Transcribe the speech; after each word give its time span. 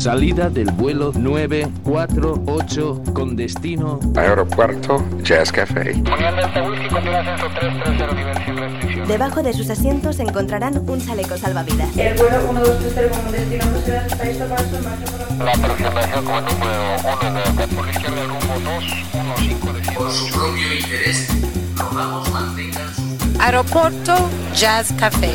Salida 0.00 0.48
del 0.48 0.70
vuelo 0.72 1.12
948 1.14 3.02
con 3.12 3.36
destino 3.36 4.00
Aeropuerto 4.16 5.04
Jazz 5.22 5.52
Café. 5.52 5.92
Debajo 9.06 9.42
de 9.42 9.52
sus 9.52 9.68
asientos 9.68 10.18
encontrarán 10.20 10.88
un 10.88 11.04
chaleco 11.04 11.36
salvavidas. 11.36 11.94
El 11.98 12.16
vuelo 12.16 12.50
1230 12.50 13.22
con 13.22 13.32
destino 13.32 13.64
por 13.66 13.82
la... 15.38 15.44
La 15.44 15.52
aproximación 15.52 16.24
como 16.24 16.40
número 16.40 16.96
1 17.20 17.32
de 17.60 17.68
por 17.76 17.84
la 17.84 17.92
izquierda 17.92 18.24
rumbo 18.24 18.54
215 18.70 19.72
de 19.72 19.96
Por 19.98 20.10
su 20.10 20.32
propio 20.32 20.74
interés, 20.80 21.28
rogamos 21.76 22.30
mantengan 22.30 22.94
su... 22.94 23.02
Aeropuerto 23.38 24.16
Jazz 24.54 24.94
Café. 24.98 25.34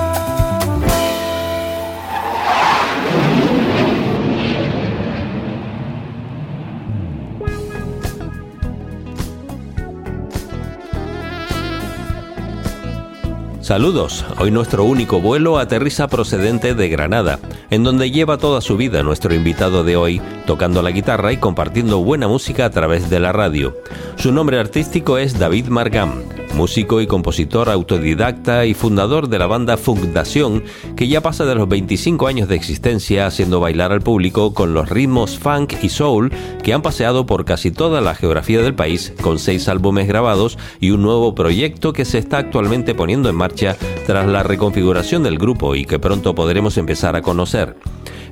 Saludos, 13.71 14.25
hoy 14.37 14.51
nuestro 14.51 14.83
único 14.83 15.21
vuelo 15.21 15.57
aterriza 15.57 16.09
procedente 16.09 16.75
de 16.75 16.89
Granada, 16.89 17.39
en 17.69 17.85
donde 17.85 18.11
lleva 18.11 18.37
toda 18.37 18.59
su 18.59 18.75
vida 18.75 19.01
nuestro 19.01 19.33
invitado 19.33 19.85
de 19.85 19.95
hoy, 19.95 20.21
tocando 20.45 20.81
la 20.81 20.91
guitarra 20.91 21.31
y 21.31 21.37
compartiendo 21.37 22.03
buena 22.03 22.27
música 22.27 22.65
a 22.65 22.69
través 22.69 23.09
de 23.09 23.21
la 23.21 23.31
radio. 23.31 23.77
Su 24.17 24.33
nombre 24.33 24.59
artístico 24.59 25.17
es 25.17 25.39
David 25.39 25.67
Margam, 25.67 26.21
músico 26.53 26.99
y 26.99 27.07
compositor 27.07 27.69
autodidacta 27.69 28.65
y 28.65 28.73
fundador 28.73 29.29
de 29.29 29.39
la 29.39 29.47
banda 29.47 29.77
Fundación, 29.77 30.63
que 30.97 31.07
ya 31.07 31.21
pasa 31.21 31.45
de 31.45 31.55
los 31.55 31.69
25 31.69 32.27
años 32.27 32.49
de 32.49 32.55
existencia 32.55 33.25
haciendo 33.25 33.61
bailar 33.61 33.93
al 33.93 34.01
público 34.01 34.53
con 34.53 34.73
los 34.73 34.89
ritmos 34.89 35.39
funk 35.39 35.75
y 35.81 35.87
soul 35.87 36.31
que 36.61 36.73
han 36.73 36.81
paseado 36.81 37.25
por 37.25 37.45
casi 37.45 37.71
toda 37.71 38.01
la 38.01 38.15
geografía 38.15 38.61
del 38.61 38.75
país 38.75 39.13
con 39.21 39.39
seis 39.39 39.69
álbumes 39.69 40.09
grabados 40.09 40.57
y 40.81 40.91
un 40.91 41.01
nuevo 41.03 41.33
proyecto 41.35 41.93
que 41.93 42.03
se 42.03 42.17
está 42.17 42.37
actualmente 42.37 42.93
poniendo 42.93 43.29
en 43.29 43.35
marcha 43.35 43.60
tras 44.05 44.27
la 44.27 44.43
reconfiguración 44.43 45.23
del 45.23 45.37
grupo 45.37 45.75
y 45.75 45.85
que 45.85 45.99
pronto 45.99 46.35
podremos 46.35 46.77
empezar 46.77 47.15
a 47.15 47.21
conocer. 47.21 47.75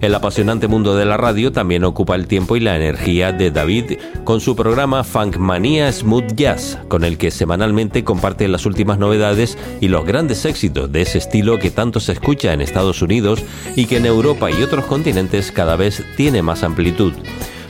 El 0.02 0.16
apasionante 0.16 0.69
mundo 0.69 0.95
de 0.95 1.05
la 1.05 1.17
radio 1.17 1.52
también 1.52 1.83
ocupa 1.83 2.16
el 2.16 2.25
tiempo 2.25 2.55
y 2.55 2.61
la 2.61 2.77
energía 2.77 3.33
de 3.33 3.52
David 3.52 3.97
con 4.23 4.39
su 4.39 4.55
programa 4.55 5.03
Funk 5.03 5.35
Manía 5.38 5.91
Smooth 5.91 6.35
Jazz, 6.35 6.77
con 6.88 7.03
el 7.03 7.17
que 7.17 7.31
semanalmente 7.31 8.05
comparte 8.05 8.47
las 8.47 8.66
últimas 8.66 8.97
novedades 8.97 9.57
y 9.81 9.89
los 9.89 10.05
grandes 10.05 10.45
éxitos 10.45 10.89
de 10.89 11.02
ese 11.02 11.17
estilo 11.17 11.59
que 11.59 11.69
tanto 11.69 12.00
se 12.00 12.13
escucha 12.13 12.53
en 12.53 12.61
Estados 12.61 13.02
Unidos 13.02 13.44
y 13.75 13.88
que 13.88 13.97
en 13.97 14.05
Europa 14.05 14.50
y 14.50 14.63
otros 14.63 14.85
continentes 14.85 15.52
cada 15.52 15.75
vez 15.75 16.02
tiene 16.16 16.41
más 16.41 16.63
amplitud. 16.63 17.11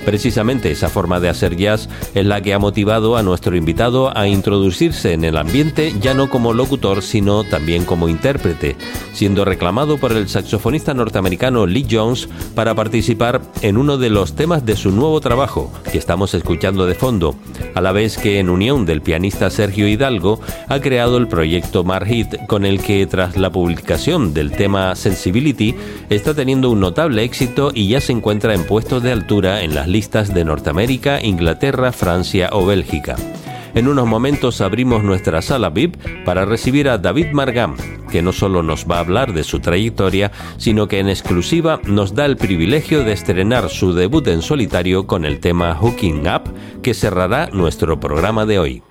Precisamente 0.09 0.71
esa 0.71 0.89
forma 0.89 1.19
de 1.19 1.29
hacer 1.29 1.55
jazz 1.55 1.87
es 2.15 2.25
la 2.25 2.41
que 2.41 2.55
ha 2.55 2.57
motivado 2.57 3.15
a 3.15 3.21
nuestro 3.21 3.55
invitado 3.55 4.11
a 4.17 4.27
introducirse 4.27 5.13
en 5.13 5.23
el 5.23 5.37
ambiente 5.37 5.93
ya 6.01 6.15
no 6.15 6.31
como 6.31 6.51
locutor, 6.51 7.03
sino 7.03 7.43
también 7.43 7.85
como 7.85 8.09
intérprete, 8.09 8.75
siendo 9.13 9.45
reclamado 9.45 9.99
por 9.99 10.13
el 10.13 10.27
saxofonista 10.27 10.95
norteamericano 10.95 11.67
Lee 11.67 11.85
Jones 11.87 12.27
para 12.55 12.73
participar 12.73 13.39
en 13.61 13.77
uno 13.77 13.99
de 13.99 14.09
los 14.09 14.33
temas 14.33 14.65
de 14.65 14.75
su 14.75 14.89
nuevo 14.89 15.21
trabajo, 15.21 15.71
que 15.91 15.99
estamos 15.99 16.33
escuchando 16.33 16.87
de 16.87 16.95
fondo, 16.95 17.35
a 17.75 17.81
la 17.81 17.91
vez 17.91 18.17
que 18.17 18.39
en 18.39 18.49
unión 18.49 18.87
del 18.87 19.03
pianista 19.03 19.51
Sergio 19.51 19.87
Hidalgo 19.87 20.41
ha 20.69 20.79
creado 20.79 21.17
el 21.17 21.27
proyecto 21.27 21.83
Marhit, 21.83 22.47
con 22.47 22.65
el 22.65 22.81
que 22.81 23.05
tras 23.05 23.37
la 23.37 23.51
publicación 23.51 24.33
del 24.33 24.53
tema 24.53 24.95
Sensibility 24.95 25.75
está 26.09 26.33
teniendo 26.33 26.71
un 26.71 26.79
notable 26.79 27.21
éxito 27.21 27.69
y 27.75 27.89
ya 27.89 28.01
se 28.01 28.11
encuentra 28.11 28.55
en 28.55 28.63
puestos 28.63 29.03
de 29.03 29.11
altura 29.11 29.61
en 29.61 29.75
las 29.75 29.87
listas 29.87 29.98
de 29.99 30.45
Norteamérica, 30.45 31.21
Inglaterra, 31.21 31.91
Francia 31.91 32.49
o 32.53 32.65
Bélgica. 32.65 33.17
En 33.75 33.89
unos 33.89 34.07
momentos 34.07 34.61
abrimos 34.61 35.03
nuestra 35.03 35.41
sala 35.41 35.69
VIP 35.69 35.97
para 36.23 36.45
recibir 36.45 36.87
a 36.87 36.97
David 36.97 37.33
Margam, 37.33 37.75
que 38.09 38.21
no 38.21 38.31
solo 38.31 38.63
nos 38.63 38.85
va 38.89 38.95
a 38.95 38.99
hablar 39.01 39.33
de 39.33 39.43
su 39.43 39.59
trayectoria, 39.59 40.31
sino 40.57 40.87
que 40.87 40.99
en 40.99 41.09
exclusiva 41.09 41.81
nos 41.85 42.15
da 42.15 42.25
el 42.25 42.37
privilegio 42.37 43.03
de 43.03 43.11
estrenar 43.11 43.69
su 43.69 43.93
debut 43.93 44.25
en 44.29 44.41
solitario 44.41 45.05
con 45.05 45.25
el 45.25 45.41
tema 45.41 45.75
Hooking 45.75 46.27
Up, 46.27 46.43
que 46.81 46.93
cerrará 46.93 47.49
nuestro 47.51 47.99
programa 47.99 48.45
de 48.45 48.59
hoy. 48.59 48.83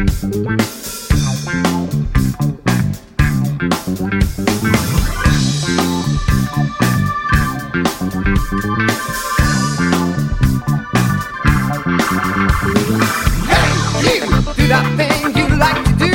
Hey, 0.00 0.06
you 0.06 0.16
do 14.54 14.68
that 14.68 14.86
thing 14.96 15.36
you 15.36 15.46
like 15.58 15.84
to 15.84 15.92
do. 15.98 16.14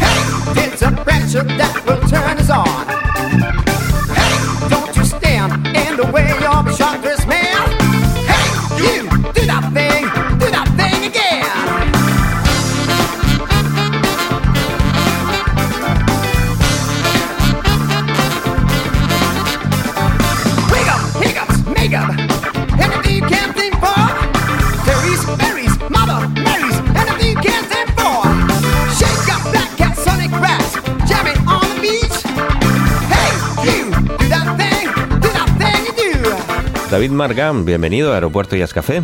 Hey, 0.00 0.64
it's 0.64 0.80
a 0.80 0.90
pressure 0.92 1.44
David 37.00 37.64
bienvenido 37.64 38.12
a 38.12 38.16
Aeropuerto 38.16 38.56
Jazz 38.56 38.74
Café. 38.74 39.00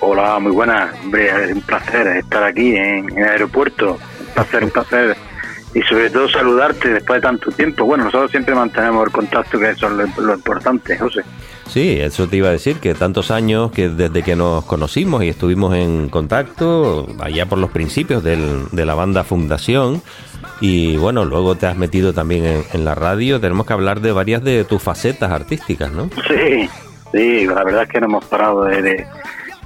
Hola, 0.00 0.40
muy 0.40 0.50
buenas. 0.50 0.92
Hombre, 1.04 1.28
es 1.28 1.54
un 1.54 1.60
placer 1.60 2.08
estar 2.16 2.42
aquí 2.42 2.74
en, 2.74 3.08
en 3.10 3.18
el 3.18 3.28
aeropuerto. 3.28 3.92
Un 3.92 4.34
placer, 4.34 4.64
un 4.64 4.70
placer. 4.70 5.16
Y 5.72 5.80
sobre 5.82 6.10
todo 6.10 6.28
saludarte 6.28 6.94
después 6.94 7.18
de 7.18 7.28
tanto 7.28 7.52
tiempo. 7.52 7.84
Bueno, 7.84 8.06
nosotros 8.06 8.32
siempre 8.32 8.56
mantenemos 8.56 9.06
el 9.06 9.12
contacto, 9.12 9.56
que 9.56 9.70
eso 9.70 9.86
es 9.86 10.16
lo, 10.16 10.26
lo 10.26 10.34
importante, 10.34 10.98
José. 10.98 11.22
Sí, 11.68 12.00
eso 12.00 12.26
te 12.26 12.38
iba 12.38 12.48
a 12.48 12.52
decir, 12.52 12.78
que 12.78 12.94
tantos 12.94 13.30
años 13.30 13.70
que 13.70 13.88
desde 13.88 14.24
que 14.24 14.34
nos 14.34 14.64
conocimos 14.64 15.22
y 15.22 15.28
estuvimos 15.28 15.76
en 15.76 16.08
contacto, 16.08 17.06
allá 17.20 17.46
por 17.46 17.58
los 17.58 17.70
principios 17.70 18.24
del- 18.24 18.64
de 18.72 18.84
la 18.84 18.96
banda 18.96 19.22
Fundación, 19.22 20.02
y 20.60 20.96
bueno, 20.96 21.24
luego 21.24 21.54
te 21.54 21.66
has 21.66 21.76
metido 21.76 22.12
también 22.12 22.44
en, 22.46 22.64
en 22.72 22.84
la 22.84 22.96
radio, 22.96 23.38
tenemos 23.38 23.64
que 23.64 23.74
hablar 23.74 24.00
de 24.00 24.10
varias 24.10 24.42
de 24.42 24.64
tus 24.64 24.82
facetas 24.82 25.30
artísticas, 25.30 25.92
¿no? 25.92 26.10
Sí, 26.26 26.68
sí, 27.12 27.46
la 27.46 27.64
verdad 27.64 27.82
es 27.84 27.88
que 27.88 28.00
no 28.00 28.06
hemos 28.06 28.24
parado 28.24 28.64
de, 28.64 29.06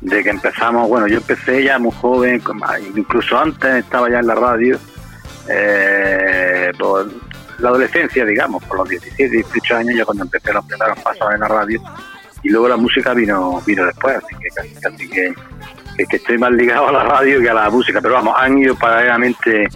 que 0.01 0.31
empezamos. 0.31 0.89
Bueno, 0.89 1.07
yo 1.07 1.19
empecé 1.19 1.65
ya 1.65 1.79
muy 1.79 1.93
joven, 1.93 2.43
incluso 2.97 3.39
antes 3.39 3.85
estaba 3.85 4.11
ya 4.11 4.19
en 4.19 4.27
la 4.27 4.35
radio, 4.35 4.79
eh, 5.49 6.73
por 6.79 7.09
la 7.59 7.69
adolescencia, 7.69 8.25
digamos, 8.25 8.63
por 8.65 8.79
los 8.79 8.89
17, 8.89 9.29
18 9.29 9.77
años, 9.77 9.95
ya 9.97 10.05
cuando 10.05 10.25
empecé 10.25 10.53
los 10.53 10.65
primeros 10.67 10.99
pasos 11.01 11.35
en 11.35 11.41
la 11.41 11.49
radio. 11.49 11.81
Y 12.43 12.51
luego 12.51 12.69
la 12.69 12.77
música 12.77 13.15
vino 13.15 13.63
vino 13.65 13.87
después, 13.87 14.17
así 14.17 14.35
que 14.37 14.49
casi, 14.49 14.75
casi 14.81 15.09
que, 15.09 15.35
que 15.97 16.17
estoy 16.17 16.39
más 16.39 16.51
ligado 16.51 16.89
a 16.89 16.93
la 16.93 17.05
radio 17.05 17.41
que 17.41 17.49
a 17.49 17.55
la 17.55 17.71
música. 17.71 18.01
Pero 18.01 18.15
vamos, 18.15 18.35
han 18.37 18.59
ido 18.59 18.75
paralelamente 18.75 19.69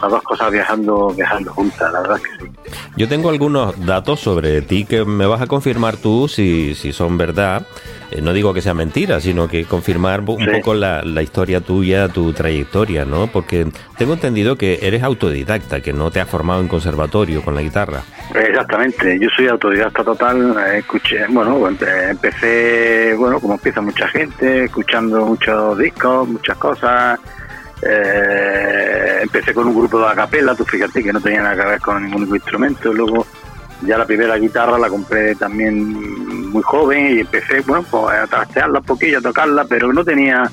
las 0.00 0.10
dos 0.10 0.22
cosas 0.22 0.50
viajando 0.50 1.10
viajando 1.16 1.52
juntas, 1.52 1.92
la 1.92 2.00
verdad 2.00 2.16
que 2.16 2.44
sí. 2.44 2.50
Yo 2.96 3.08
tengo 3.08 3.28
algunos 3.30 3.84
datos 3.86 4.20
sobre 4.20 4.62
ti 4.62 4.84
que 4.84 5.04
me 5.04 5.26
vas 5.26 5.40
a 5.42 5.46
confirmar 5.46 5.96
tú 5.96 6.28
si, 6.28 6.74
si 6.74 6.92
son 6.92 7.16
verdad. 7.18 7.66
eh, 8.10 8.20
no 8.20 8.32
digo 8.32 8.52
que 8.54 8.62
sea 8.62 8.74
mentira, 8.74 9.20
sino 9.20 9.48
que 9.48 9.64
confirmar 9.64 10.20
un 10.20 10.38
Sí. 10.44 10.50
poco 10.50 10.74
la, 10.74 11.02
la 11.02 11.22
historia 11.22 11.60
tuya, 11.60 12.08
tu 12.08 12.32
trayectoria, 12.32 13.04
¿no? 13.04 13.26
Porque 13.28 13.66
tengo 13.98 14.12
entendido 14.14 14.56
que 14.56 14.78
eres 14.82 15.02
autodidacta, 15.02 15.80
que 15.80 15.92
no 15.92 16.10
te 16.10 16.20
has 16.20 16.28
formado 16.28 16.60
en 16.60 16.68
conservatorio 16.68 17.42
con 17.42 17.54
la 17.54 17.62
guitarra. 17.62 18.02
Exactamente, 18.34 19.18
yo 19.20 19.28
soy 19.36 19.48
autodidacta 19.48 20.04
total, 20.04 20.56
eh, 20.68 20.78
escuché, 20.78 21.26
bueno, 21.28 21.58
empe- 21.68 22.10
empecé, 22.10 23.14
bueno, 23.16 23.40
como 23.40 23.54
empieza 23.54 23.80
mucha 23.80 24.06
gente, 24.08 24.64
escuchando 24.64 25.24
muchos 25.26 25.78
discos, 25.78 26.28
muchas 26.28 26.56
cosas, 26.58 27.18
eh, 27.86 29.18
empecé 29.22 29.54
con 29.54 29.68
un 29.68 29.76
grupo 29.76 29.98
de 29.98 30.08
acapella, 30.08 30.54
tú 30.54 30.64
fíjate 30.64 31.02
que 31.02 31.12
no 31.12 31.20
tenía 31.20 31.42
nada 31.42 31.56
que 31.56 31.70
ver 31.70 31.80
con 31.80 32.04
ningún 32.04 32.34
instrumento, 32.34 32.92
luego 32.92 33.26
ya 33.82 33.98
la 33.98 34.06
primera 34.06 34.36
guitarra 34.36 34.78
la 34.78 34.88
compré 34.88 35.34
también 35.34 36.50
muy 36.50 36.62
joven 36.62 37.16
y 37.16 37.20
empecé, 37.20 37.60
bueno, 37.60 37.84
pues 37.90 38.18
a 38.18 38.26
trastearla 38.26 38.78
un 38.78 38.84
poquillo, 38.84 39.18
a 39.18 39.22
tocarla, 39.22 39.64
pero 39.64 39.92
no 39.92 40.04
tenía 40.04 40.50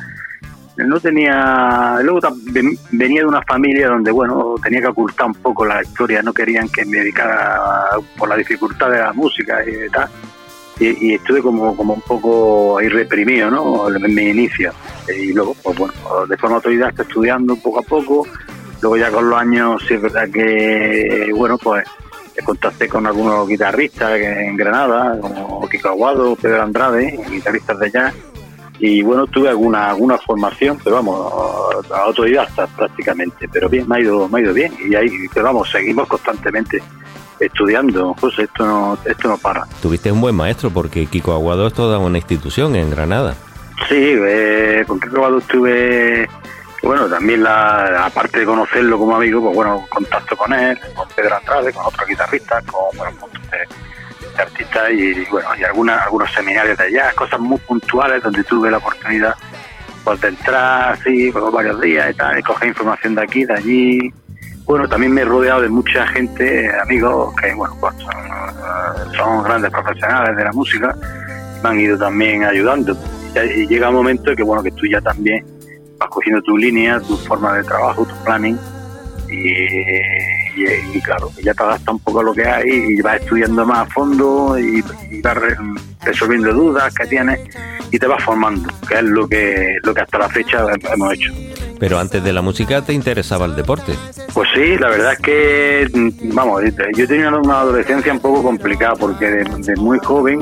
no 0.78 1.00
tenía 1.00 2.00
luego 2.02 2.20
venía 2.92 3.22
de 3.22 3.28
una 3.28 3.42
familia 3.44 3.90
donde 3.90 4.10
bueno 4.10 4.56
tenía 4.64 4.80
que 4.80 4.88
ocultar 4.88 5.28
un 5.28 5.36
poco 5.36 5.66
la 5.66 5.82
historia 5.84 6.24
no 6.24 6.34
querían 6.34 6.70
que 6.70 6.86
me 6.86 6.98
dedicara 6.98 7.60
por 8.18 8.30
la 8.30 8.38
dificultad 8.38 8.90
de 8.90 9.00
la 9.00 9.14
música 9.14 9.64
y 9.66 9.90
tal 9.92 10.10
y, 10.82 11.14
estuve 11.14 11.42
como 11.42 11.76
como 11.76 11.94
un 11.94 12.02
poco 12.02 12.80
ahí 12.80 12.90
reprimido 12.90 13.50
no 13.50 13.88
en 13.90 14.16
mi 14.16 14.30
inicio. 14.30 14.74
Y 15.16 15.34
luego 15.34 15.56
pues 15.62 15.78
bueno 15.78 15.94
de 16.28 16.38
forma 16.38 16.58
autodidacta 16.58 17.04
estudiando 17.04 17.56
poco 17.56 17.80
a 17.80 17.84
poco. 17.84 18.28
Luego 18.82 18.98
ya 18.98 19.12
con 19.12 19.30
los 19.30 19.40
años 19.40 19.84
sí 19.88 19.94
es 19.94 20.02
verdad 20.02 20.30
que 20.32 21.32
bueno 21.36 21.58
pues 21.58 21.84
contacté 22.44 22.90
con 22.90 23.06
algunos 23.06 23.48
guitarristas 23.48 24.20
en 24.20 24.58
Granada 24.58 25.20
como 25.22 25.70
Kiko 25.70 25.90
Aguado 25.90 26.36
Pedro 26.36 26.64
Andrade 26.64 27.20
guitarristas 27.30 27.78
de 27.78 27.92
jazz 27.92 28.16
y 28.80 29.04
bueno 29.04 29.28
tuve 29.28 29.50
alguna 29.50 29.92
alguna 29.92 30.18
formación 30.18 30.80
pero 30.84 30.96
vamos 30.96 31.32
autodidacta 31.92 32.66
prácticamente. 32.68 33.48
Pero 33.52 33.70
bien 33.70 33.88
me 33.88 33.98
ha 33.98 34.00
ido 34.00 34.28
me 34.28 34.40
ha 34.40 34.42
ido 34.42 34.54
bien. 34.54 34.74
Y 34.90 34.96
ahí 34.96 35.10
pero 35.34 35.46
vamos 35.46 35.70
seguimos 35.70 36.08
constantemente 36.08 36.82
estudiando 37.46 38.16
pues 38.20 38.38
esto 38.40 38.66
no 38.66 38.98
esto 39.06 39.28
no 39.28 39.38
para 39.38 39.66
Tuviste 39.82 40.12
un 40.12 40.22
buen 40.22 40.36
maestro 40.36 40.70
porque 40.70 41.06
Kiko 41.06 41.34
Aguado 41.34 41.68
es 41.68 41.74
toda 41.74 42.00
una 42.00 42.18
institución 42.18 42.76
en 42.76 42.90
Granada. 42.90 43.36
sí 43.90 43.96
eh, 44.18 44.84
con 44.88 45.00
Kiko 45.00 45.18
Aguado 45.18 45.40
estuve 45.40 46.28
bueno 46.84 47.08
también 47.08 47.44
la 47.44 48.06
aparte 48.06 48.40
de 48.40 48.46
conocerlo 48.46 48.98
como 48.98 49.16
amigo 49.16 49.42
pues 49.42 49.56
bueno 49.56 49.86
contacto 49.90 50.36
con 50.38 50.54
él 50.54 50.78
con 50.96 51.08
Pedro 51.16 51.36
Andrade 51.38 51.74
con 51.74 51.86
otros 51.86 52.08
guitarristas 52.08 52.64
con 52.66 52.98
bueno 52.98 53.12
un 53.12 53.20
montón 53.20 53.42
de, 53.52 53.58
de 54.36 54.42
artistas 54.42 54.92
y 54.92 55.26
bueno 55.30 55.50
y 55.60 55.64
algunas 55.64 56.02
algunos 56.04 56.32
seminarios 56.32 56.78
de 56.78 56.92
jazz 56.92 57.14
cosas 57.16 57.40
muy 57.40 57.58
puntuales 57.60 58.24
donde 58.24 58.44
tuve 58.44 58.72
la 58.72 58.78
oportunidad 58.78 59.36
pues 60.04 60.20
de 60.22 60.30
entrar 60.30 60.94
así 60.94 61.32
por 61.32 61.52
varios 61.52 61.80
días 61.80 62.12
y 62.12 62.14
tal, 62.16 62.40
y 62.40 62.44
coger 62.44 62.70
información 62.70 63.16
de 63.16 63.22
aquí, 63.22 63.46
de 63.46 63.54
allí. 63.54 64.14
Bueno, 64.66 64.88
también 64.88 65.14
me 65.14 65.22
he 65.22 65.26
rodeado 65.26 65.62
de 65.62 65.70
mucha 65.70 66.08
gente, 66.08 66.72
amigos, 66.82 67.34
que 67.42 67.54
bueno, 67.54 67.76
pues, 67.80 67.94
son, 67.96 68.12
eh, 68.12 69.18
son 69.18 69.44
grandes 69.44 69.72
profesionales 69.72 70.36
de 70.38 70.44
la 70.44 70.52
música, 70.54 70.96
me 71.64 71.70
han 71.70 71.80
ido 71.80 71.98
también 71.98 72.44
ayudando. 72.44 72.96
Y 73.56 73.68
llega 73.68 73.90
un 73.90 73.96
momento 73.96 74.36
que 74.36 74.44
bueno, 74.44 74.62
que 74.64 74.72
tú 74.72 74.86
ya 74.86 75.02
también 75.02 75.46
vas 75.98 76.10
cogiendo 76.10 76.42
tu 76.42 76.58
línea, 76.58 77.00
tu 77.00 77.18
forma 77.18 77.54
de 77.54 77.64
trabajo, 77.64 78.06
tu 78.06 78.16
planning, 78.24 78.58
y, 79.30 79.46
y- 80.56 80.98
y 80.98 81.02
claro, 81.02 81.30
ya 81.44 81.54
te 81.54 81.64
adaptas 81.64 81.94
un 81.94 82.00
poco 82.00 82.20
a 82.20 82.24
lo 82.24 82.34
que 82.34 82.46
hay 82.48 82.70
y 82.70 83.02
vas 83.02 83.22
estudiando 83.22 83.66
más 83.66 83.80
a 83.88 83.92
fondo 83.92 84.58
y, 84.60 84.84
y 85.10 85.22
vas 85.22 85.36
re- 85.38 85.58
resolviendo 86.04 86.54
dudas 86.54 86.94
que 86.94 87.06
tienes 87.08 87.40
y 87.92 88.00
te 88.00 88.08
vas 88.08 88.24
formando, 88.24 88.70
que 88.88 88.96
es 88.96 89.04
lo 89.04 89.28
que, 89.28 89.78
lo 89.84 89.94
que 89.94 90.02
hasta 90.02 90.18
la 90.18 90.30
fecha 90.30 90.66
hemos 90.94 91.14
hecho. 91.14 91.32
Pero 91.80 91.98
antes 92.00 92.24
de 92.24 92.32
la 92.32 92.42
música 92.42 92.82
te 92.84 92.94
interesaba 92.94 93.46
el 93.46 93.56
deporte. 93.56 93.94
Pues 94.34 94.48
sí, 94.54 94.78
la 94.78 94.90
verdad 94.90 95.14
es 95.14 95.20
que, 95.20 95.88
vamos, 96.34 96.62
yo 96.96 97.08
tenía 97.08 97.30
una 97.30 97.62
adolescencia 97.62 98.14
un 98.14 98.20
poco 98.20 98.44
complicada 98.44 98.94
porque 98.96 99.26
de, 99.30 99.44
de 99.44 99.76
muy 99.78 99.98
joven, 100.00 100.42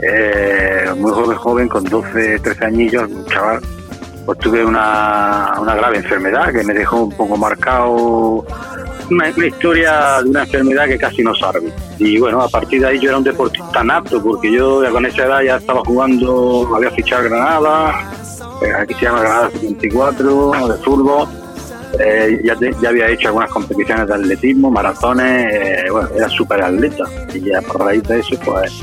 eh, 0.00 0.86
muy 0.96 1.10
joven, 1.12 1.36
joven, 1.36 1.68
con 1.68 1.84
12, 1.84 2.38
13 2.38 2.64
añillos, 2.64 3.10
chaval, 3.26 3.60
pues 4.24 4.38
tuve 4.38 4.64
una, 4.64 5.52
una 5.60 5.74
grave 5.74 5.98
enfermedad 5.98 6.52
que 6.52 6.62
me 6.62 6.74
dejó 6.74 7.02
un 7.04 7.12
poco 7.16 7.36
marcado, 7.36 8.46
una, 9.10 9.30
una 9.36 9.46
historia 9.46 10.20
de 10.22 10.30
una 10.30 10.42
enfermedad 10.42 10.86
que 10.86 10.98
casi 10.98 11.22
no 11.22 11.34
salve. 11.34 11.72
Y 11.98 12.18
bueno, 12.18 12.40
a 12.42 12.48
partir 12.48 12.80
de 12.80 12.88
ahí 12.88 12.98
yo 12.98 13.08
era 13.10 13.18
un 13.18 13.24
deportista 13.24 13.82
nato 13.84 14.22
porque 14.22 14.50
yo 14.52 14.82
con 14.92 15.06
esa 15.06 15.24
edad 15.26 15.42
ya 15.42 15.56
estaba 15.56 15.80
jugando, 15.84 16.68
había 16.74 16.90
fichado 16.90 17.24
Granada, 17.24 18.10
eh, 18.62 18.72
aquí 18.78 18.94
se 18.94 19.06
llama 19.06 19.20
Granada 19.20 19.50
74, 19.50 20.68
de 20.68 20.74
fútbol. 20.84 21.28
Eh, 22.00 22.40
ya, 22.42 22.56
te- 22.56 22.74
ya 22.80 22.88
había 22.88 23.08
hecho 23.10 23.28
algunas 23.28 23.50
competiciones 23.50 24.06
de 24.06 24.14
atletismo, 24.14 24.70
maratones, 24.70 25.52
eh, 25.52 25.84
bueno, 25.90 26.08
era 26.16 26.28
súper 26.30 26.62
atleta. 26.62 27.04
Y 27.34 27.40
ya 27.40 27.60
por 27.60 27.80
raíz 27.80 28.02
de 28.04 28.18
eso, 28.20 28.34
pues, 28.44 28.82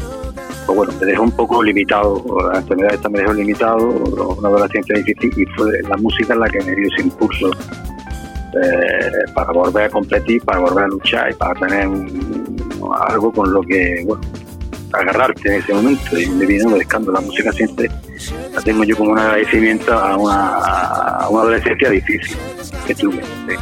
pues 0.68 0.78
bueno, 0.78 0.94
me 1.00 1.08
dejó 1.08 1.24
un 1.24 1.32
poco 1.32 1.64
limitado, 1.64 2.24
la 2.54 2.60
enfermedad 2.60 2.94
esta 2.94 3.10
me 3.10 3.20
dejó 3.20 3.34
limitado, 3.34 3.78
una 3.88 4.50
adolescencia 4.50 4.96
difícil 4.98 5.34
y 5.36 5.46
fue 5.58 5.72
la 5.90 5.98
música 5.98 6.36
la 6.36 6.48
que 6.50 6.60
me 6.64 6.76
dio 6.76 6.88
ese 6.94 7.02
impulso 7.08 7.50
eh, 8.64 9.12
para 9.34 9.52
volver 9.52 9.84
a 9.86 9.90
competir, 9.90 10.42
para 10.44 10.60
volver 10.60 10.84
a 10.86 10.88
luchar 10.88 11.32
y 11.32 11.34
para 11.36 11.54
tener 11.60 11.88
un- 11.88 12.70
algo 13.08 13.32
con 13.32 13.52
lo 13.54 13.62
que, 13.62 14.04
bueno, 14.06 14.22
agarrarte 14.94 15.54
en 15.56 15.62
ese 15.62 15.74
momento 15.74 16.18
y 16.20 16.28
me 16.28 16.46
vino 16.46 16.72
pescando 16.76 17.12
la 17.12 17.22
música 17.22 17.52
siempre 17.52 17.90
la 18.54 18.62
tengo 18.62 18.84
yo 18.84 18.98
como 18.98 19.12
un 19.12 19.20
agradecimiento 19.20 19.94
a 19.94 20.18
una, 20.18 20.56
a 20.56 21.30
una 21.30 21.42
adolescencia 21.42 21.90
difícil 21.92 22.36
que 22.88 22.96
tuve 22.96 23.22
sí. 23.48 23.56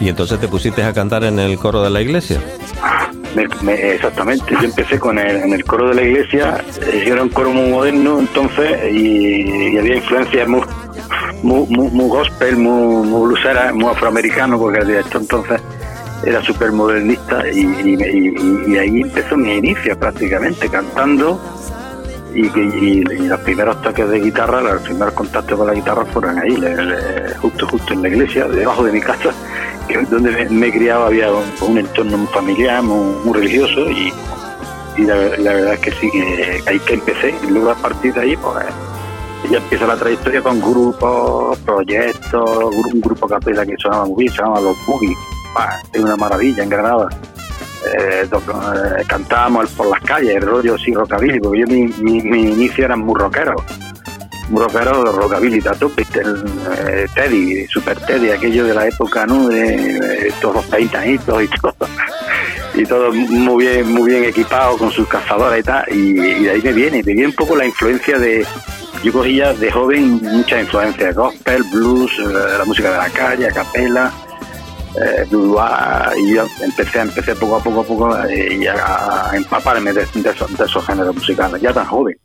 Y 0.00 0.08
entonces 0.08 0.40
te 0.40 0.48
pusiste 0.48 0.82
a 0.82 0.92
cantar 0.92 1.22
en 1.24 1.38
el 1.38 1.56
coro 1.56 1.82
de 1.84 1.90
la 1.90 2.00
iglesia. 2.00 2.40
Me- 3.36 3.46
me- 3.62 3.92
exactamente, 3.94 4.44
yo 4.60 4.64
empecé 4.66 4.98
con 4.98 5.18
el, 5.18 5.36
en 5.36 5.52
el 5.54 5.64
coro 5.64 5.88
de 5.90 5.94
la 5.94 6.02
iglesia, 6.02 6.62
yo 7.06 7.12
era 7.14 7.22
un 7.22 7.28
coro 7.30 7.50
muy 7.50 7.70
moderno 7.70 8.18
entonces 8.18 8.92
y, 8.92 9.72
y 9.74 9.78
había 9.78 9.96
influencias 9.96 10.48
muy, 10.48 10.60
muy, 11.42 11.66
muy, 11.68 11.88
muy 11.90 12.08
gospel, 12.08 12.56
muy, 12.56 13.06
muy 13.06 13.26
blusera, 13.28 13.72
muy 13.72 13.86
afroamericano, 13.90 14.58
porque 14.58 14.78
el 14.78 14.86
director 14.86 15.20
entonces 15.22 15.60
era 16.24 16.42
súper 16.42 16.70
modernista 16.72 17.42
y, 17.52 17.60
y, 17.60 18.72
y- 18.72 18.78
ahí 18.78 19.00
empezó 19.00 19.36
mi 19.36 19.54
inicio 19.54 19.98
prácticamente, 19.98 20.68
cantando 20.68 21.40
y, 22.34 22.46
y- 22.46 23.02
los 23.02 23.40
primeros 23.40 23.80
toques 23.82 24.08
de 24.08 24.20
guitarra, 24.20 24.60
los 24.60 24.82
primeros 24.82 25.14
contactos 25.14 25.58
con 25.58 25.66
la 25.66 25.74
guitarra 25.74 26.04
fueron 26.06 26.38
ahí, 26.38 26.56
justo 27.40 27.66
justo 27.66 27.92
en 27.92 28.02
la 28.02 28.08
iglesia, 28.08 28.46
debajo 28.46 28.84
de 28.84 28.92
mi 28.92 29.00
casa, 29.00 29.30
donde 30.10 30.30
me, 30.30 30.48
me 30.48 30.66
he 30.68 30.72
criado 30.72 31.06
había 31.06 31.28
un, 31.32 31.78
entorno 31.78 32.18
muy 32.18 32.28
familiar, 32.28 32.82
muy, 32.82 33.32
religioso 33.34 33.90
y, 33.90 34.12
la 34.98 35.14
verdad 35.14 35.74
es 35.74 35.80
que 35.80 35.90
sí, 35.92 36.10
que 36.12 36.62
ahí 36.66 36.78
que 36.80 36.94
empecé 36.94 37.34
y 37.42 37.50
luego 37.50 37.70
a 37.70 37.74
partir 37.74 38.12
de 38.14 38.20
ahí 38.20 38.36
pues 38.36 38.64
ya 39.50 39.58
empieza 39.58 39.86
la 39.86 39.96
trayectoria 39.96 40.42
con 40.42 40.60
grupos, 40.60 41.58
proyectos, 41.60 42.74
un 42.74 43.00
grupo 43.00 43.26
capela 43.26 43.66
que 43.66 43.74
sonaba 43.78 44.06
muy 44.06 44.24
bien, 44.24 44.32
se 44.32 44.38
llamaba 44.38 44.60
Los 44.60 44.86
Boogies, 44.86 45.18
es 45.92 46.00
una 46.00 46.16
maravilla 46.16 46.62
en 46.62 46.68
Granada. 46.68 47.08
Eh, 47.84 48.22
eh, 48.24 49.04
cantábamos 49.08 49.70
por 49.70 49.88
las 49.88 50.00
calles, 50.02 50.36
el 50.36 50.42
rollo 50.42 50.78
sí 50.78 50.94
rockabilly, 50.94 51.40
porque 51.40 51.60
yo 51.60 51.66
mi, 51.66 51.88
mi, 51.98 52.22
mi 52.22 52.52
inicio 52.52 52.84
era 52.84 52.96
muy 52.96 53.18
rockero, 53.18 53.56
muy 54.50 54.62
rockero 54.62 55.04
rockabilly 55.04 55.58
el, 55.58 56.44
eh, 56.78 57.06
Teddy, 57.12 57.66
Super 57.66 57.98
Teddy, 57.98 58.30
aquello 58.30 58.66
de 58.66 58.74
la 58.74 58.86
época, 58.86 59.26
¿no? 59.26 59.48
De, 59.48 60.32
todos 60.40 60.56
los 60.56 60.64
peintaditos 60.66 61.42
y 61.42 61.48
todo, 61.60 61.74
y 62.74 62.86
todo 62.86 63.12
muy 63.12 63.64
bien, 63.64 63.92
muy 63.92 64.10
bien 64.10 64.24
equipado 64.24 64.78
con 64.78 64.92
sus 64.92 65.08
cazadoras 65.08 65.58
y 65.58 65.62
tal, 65.64 65.84
y, 65.90 66.20
y 66.20 66.44
de 66.44 66.50
ahí 66.52 66.62
me 66.62 66.72
viene, 66.72 66.96
me 66.98 67.14
viene 67.14 67.26
un 67.26 67.34
poco 67.34 67.56
la 67.56 67.66
influencia 67.66 68.16
de, 68.16 68.46
yo 69.02 69.12
cogía 69.12 69.52
de 69.52 69.70
joven 69.70 70.20
mucha 70.22 70.60
influencia, 70.60 71.12
gospel, 71.12 71.62
blues, 71.72 72.12
eh, 72.18 72.58
la 72.58 72.64
música 72.64 72.90
de 72.90 72.96
la 72.98 73.10
calle, 73.10 73.46
a 73.46 73.50
capela, 73.50 74.12
eh, 74.94 75.26
blues, 75.28 75.60
y 76.18 76.34
yo 76.34 76.44
empecé, 76.60 77.00
empecé 77.00 77.34
poco 77.34 77.56
a 77.56 77.62
poco 77.62 77.80
a 77.80 77.84
poco 77.84 78.24
eh, 78.26 78.68
a, 78.68 79.30
empaparme 79.34 79.92
de 79.92 80.02
esos, 80.02 80.56
de 80.56 80.64
esos 80.64 80.86
géneros 80.86 81.14
musicales, 81.14 81.60
ya 81.60 81.72
tan 81.72 81.86
joven. 81.86 82.16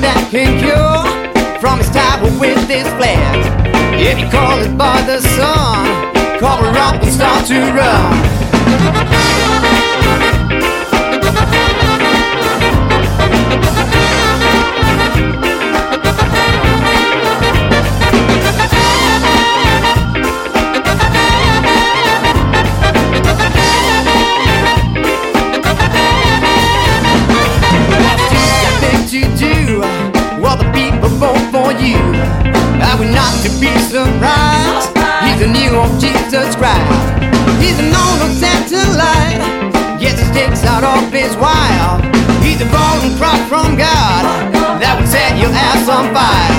That 0.00 0.28
can 0.30 0.58
cure 0.58 1.04
from 1.60 1.78
his 1.78 1.90
type 1.90 2.22
with 2.40 2.66
this 2.66 2.88
flash. 2.96 3.44
If 4.00 4.18
you 4.18 4.28
call 4.30 4.58
it 4.60 4.76
by 4.78 5.02
the 5.02 5.20
sun, 5.20 6.40
cover 6.40 6.68
up 6.78 7.02
and 7.02 7.12
start 7.12 7.46
to 7.46 7.60
run. 7.76 8.31
Of 35.72 35.98
Jesus 35.98 36.54
Christ. 36.56 37.22
He's 37.60 37.78
an 37.78 37.94
old 37.94 38.30
satellite. 38.36 39.40
Out 40.64 40.84
of 40.84 41.12
his 41.12 41.36
wire. 41.36 41.98
He's 42.40 42.60
a 42.60 42.68
golden 42.70 43.16
from 43.48 43.76
God 43.76 44.22
that 44.80 44.96
would 44.98 45.08
set 45.08 45.36
your 45.38 45.50
ass 45.50 45.88
on 45.88 46.12
fire. 46.14 46.54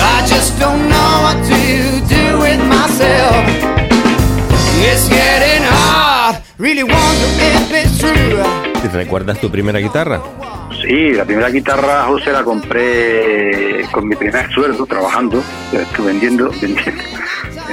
I 0.00 0.26
just 0.26 0.58
don't 0.58 0.88
know 0.88 1.12
what 1.22 1.38
to 1.46 1.58
do 2.08 2.38
with 2.40 2.58
myself. 2.66 3.44
It's 4.82 5.08
getting 5.08 5.62
hard. 5.62 6.42
Really 6.58 6.82
wonder 6.82 7.28
if 7.38 7.70
it's 7.72 7.98
true. 7.98 8.42
¿Recuerdas 8.92 9.40
tu 9.40 9.50
primera 9.50 9.78
guitarra? 9.78 10.20
Sí, 10.82 11.12
la 11.12 11.24
primera 11.24 11.50
guitarra, 11.50 12.04
José, 12.08 12.32
la 12.32 12.42
compré 12.42 13.86
con 13.92 14.08
mi 14.08 14.16
primer 14.16 14.52
sueldo 14.52 14.84
trabajando, 14.86 15.42
estuve 15.72 16.08
vendiendo, 16.08 16.50
vendiendo, 16.60 17.02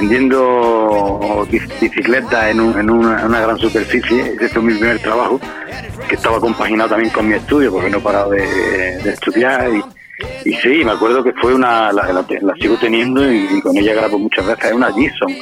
vendiendo 0.00 1.46
bicicletas 1.50 2.50
en, 2.50 2.60
un, 2.60 2.78
en 2.78 2.90
una, 2.90 3.40
gran 3.40 3.58
superficie. 3.58 4.34
Ese 4.34 4.48
fue 4.48 4.62
mi 4.62 4.74
primer 4.74 4.98
trabajo, 5.00 5.38
que 6.08 6.14
estaba 6.14 6.40
compaginado 6.40 6.90
también 6.90 7.12
con 7.12 7.28
mi 7.28 7.34
estudio, 7.34 7.70
porque 7.70 7.90
no 7.90 7.98
he 7.98 8.00
parado 8.00 8.30
de, 8.30 8.98
estudiar. 9.04 9.70
Y, 10.44 10.52
sí, 10.54 10.82
me 10.84 10.92
acuerdo 10.92 11.22
que 11.22 11.32
fue 11.34 11.54
una, 11.54 11.92
la, 11.92 12.26
sigo 12.60 12.76
teniendo 12.78 13.30
y, 13.30 13.46
y, 13.56 13.60
con 13.60 13.76
ella 13.76 13.94
grabo 13.94 14.18
muchas 14.18 14.46
veces. 14.46 14.66
Es 14.66 14.72
una 14.72 14.92
Gibson, 14.92 15.34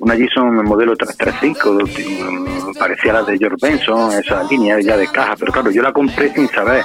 una 0.00 0.16
Gibson 0.16 0.64
modelo 0.64 0.94
335, 0.94 2.74
parecía 2.78 3.14
la 3.14 3.22
de 3.22 3.38
George 3.38 3.56
Benson, 3.60 4.12
esa 4.12 4.42
línea 4.44 4.80
ya 4.80 4.96
de 4.96 5.06
caja, 5.08 5.34
pero 5.38 5.52
claro, 5.52 5.70
yo 5.70 5.82
la 5.82 5.92
compré 5.92 6.32
sin 6.34 6.48
saber, 6.48 6.82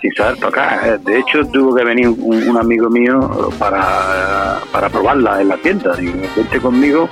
sin 0.00 0.12
saber 0.14 0.38
tocar. 0.38 1.00
De 1.00 1.18
hecho, 1.18 1.44
tuvo 1.46 1.74
que 1.74 1.84
venir 1.84 2.08
un, 2.08 2.56
amigo 2.56 2.88
mío 2.90 3.50
para, 3.58 4.60
para 4.70 4.88
probarla 4.88 5.40
en 5.40 5.48
la 5.48 5.56
tienda. 5.56 5.94
Digo, 5.96 6.14
vente 6.36 6.60
conmigo, 6.60 7.08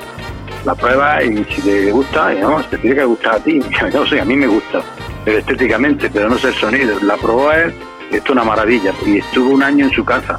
la 0.65 0.75
prueba 0.75 1.23
y 1.23 1.45
si 1.45 1.63
te 1.63 1.91
gusta, 1.93 2.33
no, 2.35 2.63
te 2.65 2.79
tiene 2.79 2.97
que 2.97 3.05
gustar 3.05 3.37
a 3.37 3.39
ti. 3.39 3.61
Yo 3.93 4.07
sé, 4.07 4.21
a 4.21 4.25
mí 4.25 4.37
me 4.37 4.47
gusta, 4.47 4.81
pero 5.25 5.39
estéticamente, 5.39 6.11
pero 6.11 6.29
no 6.29 6.39
sé 6.39 6.49
el 6.49 6.55
sonido. 6.55 6.99
La 7.03 7.17
probó 7.17 7.53
él, 7.53 7.75
esto 8.11 8.25
es 8.25 8.31
una 8.31 8.45
maravilla, 8.45 8.93
y 9.07 9.19
estuvo 9.19 9.51
un 9.51 9.63
año 9.63 9.87
en 9.87 9.93
su 9.93 10.05
casa. 10.05 10.39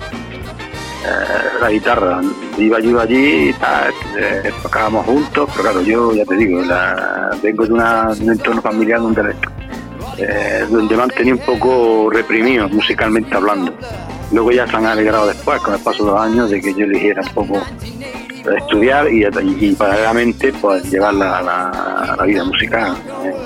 Eh, 1.04 1.60
la 1.60 1.72
guitarra. 1.72 2.22
Iba 2.58 2.80
yo 2.80 3.00
allí 3.00 3.50
y 3.50 3.54
tal, 3.54 3.92
eh, 4.18 4.52
tocábamos 4.62 5.06
juntos, 5.06 5.50
pero 5.52 5.64
claro, 5.64 5.82
yo 5.82 6.14
ya 6.14 6.26
te 6.26 6.36
digo, 6.36 6.62
la, 6.62 7.36
vengo 7.42 7.66
de, 7.66 7.74
una, 7.74 8.14
de 8.14 8.24
un 8.24 8.32
entorno 8.34 8.62
familiar 8.62 9.00
donde, 9.00 9.34
eh, 10.18 10.66
donde 10.70 10.96
me 10.96 11.04
han 11.04 11.10
tenido 11.10 11.38
un 11.38 11.44
poco 11.44 12.10
reprimido 12.10 12.68
musicalmente 12.70 13.36
hablando. 13.36 13.74
Luego 14.32 14.52
ya 14.52 14.68
se 14.68 14.76
han 14.78 14.86
alegrado 14.86 15.28
después, 15.28 15.62
con 15.62 15.74
el 15.74 15.80
paso 15.82 16.06
de 16.06 16.12
los 16.12 16.20
años, 16.20 16.50
de 16.50 16.62
que 16.62 16.74
yo 16.74 16.86
eligiera 16.86 17.22
un 17.22 17.34
poco 17.34 17.62
estudiar 18.58 19.12
y, 19.12 19.26
y, 19.60 19.76
paralelamente 19.76 20.52
pues 20.54 20.90
llevar 20.90 21.14
la, 21.14 21.42
la, 21.42 22.16
la 22.18 22.24
vida 22.24 22.44
musical 22.44 22.96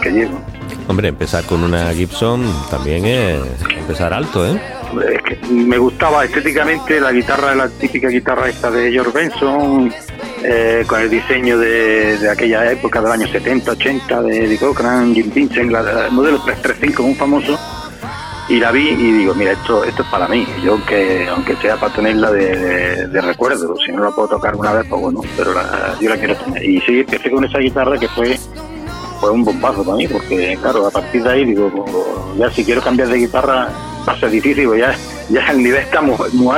que 0.02 0.10
llevo. 0.12 0.40
Hombre, 0.88 1.10
empezar 1.10 1.44
con 1.46 1.64
una 1.64 1.92
Gibson 1.94 2.46
también 2.70 3.06
es 3.06 3.42
empezar 3.78 4.14
alto, 4.14 4.46
¿eh? 4.46 4.62
Es 5.02 5.22
que 5.22 5.38
me 5.52 5.78
gustaba 5.78 6.26
estéticamente 6.26 7.00
la 7.00 7.12
guitarra, 7.12 7.56
la 7.56 7.70
típica 7.70 8.08
guitarra 8.08 8.50
esta 8.50 8.72
de 8.72 8.92
George 8.92 9.12
Benson, 9.12 9.94
eh, 10.44 10.84
con 10.88 11.02
el 11.02 11.10
diseño 11.10 11.58
de, 11.58 12.18
de, 12.18 12.30
aquella 12.30 12.72
época 12.72 13.02
del 13.02 13.12
año 13.12 13.28
70, 13.28 13.72
80, 13.72 14.22
de 14.22 14.46
Eddie 14.46 14.58
Cochran, 14.58 15.14
Jim 15.14 15.32
Vincent, 15.34 15.72
el 15.72 16.12
modelo 16.12 16.40
335, 16.44 17.04
muy 17.04 17.16
famoso, 17.16 17.60
y 18.48 18.60
la 18.60 18.72
vi 18.72 18.90
y 18.90 19.12
digo, 19.12 19.34
mira, 19.34 19.54
esto 19.54 19.84
esto 19.84 20.04
es 20.04 20.10
para 20.10 20.28
mí, 20.28 20.46
yo 20.64 20.74
aunque 20.74 21.28
aunque 21.30 21.56
sea 21.58 21.78
para 21.78 21.94
tenerla 21.94 22.32
de, 22.32 22.56
de, 22.56 23.08
de 23.08 23.22
recuerdo, 23.22 23.76
si 23.78 23.92
no 23.92 24.04
la 24.04 24.12
puedo 24.12 24.28
tocar 24.28 24.56
una 24.56 24.74
vez, 24.74 24.86
pues 24.88 25.02
bueno, 25.02 25.22
pero 25.36 25.54
la, 25.54 25.96
yo 26.00 26.10
la 26.10 26.18
quiero 26.18 26.36
tener. 26.36 26.64
Y 26.64 26.80
sí, 26.82 27.00
empecé 27.00 27.32
con 27.32 27.44
esa 27.44 27.58
guitarra 27.60 27.98
que 27.98 28.08
fue 28.10 28.38
fue 29.20 29.32
un 29.32 29.44
bombazo 29.44 29.84
para 29.84 29.98
mí, 29.98 30.08
porque 30.08 30.58
claro, 30.62 30.86
a 30.88 30.92
partir 30.92 31.24
de 31.24 31.30
ahí 31.32 31.46
digo, 31.46 31.70
pues, 31.70 32.38
ya 32.38 32.52
si 32.52 32.64
quiero 32.64 32.82
cambiar 32.82 33.08
de 33.08 33.18
guitarra 33.18 33.70
va 34.08 34.14
a 34.14 34.20
ser 34.20 34.30
difícil, 34.30 34.70
ya, 34.78 34.96
ya 35.30 35.52
el 35.52 35.64
nivel 35.64 35.82
está 35.82 36.02
muy, 36.02 36.16
muy 36.34 36.56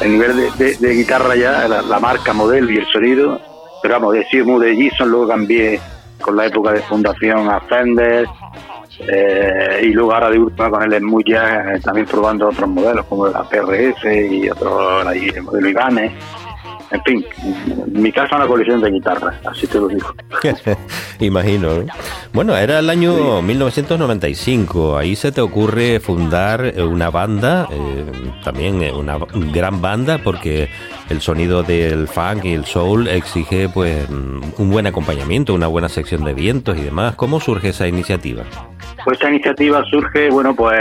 el 0.00 0.10
nivel 0.12 0.50
de, 0.58 0.94
guitarra 0.94 1.34
ya, 1.36 1.66
la, 1.68 2.00
marca, 2.00 2.32
modelo 2.32 2.70
y 2.70 2.76
el 2.76 2.86
sonido, 2.86 3.40
pero 3.82 3.94
vamos, 3.94 4.14
de 4.14 4.26
Seymour 4.26 4.62
de 4.62 4.76
Gibson, 4.76 5.10
luego 5.10 5.28
cambié 5.28 5.80
con 6.20 6.36
la 6.36 6.46
época 6.46 6.72
de 6.72 6.80
fundación 6.82 7.50
a 7.50 7.60
Fender, 7.60 8.26
eh, 8.98 9.80
y 9.82 9.88
luego 9.88 10.14
ahora 10.14 10.30
de 10.30 10.38
última 10.38 10.70
con 10.70 10.82
el 10.82 10.98
Smooth 11.00 11.24
Jazz, 11.26 11.76
eh, 11.76 11.80
también 11.82 12.06
probando 12.06 12.48
otros 12.48 12.68
modelos 12.68 13.04
como 13.06 13.26
la 13.26 13.42
PRS 13.42 14.04
y 14.30 14.48
otro 14.48 15.10
el 15.10 15.42
modelo 15.42 15.68
Ibanez. 15.68 16.12
En 16.90 17.02
fin, 17.02 17.24
mi 17.88 18.12
casa 18.12 18.36
una 18.36 18.46
colección 18.46 18.80
de 18.80 18.90
guitarras, 18.90 19.34
así 19.44 19.66
te 19.66 19.78
lo 19.78 19.88
digo. 19.88 20.14
Imagino. 21.20 21.74
¿no? 21.74 21.86
Bueno, 22.32 22.56
era 22.56 22.78
el 22.78 22.90
año 22.90 23.40
sí. 23.40 23.44
1995. 23.46 24.96
Ahí 24.96 25.16
se 25.16 25.32
te 25.32 25.40
ocurre 25.40 25.98
fundar 26.00 26.74
una 26.78 27.10
banda, 27.10 27.66
eh, 27.70 28.04
también 28.44 28.82
una 28.94 29.18
gran 29.52 29.80
banda, 29.80 30.18
porque 30.22 30.68
el 31.10 31.20
sonido 31.20 31.62
del 31.62 32.08
funk 32.08 32.44
y 32.44 32.54
el 32.54 32.64
soul 32.64 33.08
exige 33.08 33.68
pues 33.68 34.08
un 34.08 34.70
buen 34.70 34.86
acompañamiento, 34.86 35.54
una 35.54 35.66
buena 35.66 35.88
sección 35.88 36.24
de 36.24 36.34
vientos 36.34 36.76
y 36.78 36.82
demás. 36.82 37.16
¿Cómo 37.16 37.40
surge 37.40 37.70
esa 37.70 37.88
iniciativa? 37.88 38.44
Pues 39.04 39.18
esta 39.18 39.30
iniciativa 39.30 39.84
surge, 39.90 40.30
bueno, 40.30 40.54
pues 40.54 40.76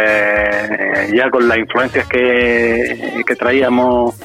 ya 1.14 1.30
con 1.30 1.48
las 1.48 1.58
influencias 1.58 2.08
que, 2.08 3.24
que 3.26 3.36
traíamos 3.36 4.16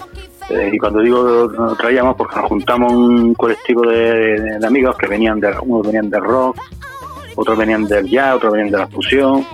eh, 0.51 0.71
y 0.73 0.79
cuando 0.79 1.01
digo 1.01 1.49
traíamos 1.77 2.17
porque 2.17 2.37
nos 2.37 2.47
juntamos 2.47 2.93
un 2.93 3.35
colectivo 3.35 3.83
de, 3.83 4.59
amigos 4.67 4.97
que 4.97 5.07
venían 5.07 5.39
de 5.39 5.55
unos 5.63 5.87
venían 5.87 6.11
del 6.11 6.23
rock 6.23 6.57
otros 7.37 7.57
venían 7.57 7.87
del 7.87 8.09
jazz 8.09 8.35
otros 8.35 8.55
venían 8.55 8.73
de 8.73 8.79
la 8.79 8.89
fusión 8.89 9.47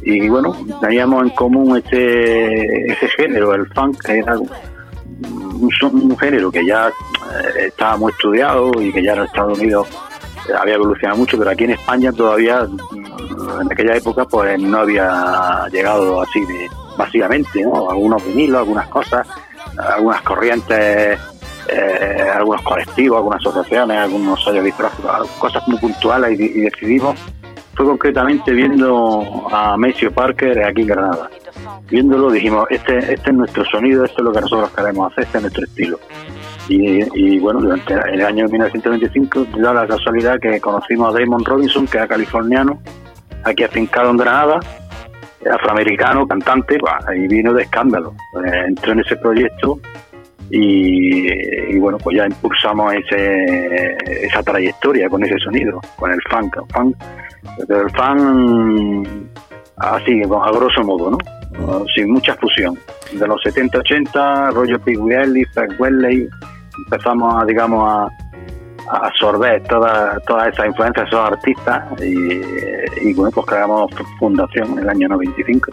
y 0.00 0.26
bueno 0.28 0.56
teníamos 0.80 1.24
en 1.24 1.30
común 1.30 1.76
ese 1.76 2.62
ese 2.86 3.08
género 3.08 3.54
el 3.54 3.66
funk 3.74 3.98
que 4.02 4.20
era 4.20 4.38
un, 4.38 5.70
un 5.82 6.18
género 6.18 6.50
que 6.50 6.64
ya 6.64 6.88
eh, 6.88 7.66
estaba 7.66 7.98
muy 7.98 8.10
estudiado 8.12 8.72
y 8.80 8.90
que 8.90 9.02
ya 9.02 9.12
en 9.12 9.24
Estados 9.24 9.58
Unidos 9.58 9.86
había 10.58 10.76
evolucionado 10.76 11.18
mucho 11.18 11.36
pero 11.36 11.50
aquí 11.50 11.64
en 11.64 11.72
España 11.72 12.10
todavía 12.10 12.66
en 13.60 13.72
aquella 13.72 13.96
época 13.96 14.24
pues 14.24 14.58
no 14.62 14.78
había 14.78 15.66
llegado 15.70 16.22
así 16.22 16.40
de 16.46 16.70
masivamente 16.96 17.62
¿no? 17.62 17.90
algunos 17.90 18.24
vinilos 18.24 18.60
algunas 18.60 18.88
cosas 18.88 19.28
algunas 19.78 20.22
corrientes, 20.22 21.18
eh, 21.68 22.26
algunos 22.34 22.62
colectivos, 22.62 23.18
algunas 23.18 23.40
asociaciones, 23.40 23.98
algunos 23.98 24.42
sellos 24.44 24.64
discográficos, 24.64 25.28
cosas 25.38 25.66
muy 25.68 25.78
puntuales 25.78 26.38
y, 26.38 26.44
y, 26.44 26.60
decidimos, 26.60 27.18
fue 27.74 27.86
concretamente 27.86 28.52
viendo 28.52 29.48
a 29.52 29.76
Maceo 29.76 30.10
Parker 30.10 30.64
aquí 30.64 30.82
en 30.82 30.88
Granada. 30.88 31.30
Viéndolo 31.90 32.30
dijimos, 32.30 32.66
este, 32.70 32.98
este 32.98 33.30
es 33.30 33.36
nuestro 33.36 33.64
sonido, 33.66 34.04
esto 34.04 34.18
es 34.18 34.24
lo 34.24 34.32
que 34.32 34.40
nosotros 34.40 34.70
queremos 34.72 35.12
hacer, 35.12 35.24
este 35.24 35.38
es 35.38 35.42
nuestro 35.42 35.64
estilo. 35.64 36.00
Y, 36.68 37.00
y 37.18 37.38
bueno, 37.38 37.60
durante 37.60 37.94
el 37.94 38.24
año 38.24 38.46
1925 38.46 39.46
da 39.58 39.72
la 39.72 39.86
casualidad 39.86 40.38
que 40.38 40.60
conocimos 40.60 41.14
a 41.14 41.18
Damon 41.18 41.44
Robinson, 41.44 41.86
que 41.86 41.96
era 41.96 42.06
californiano, 42.06 42.80
aquí 43.44 43.64
afincado 43.64 44.10
en 44.10 44.16
Granada, 44.18 44.60
afroamericano, 45.52 46.26
cantante, 46.26 46.78
y 47.16 47.26
vino 47.28 47.52
de 47.52 47.62
escándalo. 47.62 48.14
Eh, 48.44 48.64
entró 48.68 48.92
en 48.92 49.00
ese 49.00 49.16
proyecto 49.16 49.78
y, 50.50 51.78
bueno, 51.78 51.98
pues 51.98 52.16
ya 52.16 52.26
impulsamos 52.26 52.94
ese, 52.94 53.96
esa 54.24 54.42
trayectoria 54.42 55.08
con 55.08 55.22
ese 55.22 55.38
sonido, 55.38 55.80
con 55.96 56.12
el 56.12 56.20
funk. 56.30 56.56
El 56.56 56.72
funk, 56.72 56.96
el 57.68 57.90
funk 57.90 59.08
así, 59.76 60.22
a 60.22 60.50
grosso 60.50 60.82
modo, 60.82 61.10
¿no? 61.10 61.84
Sin 61.94 62.12
mucha 62.12 62.34
fusión. 62.36 62.78
De 63.12 63.26
los 63.26 63.42
70-80, 63.42 64.52
rollo 64.52 64.78
Pig 64.80 65.00
Welly, 65.00 65.44
Frank 65.46 65.72
Wesley, 65.78 66.28
empezamos 66.84 67.42
a, 67.42 67.46
digamos, 67.46 67.84
a 67.88 68.08
absorber 68.90 69.62
toda, 69.64 70.18
toda 70.26 70.48
esa 70.48 70.66
influencia 70.66 71.02
de 71.02 71.08
esos 71.08 71.20
artistas 71.20 71.84
y, 72.00 73.08
y, 73.08 73.14
bueno, 73.14 73.30
pues 73.32 73.46
creamos 73.46 73.90
Fundación 74.18 74.72
en 74.72 74.78
el 74.80 74.88
año 74.88 75.08
95. 75.08 75.70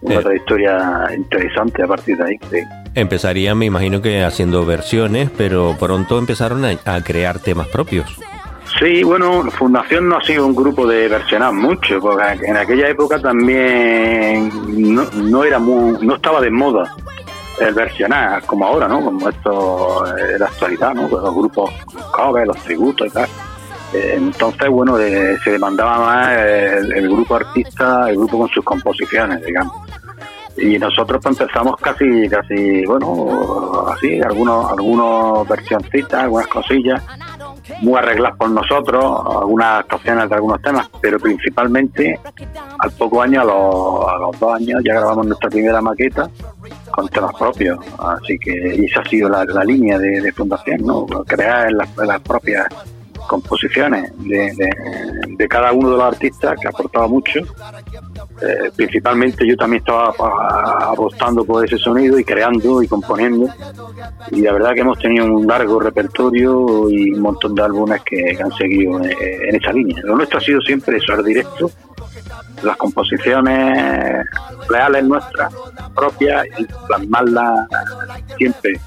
Una 0.00 0.14
eh. 0.14 0.18
trayectoria 0.22 1.08
interesante 1.16 1.82
a 1.82 1.86
partir 1.86 2.16
de 2.16 2.24
ahí. 2.24 2.38
Sí. 2.50 2.58
Empezarían, 2.94 3.58
me 3.58 3.66
imagino 3.66 4.00
que 4.00 4.22
haciendo 4.22 4.64
versiones, 4.64 5.30
pero 5.36 5.76
pronto 5.78 6.18
empezaron 6.18 6.64
a, 6.64 6.76
a 6.84 7.02
crear 7.02 7.38
temas 7.40 7.66
propios. 7.68 8.18
Sí, 8.78 9.02
bueno, 9.02 9.42
Fundación 9.50 10.08
no 10.08 10.18
ha 10.18 10.22
sido 10.22 10.46
un 10.46 10.54
grupo 10.54 10.86
de 10.86 11.08
versionar 11.08 11.52
mucho, 11.52 11.98
porque 12.00 12.46
en 12.46 12.56
aquella 12.56 12.88
época 12.88 13.18
también 13.18 14.52
no, 14.94 15.04
no 15.14 15.42
era 15.42 15.58
muy, 15.58 16.04
no 16.06 16.14
estaba 16.14 16.40
de 16.40 16.50
moda 16.50 16.94
el 17.60 17.74
versionar 17.74 18.42
como 18.44 18.66
ahora, 18.66 18.88
¿no? 18.88 19.02
Como 19.04 19.28
esto 19.28 20.16
es 20.16 20.38
la 20.38 20.46
actualidad, 20.46 20.94
¿no? 20.94 21.08
Pues 21.08 21.22
los 21.22 21.34
grupos 21.34 21.70
covers, 22.12 22.46
los 22.46 22.58
tributos 22.58 23.06
y 23.06 23.10
tal. 23.10 23.28
Eh, 23.92 24.14
Entonces, 24.16 24.68
bueno, 24.68 24.98
eh, 24.98 25.36
se 25.42 25.52
demandaba 25.52 25.98
más 25.98 26.38
el, 26.38 26.92
el 26.92 27.08
grupo 27.10 27.36
artista, 27.36 28.08
el 28.10 28.16
grupo 28.16 28.38
con 28.38 28.48
sus 28.48 28.64
composiciones, 28.64 29.44
digamos. 29.44 29.74
Y 30.60 30.78
nosotros 30.78 31.20
pues 31.22 31.40
empezamos 31.40 31.76
casi, 31.80 32.28
casi, 32.28 32.84
bueno, 32.84 33.86
así, 33.94 34.20
algunos, 34.20 34.70
algunos 34.72 35.46
versioncitas, 35.46 36.24
algunas 36.24 36.48
cosillas, 36.48 37.02
muy 37.80 37.98
arregladas 37.98 38.36
por 38.36 38.50
nosotros, 38.50 39.04
algunas 39.40 39.80
actuaciones 39.80 40.28
de 40.28 40.34
algunos 40.34 40.60
temas, 40.62 40.88
pero 41.00 41.18
principalmente 41.18 42.18
al 42.78 42.90
poco 42.92 43.22
año, 43.22 43.40
a 43.40 43.44
los, 43.44 44.38
dos 44.38 44.54
años, 44.54 44.80
ya 44.84 44.94
grabamos 44.94 45.26
nuestra 45.26 45.50
primera 45.50 45.80
maqueta 45.80 46.30
con 46.90 47.08
temas 47.08 47.34
propios. 47.38 47.78
Así 47.98 48.38
que 48.38 48.84
esa 48.84 49.00
ha 49.00 49.08
sido 49.08 49.28
la, 49.28 49.44
la 49.44 49.64
línea 49.64 49.98
de, 49.98 50.32
fundación, 50.32 50.82
¿no? 50.82 51.06
Crear 51.26 51.72
las, 51.72 51.96
las 51.96 52.20
propias 52.20 52.66
composiciones 53.28 54.10
de, 54.18 54.52
de, 54.56 54.70
de 55.36 55.48
cada 55.48 55.72
uno 55.72 55.90
de 55.90 55.96
los 55.98 56.04
artistas 56.04 56.58
que 56.60 56.66
aportaba 56.66 57.06
mucho. 57.06 57.40
Eh, 58.40 58.70
principalmente 58.76 59.44
yo 59.46 59.56
también 59.56 59.80
estaba 59.80 60.12
a- 60.18 60.92
apostando 60.92 61.44
por 61.44 61.64
ese 61.64 61.76
sonido 61.76 62.18
y 62.18 62.24
creando 62.24 62.82
y 62.82 62.86
componiendo. 62.88 63.48
Y 64.30 64.42
la 64.42 64.52
verdad 64.52 64.74
que 64.74 64.80
hemos 64.80 64.98
tenido 64.98 65.26
un 65.26 65.46
largo 65.46 65.80
repertorio 65.80 66.88
y 66.88 67.12
un 67.14 67.20
montón 67.20 67.54
de 67.54 67.62
álbumes 67.62 68.00
que, 68.02 68.38
han 68.40 68.52
seguido 68.52 69.02
en, 69.02 69.10
en 69.10 69.56
esa 69.56 69.72
línea. 69.72 70.00
Lo 70.04 70.16
nuestro 70.16 70.38
ha 70.38 70.42
sido 70.42 70.60
siempre 70.60 70.98
eso, 70.98 71.14
el 71.14 71.24
directo, 71.24 71.70
las 72.62 72.76
composiciones 72.76 74.24
reales 74.68 75.04
nuestras, 75.04 75.52
propias, 75.94 76.46
y 76.58 76.66
plasmarlas 76.86 77.66
siempre 78.36 78.80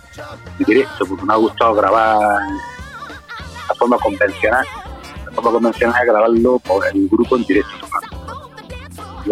en 0.60 0.66
directo, 0.66 1.06
porque 1.06 1.26
me 1.26 1.34
ha 1.34 1.38
gustado 1.38 1.74
grabar 1.76 2.20
la 3.68 3.76
forma 3.76 3.98
convencional. 3.98 4.66
La 5.26 5.32
forma 5.34 5.52
convencional 5.52 6.06
grabarlo 6.06 6.60
por 6.60 6.86
el 6.88 7.08
grupo 7.10 7.36
en 7.38 7.44
directo 7.44 7.88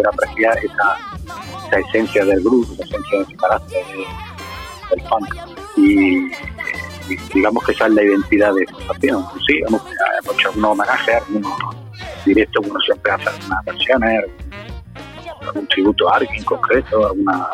era 0.00 0.10
apreciar 0.10 0.58
esa, 0.58 0.96
esa 1.68 1.88
esencia 1.88 2.24
del 2.24 2.40
grupo, 2.40 2.72
esa 2.74 2.84
esencia 2.84 3.18
de 3.18 3.22
ese 3.24 3.36
carácter 3.36 3.86
de- 3.86 4.96
del 4.96 5.08
fan. 5.08 5.20
Y, 5.76 6.30
digamos 7.34 7.64
que 7.64 7.72
esa 7.72 7.86
es 7.86 7.92
la 7.94 8.02
identidad 8.02 8.52
de 8.54 8.66
Fundación. 8.66 9.24
Sí, 9.46 9.60
hemos, 9.66 9.82
hemos 10.22 10.34
hecho 10.38 10.50
unos 10.56 10.70
homenajes, 10.72 11.14
algunos 11.16 11.52
directos, 12.24 12.66
uno 12.68 12.80
siempre 12.80 13.12
hace 13.12 13.28
algunas 13.28 13.64
versiones, 13.64 14.24
algún 15.42 15.66
tributo 15.68 16.08
a 16.12 16.16
alguien 16.16 16.34
en 16.36 16.44
concreto, 16.44 17.06
alguna, 17.06 17.48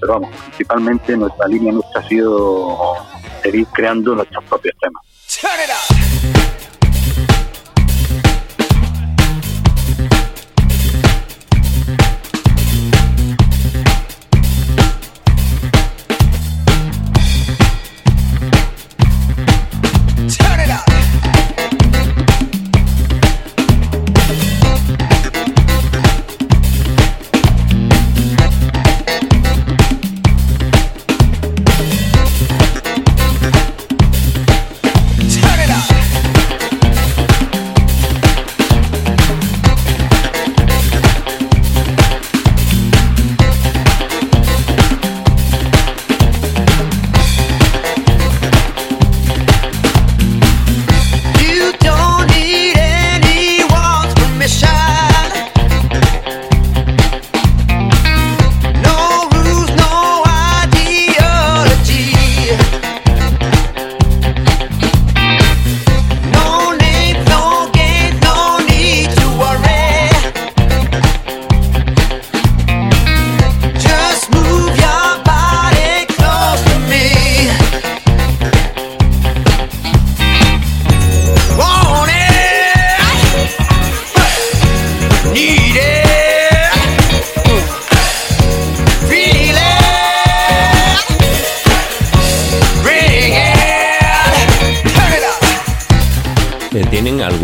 pero 0.00 0.14
vamos, 0.14 0.30
principalmente 0.46 1.16
nuestra 1.16 1.46
línea 1.48 1.72
nuestra 1.72 2.00
ha 2.00 2.08
sido 2.08 2.96
seguir 3.42 3.66
creando 3.68 4.14
nuestros 4.14 4.44
propios 4.44 4.74
temas. 4.80 5.02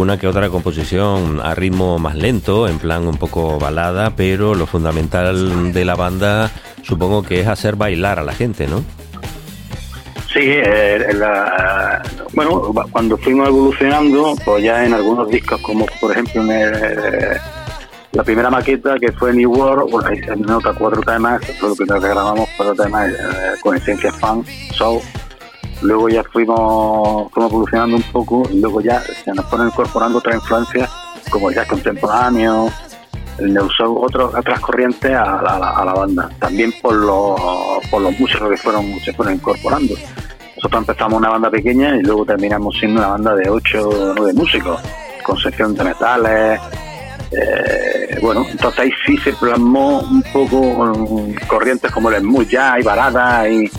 Alguna 0.01 0.17
que 0.19 0.27
otra 0.29 0.49
composición 0.49 1.41
a 1.43 1.55
ritmo 1.55 1.99
más 1.99 2.15
lento, 2.17 2.67
en 2.67 2.79
plan 2.79 3.07
un 3.07 3.19
poco 3.19 3.59
balada, 3.59 4.17
pero 4.17 4.55
lo 4.55 4.67
fundamental 4.67 5.75
de 5.75 5.85
la 5.85 5.95
banda 5.95 6.51
supongo 6.83 7.23
que 7.23 7.41
es 7.41 7.47
hacer 7.47 7.77
bailar 7.77 8.19
a 8.19 8.23
la 8.23 8.33
gente, 8.33 8.67
¿no? 8.67 8.83
Sí, 10.33 10.41
eh, 10.41 11.05
la- 11.13 12.01
bueno, 12.33 12.73
cuando 12.91 13.19
fuimos 13.19 13.49
evolucionando, 13.49 14.35
pues 14.43 14.65
ya 14.65 14.87
en 14.87 14.95
algunos 14.95 15.29
discos, 15.29 15.61
como 15.61 15.85
por 16.01 16.13
ejemplo 16.13 16.45
en 16.45 16.51
el- 16.51 17.37
la 18.13 18.25
primera 18.25 18.49
maqueta 18.49 18.95
que 18.99 19.13
fue 19.13 19.35
New 19.35 19.53
World, 19.53 19.91
bueno, 19.93 20.09
ahí 20.09 20.19
se 20.23 20.35
nota 20.35 20.73
cuatro 20.73 21.03
temas, 21.03 21.43
fue 21.61 21.69
lo 21.69 21.75
primero 21.77 22.01
que 22.01 22.09
grabamos, 22.09 22.49
cuatro 22.57 22.75
temas 22.85 23.11
eh, 23.11 23.17
con 23.63 23.77
esencia 23.77 24.11
fan, 24.15 24.43
soul. 24.73 25.03
Luego 25.83 26.09
ya 26.09 26.23
fuimos, 26.25 27.31
fuimos 27.33 27.51
evolucionando 27.53 27.97
un 27.97 28.03
poco 28.05 28.43
y 28.53 28.61
luego 28.61 28.81
ya 28.81 29.01
se 29.01 29.33
nos 29.33 29.47
fueron 29.47 29.69
incorporando 29.69 30.19
otras 30.19 30.37
influencias 30.37 30.91
como 31.31 31.51
jazz 31.51 31.67
contemporáneo, 31.69 32.71
el 33.39 33.59
otros, 33.59 34.35
otras 34.35 34.61
corrientes 34.61 35.11
a 35.13 35.41
la, 35.43 35.53
a 35.57 35.81
a 35.81 35.85
la 35.85 35.95
banda. 35.95 36.31
También 36.39 36.73
por 36.83 36.95
los, 36.95 37.41
por 37.91 38.03
los 38.03 38.19
músicos 38.19 38.51
que 38.51 38.57
fueron, 38.57 38.85
se 39.01 39.15
incorporando. 39.33 39.95
Nosotros 40.57 40.83
empezamos 40.83 41.19
una 41.19 41.31
banda 41.31 41.51
pequeña 41.51 41.97
y 41.97 42.03
luego 42.03 42.27
terminamos 42.27 42.77
siendo 42.79 43.01
una 43.01 43.09
banda 43.11 43.35
de 43.35 43.49
8 43.49 43.89
o 43.89 44.15
9 44.17 44.33
músicos, 44.35 44.81
con 45.23 45.39
sección 45.39 45.75
de 45.75 45.85
metales. 45.85 46.61
eh, 47.33 48.19
bueno, 48.21 48.45
entonces 48.51 48.81
ahí 48.81 48.91
sí 49.07 49.17
se 49.19 49.33
plasmó 49.33 50.01
un 50.01 50.23
poco 50.33 50.61
mm, 50.61 51.47
corrientes 51.47 51.91
como 51.93 52.11
el 52.11 52.21
smooth 52.21 52.49
jazz 52.49 52.81
y 52.81 52.83
baladas 52.83 53.49
y 53.49 53.71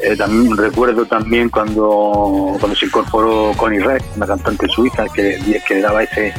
eh, 0.00 0.16
también 0.16 0.56
recuerdo 0.56 1.06
también 1.06 1.48
cuando 1.48 2.56
cuando 2.60 2.76
se 2.76 2.86
incorporó 2.86 3.52
Connie 3.56 3.80
Red, 3.80 4.02
una 4.16 4.26
cantante 4.26 4.68
suiza 4.68 5.04
que, 5.14 5.38
que 5.66 5.80
daba 5.80 6.02
ese, 6.02 6.32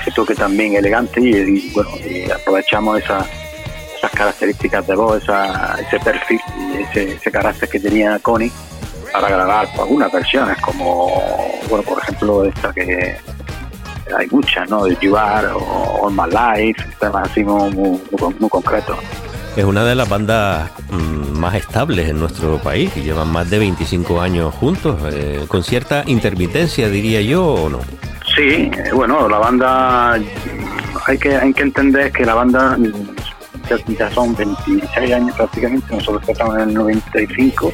ese 0.00 0.10
toque 0.12 0.34
también 0.34 0.74
elegante 0.74 1.20
y, 1.20 1.70
bueno 1.72 1.90
aprovechamos 2.34 2.98
esa, 3.02 3.26
esas 3.98 4.10
características 4.12 4.86
de 4.86 4.94
voz, 4.96 5.22
esa, 5.22 5.76
ese 5.80 5.98
perfil 6.00 6.40
ese, 6.78 7.12
ese 7.14 7.30
carácter 7.30 7.68
que 7.68 7.80
tenía 7.80 8.18
Connie 8.20 8.50
para 9.12 9.28
grabar 9.28 9.68
algunas 9.78 10.10
versiones 10.10 10.56
como 10.62 11.10
bueno 11.68 11.84
por 11.84 11.98
ejemplo 12.02 12.44
esta 12.44 12.72
que 12.72 13.16
hay 14.18 14.26
muchas, 14.30 14.68
¿no? 14.68 14.84
De 14.84 14.96
You 15.00 15.16
Are 15.16 15.46
o 15.48 16.02
All 16.02 16.12
My 16.12 16.28
Life, 16.28 16.84
temas 17.00 17.30
así 17.30 17.42
muy, 17.42 17.70
muy- 17.72 18.00
muy 18.38 18.50
concretos. 18.50 18.98
Es 19.56 19.64
una 19.64 19.84
de 19.84 19.94
las 19.94 20.08
bandas 20.08 20.70
mm, 20.90 21.38
más 21.38 21.54
estables 21.54 22.08
en 22.08 22.18
nuestro 22.18 22.58
país, 22.58 22.90
y 22.96 23.02
llevan 23.02 23.30
más 23.30 23.48
de 23.48 23.60
25 23.60 24.20
años 24.20 24.52
juntos, 24.54 25.00
eh, 25.12 25.44
con 25.46 25.62
cierta 25.62 26.02
intermitencia, 26.06 26.88
diría 26.88 27.20
yo, 27.20 27.46
o 27.46 27.68
no. 27.68 27.78
Sí, 28.34 28.68
bueno, 28.92 29.28
la 29.28 29.38
banda, 29.38 30.14
hay 31.06 31.18
que, 31.18 31.36
hay 31.36 31.52
que 31.54 31.62
entender 31.62 32.10
que 32.10 32.24
la 32.24 32.34
banda 32.34 32.76
ya, 33.70 33.76
ya 33.96 34.10
son 34.10 34.34
26 34.34 35.12
años 35.12 35.36
prácticamente, 35.36 35.94
nosotros 35.94 36.22
empezamos 36.22 36.56
en 36.56 36.68
el 36.70 36.74
95, 36.74 37.72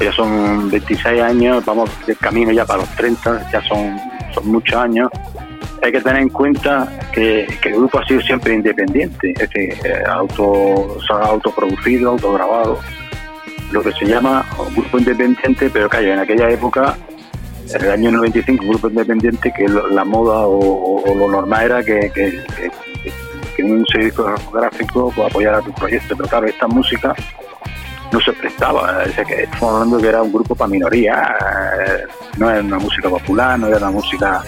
ya 0.00 0.12
son 0.12 0.70
26 0.70 1.20
años, 1.20 1.64
vamos 1.66 1.90
de 2.06 2.16
camino 2.16 2.50
ya 2.50 2.64
para 2.64 2.80
los 2.80 2.88
30, 2.96 3.50
ya 3.52 3.62
son, 3.68 4.00
son 4.34 4.48
muchos 4.48 4.76
años. 4.76 5.10
Hay 5.82 5.90
que 5.92 6.00
tener 6.00 6.22
en 6.22 6.28
cuenta 6.28 6.88
que, 7.12 7.44
el 7.64 7.72
grupo 7.74 7.98
ha 7.98 8.04
sido 8.06 8.20
siempre 8.20 8.54
independiente, 8.54 9.32
es 9.32 9.38
decir, 9.38 9.74
eh, 9.84 10.02
auto, 10.08 10.96
se 11.06 11.12
ha 11.12 11.26
autoproducido, 11.26 12.10
autograbado, 12.10 12.78
lo 13.72 13.82
que 13.82 13.92
se 13.92 14.04
llama 14.06 14.46
grupo 14.76 14.98
independiente, 14.98 15.70
pero 15.70 15.88
que 15.88 16.12
en 16.12 16.18
aquella 16.20 16.48
época 16.50 16.96
en 17.74 17.82
el 17.84 17.90
año 17.90 18.12
95 18.12 18.62
un 18.64 18.70
grupo 18.70 18.88
independiente 18.88 19.52
que 19.56 19.66
la 19.68 20.04
moda 20.04 20.40
o, 20.46 21.02
o 21.02 21.14
lo 21.14 21.28
normal 21.30 21.64
era 21.64 21.82
que, 21.82 22.10
que, 22.14 22.42
que- 22.56 22.70
que 23.56 23.62
un 23.64 23.84
sello 23.86 24.04
discográfico 24.34 25.12
pues, 25.14 25.28
apoyara 25.30 25.60
tu 25.60 25.72
proyecto, 25.74 26.16
pero 26.16 26.26
claro, 26.28 26.46
esta 26.46 26.66
música 26.68 27.14
no 28.10 28.18
se 28.20 28.32
prestaba, 28.32 29.02
es 29.04 29.14
que 29.26 29.42
estamos 29.42 29.74
hablando 29.74 29.98
que 29.98 30.08
era 30.08 30.22
un 30.22 30.32
grupo 30.32 30.54
para 30.54 30.68
minoría, 30.70 31.36
eh, 31.86 32.04
no 32.38 32.48
era 32.50 32.60
una 32.60 32.78
música 32.78 33.08
popular, 33.10 33.58
no 33.58 33.66
era 33.68 33.76
una 33.78 33.90
música 33.90 34.42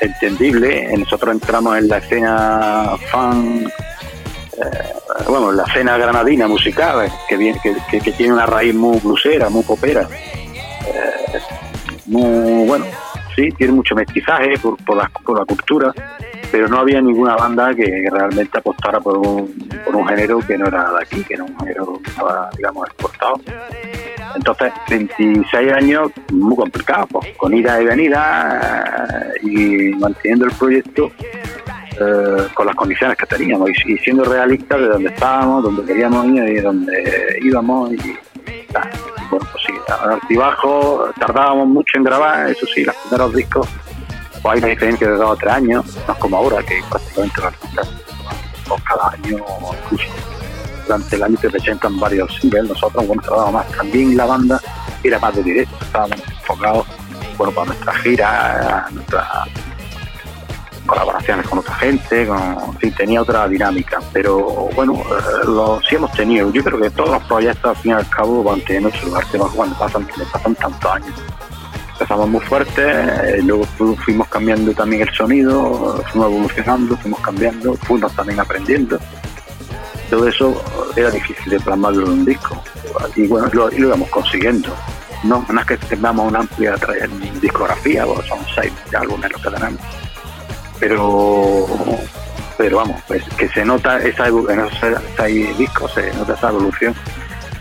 entendible, 0.00 0.96
nosotros 0.96 1.34
entramos 1.34 1.78
en 1.78 1.88
la 1.88 1.98
escena 1.98 2.96
fan, 3.10 3.66
eh, 4.56 5.24
bueno, 5.28 5.52
la 5.52 5.64
escena 5.64 5.96
granadina 5.96 6.48
musical, 6.48 7.06
eh, 7.06 7.12
que, 7.28 7.36
viene, 7.36 7.60
que 7.90 8.12
tiene 8.12 8.32
una 8.32 8.46
raíz 8.46 8.74
muy 8.74 8.98
blusera, 8.98 9.48
muy 9.48 9.62
popera, 9.62 10.08
eh, 10.86 11.38
muy, 12.06 12.66
bueno, 12.66 12.86
sí, 13.34 13.50
tiene 13.52 13.72
mucho 13.72 13.94
mestizaje 13.94 14.58
por, 14.58 14.76
por, 14.84 14.96
la, 14.96 15.10
por 15.24 15.38
la 15.38 15.44
cultura, 15.44 15.92
pero 16.50 16.68
no 16.68 16.78
había 16.78 17.00
ninguna 17.00 17.36
banda 17.36 17.74
que 17.74 18.08
realmente 18.10 18.58
apostara 18.58 19.00
por 19.00 19.18
un, 19.18 19.68
por 19.84 19.96
un 19.96 20.06
género 20.08 20.40
que 20.40 20.58
no 20.58 20.66
era 20.66 20.90
de 20.90 21.02
aquí, 21.02 21.22
que 21.24 21.34
era 21.34 21.44
un 21.44 21.58
género 21.58 22.00
que 22.02 22.10
estaba, 22.10 22.50
digamos, 22.56 22.86
exportado. 22.86 23.40
Entonces, 24.34 24.72
26 24.88 25.72
años, 25.72 26.10
muy 26.32 26.56
complicado, 26.56 27.06
pues, 27.06 27.36
con 27.36 27.54
ida 27.54 27.80
y 27.80 27.84
venida 27.84 29.32
eh, 29.42 29.46
y 29.46 29.94
manteniendo 29.96 30.46
el 30.46 30.52
proyecto 30.52 31.10
eh, 32.00 32.46
con 32.54 32.66
las 32.66 32.76
condiciones 32.76 33.16
que 33.16 33.26
teníamos 33.26 33.70
y, 33.84 33.98
siendo 33.98 34.24
realistas 34.24 34.80
de 34.80 34.88
donde 34.88 35.10
estábamos, 35.10 35.62
donde 35.62 35.84
queríamos 35.84 36.26
ir 36.26 36.48
y 36.48 36.60
donde 36.60 37.38
íbamos. 37.42 37.92
Y, 37.92 38.16
bueno, 39.30 39.46
pues 39.52 39.64
sí, 39.66 39.72
al 40.02 40.12
altibajo, 40.12 41.10
tardábamos 41.18 41.68
mucho 41.68 41.98
en 41.98 42.04
grabar, 42.04 42.50
eso 42.50 42.66
sí, 42.66 42.84
los 42.84 42.94
primeros 42.96 43.34
discos, 43.34 43.68
hay 44.44 44.58
una 44.58 44.68
diferencia 44.68 45.08
de 45.08 45.16
dos 45.16 45.30
o 45.30 45.36
tres 45.36 45.52
años, 45.52 45.84
no 46.06 46.12
es 46.12 46.18
como 46.18 46.36
ahora, 46.36 46.62
que 46.62 46.82
prácticamente 46.88 47.40
los 47.40 47.46
artistas 47.46 47.88
cada 48.78 49.10
año 49.10 49.44
durante 50.86 51.16
el 51.16 51.22
año 51.22 51.36
te 51.40 51.50
presentan 51.50 51.98
varios 51.98 52.34
singles. 52.36 52.68
Nosotros, 52.68 53.06
bueno, 53.06 53.22
trabajábamos 53.22 53.66
más 53.66 53.76
también 53.76 54.16
la 54.16 54.26
banda, 54.26 54.60
era 55.02 55.18
más 55.18 55.34
de 55.34 55.42
directo, 55.42 55.76
estábamos 55.80 56.18
enfocados, 56.28 56.86
bueno, 57.36 57.52
para 57.52 57.66
nuestra 57.66 57.94
gira, 57.94 58.86
nuestras 58.92 59.26
colaboraciones 60.86 61.46
con 61.46 61.58
otra 61.60 61.74
gente, 61.76 62.26
con, 62.26 62.76
en 62.80 62.94
tenía 62.94 63.22
otra 63.22 63.46
dinámica. 63.48 64.00
Pero 64.12 64.68
bueno, 64.74 64.94
eh, 64.94 65.46
lo 65.46 65.80
sí 65.88 65.94
hemos 65.94 66.12
tenido. 66.12 66.50
Yo 66.52 66.62
creo 66.64 66.80
que 66.80 66.90
todos 66.90 67.10
los 67.10 67.22
proyectos, 67.24 67.76
al 67.76 67.82
fin 67.82 67.92
y 67.92 67.94
al 67.94 68.08
cabo, 68.08 68.42
van 68.42 68.60
teniendo 68.62 68.90
su 68.90 69.06
lugar. 69.06 69.24
Cuando 69.54 69.78
pasan, 69.78 70.06
le 70.16 70.24
pasan 70.26 70.54
tantos 70.56 70.90
años. 70.90 71.14
Empezamos 72.00 72.30
muy 72.30 72.40
fuerte, 72.40 72.82
eh, 72.82 73.42
luego 73.42 73.64
fu- 73.76 73.94
fuimos 73.96 74.26
cambiando 74.28 74.72
también 74.72 75.02
el 75.02 75.14
sonido, 75.14 76.02
fuimos 76.10 76.30
evolucionando, 76.32 76.96
fuimos 76.96 77.20
cambiando, 77.20 77.74
fuimos 77.74 78.16
también 78.16 78.40
aprendiendo. 78.40 78.98
Todo 80.08 80.26
eso 80.26 80.64
era 80.96 81.10
difícil 81.10 81.50
de 81.50 81.60
plasmarlo 81.60 82.06
en 82.06 82.12
un 82.12 82.24
disco. 82.24 82.62
Y 83.16 83.26
bueno 83.26 83.48
lo, 83.52 83.68
lo 83.68 83.76
íbamos 83.88 84.08
consiguiendo. 84.08 84.74
No, 85.24 85.44
no 85.50 85.60
es 85.60 85.66
que 85.66 85.76
tengamos 85.76 86.26
una 86.30 86.38
amplia 86.38 86.74
discografía 87.42 88.06
son 88.26 88.38
seis 88.54 88.72
álbumes 88.98 89.30
los 89.32 89.42
que 89.42 89.50
tenemos. 89.50 89.80
Pero 90.80 91.66
pero 92.56 92.78
vamos 92.78 92.96
pues 93.06 93.22
que 93.36 93.46
se 93.50 93.62
nota 93.64 93.98
esa 94.02 94.26
en 94.28 94.60
esos 94.60 94.78
seis 95.18 95.58
discos 95.58 95.92
se 95.92 96.10
nota 96.14 96.32
esa 96.34 96.48
evolución 96.48 96.94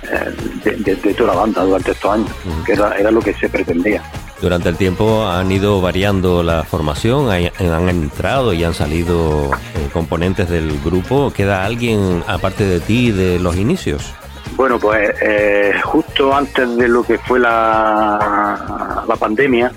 eh, 0.04 0.34
de, 0.64 0.72
de- 0.78 0.96
de 0.96 1.14
toda 1.14 1.34
la 1.34 1.40
banda 1.42 1.64
durante 1.64 1.92
estos 1.92 2.12
años 2.14 2.30
que 2.66 2.74
era, 2.74 2.96
era 2.98 3.12
lo 3.12 3.20
que 3.22 3.34
se 3.34 3.48
pretendía 3.50 4.02
Durante 4.42 4.70
el 4.70 4.78
tiempo 4.78 5.28
han 5.28 5.52
ido 5.52 5.82
variando 5.82 6.44
la 6.44 6.64
formación, 6.64 7.30
hay- 7.30 7.52
han 7.60 7.90
entrado 7.90 8.54
y 8.54 8.64
han 8.64 8.74
salido 8.74 9.52
eh, 9.76 9.90
componentes 9.92 10.50
del 10.50 10.80
grupo. 10.80 11.32
¿Queda 11.36 11.66
alguien 11.66 12.24
aparte 12.26 12.64
de 12.64 12.80
ti 12.80 13.12
de 13.12 13.38
los 13.40 13.58
inicios? 13.58 14.14
Bueno, 14.56 14.80
pues 14.80 15.12
eh, 15.22 15.74
justo 15.84 16.34
antes 16.34 16.78
de 16.78 16.88
lo 16.88 17.04
que 17.04 17.18
fue 17.20 17.40
la, 17.40 19.04
la 19.08 19.16
pandemia, 19.18 19.72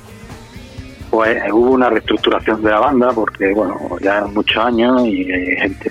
pues 1.11 1.37
eh, 1.45 1.53
hubo 1.53 1.73
una 1.73 1.91
reestructuración 1.91 2.63
de 2.63 2.71
la 2.71 2.79
banda 2.81 3.11
porque, 3.13 3.53
bueno, 3.53 3.77
ya 4.01 4.19
eran 4.19 4.33
muchos 4.33 4.65
años 4.65 5.03
y 5.07 5.23
eh, 5.23 5.57
gente, 5.61 5.91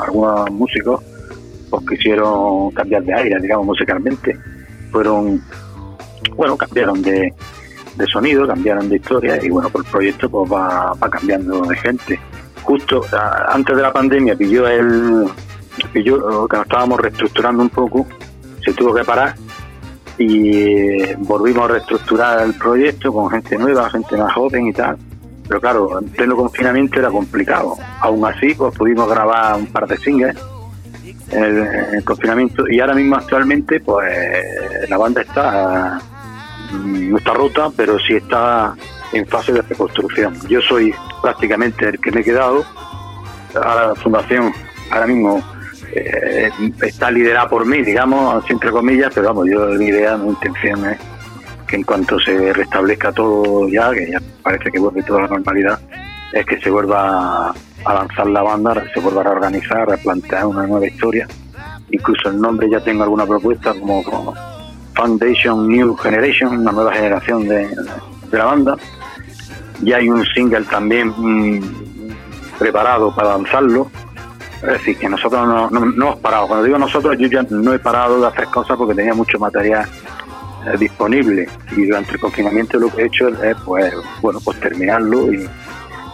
algunos 0.00 0.50
músicos, 0.52 1.02
pues 1.68 1.82
quisieron 1.88 2.70
cambiar 2.70 3.02
de 3.02 3.12
aire, 3.14 3.40
digamos, 3.40 3.66
musicalmente. 3.66 4.38
Fueron, 4.92 5.42
bueno, 6.36 6.56
cambiaron 6.56 7.02
de, 7.02 7.32
de 7.96 8.06
sonido, 8.06 8.46
cambiaron 8.46 8.88
de 8.88 8.96
historia 8.96 9.38
y, 9.42 9.50
bueno, 9.50 9.68
pues 9.70 9.84
el 9.86 9.90
proyecto 9.90 10.30
pues 10.30 10.52
va, 10.52 10.94
cambiando 11.10 11.62
de 11.62 11.76
gente. 11.76 12.20
Justo 12.62 13.02
antes 13.48 13.76
de 13.76 13.82
la 13.82 13.92
pandemia 13.92 14.34
pilló 14.36 14.66
el 14.66 15.28
pilló 15.92 16.46
que 16.48 16.56
nos 16.56 16.66
estábamos 16.66 17.00
reestructurando 17.00 17.62
un 17.62 17.68
poco, 17.68 18.06
se 18.64 18.72
tuvo 18.72 18.94
que 18.94 19.04
parar 19.04 19.34
y 20.16 20.56
eh, 20.56 21.16
volvimos 21.18 21.64
a 21.64 21.72
reestructurar 21.72 22.42
el 22.42 22.54
proyecto 22.54 23.12
con 23.12 23.28
gente 23.30 23.58
nueva, 23.58 23.90
gente 23.90 24.16
más 24.16 24.32
joven 24.32 24.68
y 24.68 24.72
tal. 24.72 24.96
Pero 25.46 25.60
claro, 25.60 25.98
en 26.00 26.08
pleno 26.08 26.36
confinamiento 26.36 27.00
era 27.00 27.10
complicado. 27.10 27.76
Aún 28.00 28.24
así, 28.24 28.54
pues 28.54 28.74
pudimos 28.76 29.08
grabar 29.08 29.56
un 29.56 29.66
par 29.66 29.86
de 29.86 29.96
singles 29.98 30.36
en 31.30 31.44
el, 31.44 31.58
en 31.58 31.94
el 31.96 32.04
confinamiento 32.04 32.66
y 32.68 32.80
ahora 32.80 32.94
mismo 32.94 33.16
actualmente, 33.16 33.80
pues 33.80 34.88
la 34.88 34.96
banda 34.96 35.20
está 35.22 36.00
mm, 36.72 37.10
no 37.10 37.18
está 37.18 37.34
rota, 37.34 37.70
pero 37.76 37.98
sí 37.98 38.14
está 38.14 38.74
en 39.12 39.26
fase 39.26 39.52
de 39.52 39.62
reconstrucción. 39.62 40.36
Yo 40.48 40.60
soy 40.60 40.94
prácticamente 41.22 41.88
el 41.88 42.00
que 42.00 42.10
me 42.10 42.20
he 42.20 42.24
quedado. 42.24 42.64
Ahora 43.54 43.88
la 43.88 43.94
fundación, 43.94 44.52
ahora 44.90 45.06
mismo 45.06 45.42
eh, 45.92 46.50
está 46.82 47.10
liderada 47.10 47.48
por 47.48 47.64
mí, 47.64 47.82
digamos, 47.82 48.44
entre 48.50 48.70
comillas, 48.70 49.12
pero 49.14 49.28
vamos, 49.28 49.46
yo 49.48 49.66
mi 49.78 49.86
idea, 49.86 50.16
mi 50.16 50.30
intención 50.30 50.84
es 50.86 50.98
que 51.66 51.76
en 51.76 51.84
cuanto 51.84 52.18
se 52.18 52.52
restablezca 52.52 53.12
todo 53.12 53.68
ya, 53.68 53.92
que 53.92 54.10
ya 54.10 54.20
parece 54.42 54.70
que 54.70 54.78
vuelve 54.80 55.02
toda 55.04 55.22
la 55.22 55.28
normalidad, 55.28 55.78
es 56.32 56.44
que 56.46 56.60
se 56.60 56.70
vuelva 56.70 57.54
a 57.84 57.94
lanzar 57.94 58.26
la 58.26 58.42
banda, 58.42 58.84
se 58.92 59.00
vuelva 59.00 59.20
a 59.20 59.24
reorganizar, 59.24 59.92
a 59.92 59.96
plantear 59.96 60.46
una 60.46 60.66
nueva 60.66 60.86
historia. 60.86 61.28
Incluso 61.90 62.28
el 62.30 62.40
nombre 62.40 62.68
ya 62.68 62.80
tengo 62.80 63.04
alguna 63.04 63.24
propuesta 63.24 63.72
como 63.74 64.34
Foundation 64.94 65.68
New 65.68 65.96
Generation, 65.96 66.58
una 66.58 66.72
nueva 66.72 66.92
generación 66.92 67.46
de, 67.48 67.68
de 68.30 68.38
la 68.38 68.44
banda. 68.44 68.76
Ya 69.82 69.96
hay 69.96 70.08
un 70.08 70.24
single 70.26 70.64
también 70.64 71.08
mm, 71.08 71.60
preparado 72.58 73.14
para 73.14 73.30
lanzarlo. 73.30 73.90
Es 74.62 74.68
decir, 74.68 74.96
que 74.96 75.08
nosotros 75.08 75.46
no, 75.46 75.68
no, 75.68 75.80
no 75.80 76.06
hemos 76.06 76.16
parado. 76.20 76.46
Cuando 76.46 76.64
digo 76.64 76.78
nosotros, 76.78 77.16
yo 77.18 77.26
ya 77.26 77.42
no 77.50 77.74
he 77.74 77.78
parado 77.78 78.20
de 78.20 78.26
hacer 78.28 78.46
cosas 78.46 78.76
porque 78.76 78.94
tenía 78.94 79.12
mucho 79.12 79.38
material 79.38 79.86
eh, 80.66 80.78
disponible 80.78 81.46
y 81.76 81.84
durante 81.84 82.12
el 82.12 82.20
confinamiento 82.20 82.78
lo 82.78 82.88
que 82.88 83.02
he 83.02 83.06
hecho 83.06 83.28
es 83.28 83.54
pues 83.66 83.92
bueno 84.22 84.40
pues 84.42 84.58
terminarlo 84.60 85.30
y 85.30 85.46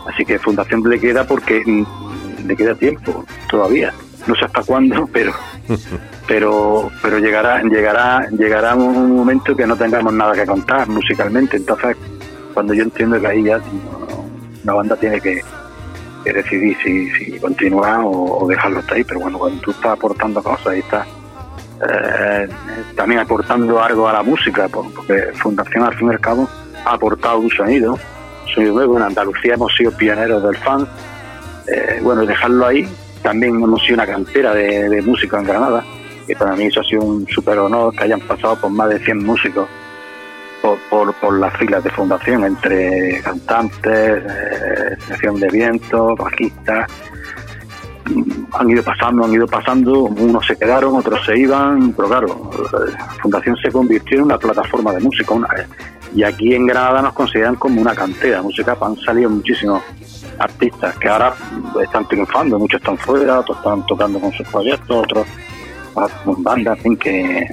así 0.08 0.24
que 0.24 0.40
Fundación 0.40 0.82
le 0.82 0.98
queda 0.98 1.24
porque 1.24 1.62
mm, 1.64 2.46
le 2.48 2.56
queda 2.56 2.74
tiempo 2.74 3.24
todavía 3.48 3.94
no 4.26 4.34
sé 4.34 4.46
hasta 4.46 4.64
cuándo 4.64 5.06
pero 5.12 5.32
pero 6.30 6.92
pero 7.02 7.18
llegará 7.18 7.60
llegará 7.62 8.28
llegará 8.30 8.76
un 8.76 9.16
momento 9.16 9.56
que 9.56 9.66
no 9.66 9.74
tengamos 9.76 10.12
nada 10.12 10.32
que 10.32 10.46
contar 10.46 10.86
musicalmente 10.86 11.56
entonces 11.56 11.96
cuando 12.54 12.72
yo 12.72 12.84
entiendo 12.84 13.20
que 13.20 13.26
ahí 13.26 13.42
ya 13.42 13.58
una 14.62 14.74
banda 14.74 14.94
tiene 14.94 15.20
que, 15.20 15.42
decidir 16.24 16.76
si, 16.84 17.10
si 17.10 17.40
continuar 17.40 18.02
o, 18.04 18.46
dejarlo 18.48 18.78
hasta 18.78 18.94
ahí 18.94 19.02
pero 19.02 19.18
bueno 19.20 19.38
cuando 19.38 19.60
tú 19.60 19.72
estás 19.72 19.90
aportando 19.92 20.40
cosas 20.40 20.76
y 20.76 20.78
estás 20.78 21.04
eh, 21.88 22.48
también 22.94 23.20
aportando 23.22 23.82
algo 23.82 24.06
a 24.08 24.12
la 24.12 24.22
música, 24.22 24.68
por- 24.68 24.92
porque 24.94 25.32
Fundación 25.42 25.82
al 25.82 25.94
fin 25.96 26.08
y 26.08 26.10
al 26.12 26.20
cabo 26.20 26.48
ha 26.84 26.92
aportado 26.94 27.38
un 27.38 27.50
sonido, 27.50 27.94
un 27.94 28.48
sonido 28.54 28.74
nuevo. 28.74 28.98
En 28.98 29.02
Andalucía 29.04 29.54
hemos 29.54 29.74
sido 29.74 29.90
pioneros 29.96 30.42
del 30.42 30.56
fan. 30.58 30.86
Eh, 31.66 31.98
bueno, 32.02 32.26
dejarlo 32.26 32.66
ahí. 32.66 32.86
También 33.22 33.54
hemos 33.56 33.80
sido 33.82 33.94
una 33.94 34.06
cantera 34.06 34.52
de, 34.52 34.90
de 34.90 35.00
música 35.00 35.38
en 35.38 35.44
Granada, 35.46 35.82
y 36.28 36.34
para 36.34 36.54
mí 36.56 36.64
eso 36.66 36.80
ha 36.80 36.84
sido 36.84 37.02
un 37.02 37.26
súper 37.28 37.58
honor 37.58 37.94
que 37.94 38.04
hayan 38.04 38.20
pasado 38.20 38.56
por 38.56 38.70
más 38.70 38.88
de 38.88 38.98
100 38.98 39.24
músicos 39.24 39.68
por, 40.90 41.14
por, 41.14 41.38
las 41.38 41.56
filas 41.56 41.82
de 41.82 41.90
Fundación, 41.90 42.44
entre 42.44 43.20
cantantes, 43.22 44.22
eh, 44.22 44.96
sección 45.08 45.40
de 45.40 45.48
viento, 45.48 46.14
bajistas, 46.16 46.90
han 48.52 48.70
ido 48.70 48.82
pasando, 48.82 49.24
han 49.24 49.32
ido 49.32 49.46
pasando, 49.46 50.02
unos 50.02 50.46
se 50.46 50.56
quedaron, 50.56 50.96
otros 50.96 51.24
se 51.24 51.38
iban, 51.38 51.92
pero 51.92 52.08
claro, 52.08 52.50
la 52.72 53.14
Fundación 53.22 53.56
se 53.56 53.70
convirtió 53.70 54.18
en 54.18 54.24
una 54.24 54.38
plataforma 54.38 54.92
de 54.92 55.00
música. 55.00 55.32
Una, 55.32 55.48
y 56.14 56.24
aquí 56.24 56.54
en 56.54 56.66
Granada 56.66 57.02
nos 57.02 57.12
consideran 57.12 57.54
como 57.54 57.80
una 57.80 57.94
cantera 57.94 58.42
música, 58.42 58.76
han 58.80 58.96
salido 58.96 59.30
muchísimos 59.30 59.82
artistas 60.38 60.96
que 60.96 61.08
ahora 61.08 61.34
están 61.82 62.06
triunfando, 62.08 62.58
muchos 62.58 62.80
están 62.80 62.98
fuera, 62.98 63.40
otros 63.40 63.58
están 63.58 63.86
tocando 63.86 64.18
con 64.18 64.32
sus 64.32 64.46
proyectos, 64.48 64.96
otros 64.96 65.26
bandas, 66.38 66.78
en 66.84 66.96
que, 66.96 67.46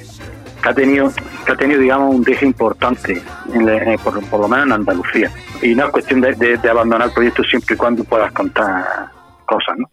ha 0.63 0.73
tenido, 0.73 1.12
ha 1.47 1.56
tenido 1.56 1.80
digamos 1.80 2.15
un 2.15 2.23
deje 2.23 2.45
importante, 2.45 3.21
en, 3.54 3.69
eh, 3.69 3.97
por, 4.04 4.21
por, 4.30 4.41
lo 4.41 4.47
menos 4.47 4.65
en 4.67 4.73
Andalucía. 4.73 5.32
Y 5.62 5.76
no 5.76 5.86
es 5.86 5.91
cuestión 5.91 6.21
de, 6.21 6.34
de, 6.34 6.58
de 6.58 6.69
abandonar 6.69 7.08
el 7.08 7.13
proyecto 7.13 7.43
siempre 7.43 7.76
y 7.76 7.78
cuando 7.78 8.04
puedas 8.04 8.32
contar 8.32 9.10
cosas, 9.45 9.78
¿no? 9.78 9.89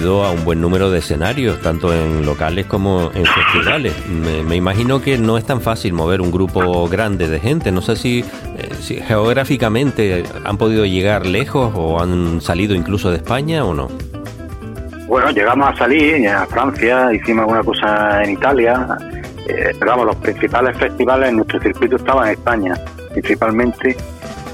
A 0.00 0.30
un 0.30 0.46
buen 0.46 0.62
número 0.62 0.90
de 0.90 1.00
escenarios, 1.00 1.60
tanto 1.60 1.92
en 1.92 2.24
locales 2.24 2.64
como 2.64 3.10
en 3.14 3.26
festivales. 3.26 3.92
Me, 4.08 4.56
imagino 4.56 5.02
que 5.02 5.18
no 5.18 5.36
es 5.36 5.44
tan 5.44 5.60
fácil 5.60 5.92
mover 5.92 6.22
un 6.22 6.32
grupo 6.32 6.88
grande 6.88 7.28
de 7.28 7.38
gente. 7.38 7.70
No 7.70 7.82
sé 7.82 7.96
si, 7.96 8.20
eh, 8.20 8.70
si 8.80 8.96
geográficamente 8.96 10.24
han 10.42 10.56
podido 10.56 10.86
llegar 10.86 11.26
lejos 11.26 11.72
o 11.76 12.00
han 12.00 12.40
salido 12.40 12.74
incluso 12.74 13.10
de 13.10 13.18
España 13.18 13.62
o 13.62 13.74
no. 13.74 13.88
Bueno, 15.06 15.30
llegamos 15.32 15.68
a 15.68 15.76
salir 15.76 16.26
a 16.28 16.46
Francia, 16.46 17.12
hicimos 17.12 17.42
alguna 17.42 17.62
cosa 17.62 18.24
en 18.24 18.30
Italia, 18.30 18.96
eh, 19.46 19.72
pero 19.78 19.90
vamos, 19.90 20.06
los 20.06 20.16
principales 20.16 20.78
festivales 20.78 21.28
en 21.28 21.36
nuestro 21.36 21.60
circuito 21.60 21.96
estaban 21.96 22.28
en 22.28 22.32
España, 22.32 22.74
principalmente 23.12 23.96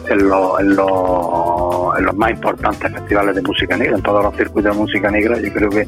en, 0.08 0.28
lo- 0.28 0.58
en 0.60 0.76
lo- 0.76 1.94
en 1.98 2.04
los 2.04 2.16
más 2.16 2.30
importantes 2.30 2.92
festivales 2.92 3.34
de 3.34 3.42
música 3.42 3.76
negra, 3.76 3.96
en 3.96 4.02
todos 4.02 4.22
los 4.24 4.36
circuitos 4.36 4.74
de 4.74 4.80
música 4.80 5.10
negra, 5.10 5.38
yo 5.38 5.52
creo 5.52 5.70
que 5.70 5.86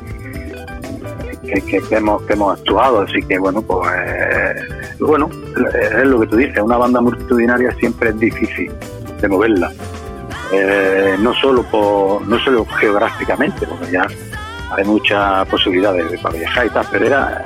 que, 1.65 1.83
hemos, 1.97 2.23
hemos 2.29 2.59
actuado, 2.59 3.01
así 3.03 3.23
que 3.23 3.39
bueno, 3.39 3.63
pues 3.63 3.89
eh, 3.97 4.55
bueno, 5.01 5.31
es 5.83 6.05
lo 6.07 6.21
que 6.21 6.27
tú 6.27 6.37
dices, 6.37 6.59
una 6.63 6.77
banda 6.77 7.01
multitudinaria 7.01 7.73
siempre 7.81 8.11
es 8.11 8.19
difícil 8.19 8.71
de 9.21 9.29
moverla, 9.29 9.71
Eh, 10.53 11.17
no 11.21 11.33
solo 11.35 11.63
por, 11.63 12.27
no 12.27 12.39
solo 12.39 12.65
geográficamente, 12.81 13.67
porque 13.67 13.91
ya 13.93 14.07
hay 14.77 14.85
muchas 14.85 15.47
posibilidades 15.49 16.11
de- 16.11 16.19
para 16.19 16.37
viajar 16.39 16.67
y 16.67 16.71
tal, 16.71 16.87
pero 16.91 17.07
era 17.07 17.45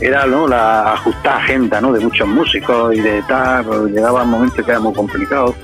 era 0.00 0.26
¿no? 0.26 0.46
la 0.46 0.92
ajustar 0.92 1.38
agenda 1.38 1.80
¿no? 1.80 1.92
de 1.92 1.98
muchos 1.98 2.26
músicos 2.28 2.94
y 2.94 3.00
de 3.00 3.20
tal, 3.26 3.64
pero 3.64 3.86
llegaba 3.88 4.22
un 4.22 4.30
momento 4.30 4.64
que 4.64 4.70
era 4.70 4.78
muy 4.78 4.92
complicado 4.94 5.54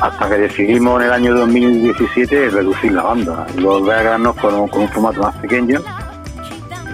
hasta 0.00 0.28
que 0.28 0.34
decidimos 0.38 1.00
en 1.00 1.06
el 1.06 1.12
año 1.12 1.34
2017 1.34 2.50
reducir 2.50 2.92
la 2.92 3.02
banda. 3.02 3.46
Y 3.56 3.62
volver 3.62 3.98
a 3.98 4.02
quedarnos 4.02 4.36
con, 4.36 4.68
con 4.68 4.82
un 4.82 4.88
formato 4.88 5.20
más 5.22 5.36
pequeño. 5.36 5.80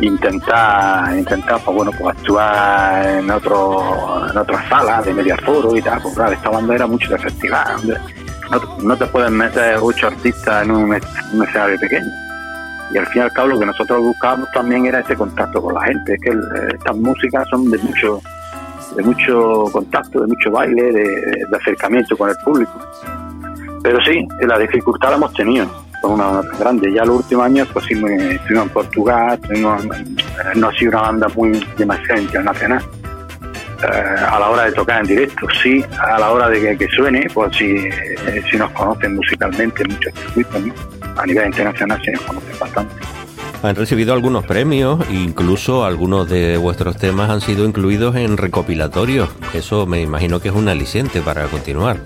Intentar 0.00 1.14
intentar 1.18 1.60
pues 1.62 1.76
bueno 1.76 1.90
pues 1.98 2.16
actuar 2.16 3.06
en 3.06 3.30
otro 3.30 4.26
en 4.30 4.38
otras 4.38 4.66
salas 4.68 5.04
de 5.04 5.12
media 5.12 5.36
foro 5.44 5.76
y 5.76 5.82
tal 5.82 6.00
pues 6.00 6.14
claro 6.14 6.32
esta 6.32 6.48
banda 6.48 6.74
era 6.74 6.86
mucho 6.86 7.10
de 7.10 7.18
festival 7.18 8.00
no, 8.50 8.60
no 8.82 8.96
te 8.96 9.04
pueden 9.06 9.34
meter 9.36 9.76
ocho 9.80 10.06
artistas 10.06 10.64
en 10.64 10.70
un, 10.70 10.84
un 11.34 11.42
escenario 11.44 11.78
pequeño. 11.78 12.08
Y 12.92 12.98
al 12.98 13.06
fin 13.08 13.20
y 13.22 13.24
al 13.24 13.32
cabo 13.32 13.48
lo 13.48 13.60
que 13.60 13.66
nosotros 13.66 14.00
buscábamos 14.00 14.48
también 14.52 14.86
era 14.86 14.98
ese 15.00 15.14
contacto 15.14 15.62
con 15.62 15.74
la 15.74 15.82
gente. 15.82 16.14
Es 16.14 16.20
que 16.20 16.30
el- 16.30 16.74
estas 16.74 16.96
músicas 16.96 17.46
son 17.48 17.70
de 17.70 17.78
mucho 17.78 18.20
de 18.96 19.02
mucho 19.02 19.64
contacto 19.72 20.20
de 20.20 20.26
mucho 20.26 20.50
baile 20.50 20.92
de, 20.92 21.46
acercamiento 21.56 22.16
con 22.16 22.30
el 22.30 22.36
público. 22.44 22.72
Pero 23.82 23.98
sí 24.04 24.26
la 24.40 24.58
dificultad 24.58 25.10
la 25.10 25.16
hemos 25.16 25.32
tenido 25.34 25.66
con 26.02 26.12
una 26.12 26.26
banda 26.26 26.58
grande. 26.58 26.92
Ya 26.92 27.04
los 27.04 27.16
últimos 27.18 27.46
años 27.46 27.68
pues 27.72 27.84
sí 27.86 27.94
estuvimos 27.94 28.66
en 28.66 28.68
Portugal 28.70 29.38
estuvimos 29.40 29.84
en- 29.84 30.16
no 30.56 30.68
ha 30.68 30.72
sido 30.72 30.90
una 30.92 31.02
banda 31.02 31.28
muy 31.34 31.66
demasiado 31.76 32.20
internacional. 32.20 32.84
Eh, 33.82 34.24
a 34.30 34.38
la 34.38 34.50
hora 34.50 34.64
de 34.64 34.72
tocar 34.72 35.00
en 35.00 35.06
directo 35.06 35.46
sí. 35.62 35.82
A 35.98 36.18
la 36.18 36.30
hora 36.30 36.48
de 36.48 36.76
que, 36.76 36.88
suene 36.88 37.26
pues 37.32 37.56
sí, 37.56 37.76
eh, 37.76 38.42
sí 38.50 38.58
nos 38.58 38.70
conocen 38.72 39.16
musicalmente 39.16 39.82
en 39.82 39.92
muchos 39.92 40.12
circuitos 40.14 40.62
a 41.16 41.26
nivel 41.26 41.46
internacional 41.46 42.00
sí 42.04 42.10
nos 42.12 42.22
conocen 42.22 42.58
bastante 42.58 42.94
Han 43.62 43.76
recibido 43.76 44.14
algunos 44.14 44.44
premios, 44.46 45.04
incluso 45.10 45.84
algunos 45.84 46.28
de 46.30 46.56
vuestros 46.56 46.96
temas 46.96 47.28
han 47.28 47.42
sido 47.42 47.66
incluidos 47.66 48.16
en 48.16 48.38
recopilatorios. 48.38 49.28
Eso 49.52 49.86
me 49.86 50.00
imagino 50.00 50.40
que 50.40 50.48
es 50.48 50.54
un 50.54 50.68
aliciente 50.68 51.20
para 51.20 51.44
continuar. 51.46 51.98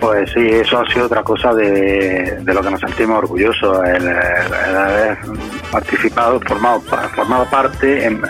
Pues 0.00 0.30
sí, 0.32 0.46
eso 0.48 0.80
ha 0.80 0.92
sido 0.92 1.06
otra 1.06 1.22
cosa 1.22 1.54
de, 1.54 2.42
lo 2.44 2.60
que 2.60 2.70
nos 2.70 2.80
sentimos 2.80 3.18
orgullosos, 3.18 3.78
el, 3.88 4.08
haber 4.08 5.18
participado, 5.70 6.40
formado, 6.40 6.80
formado 7.14 7.46
parte 7.46 8.04
en, 8.04 8.20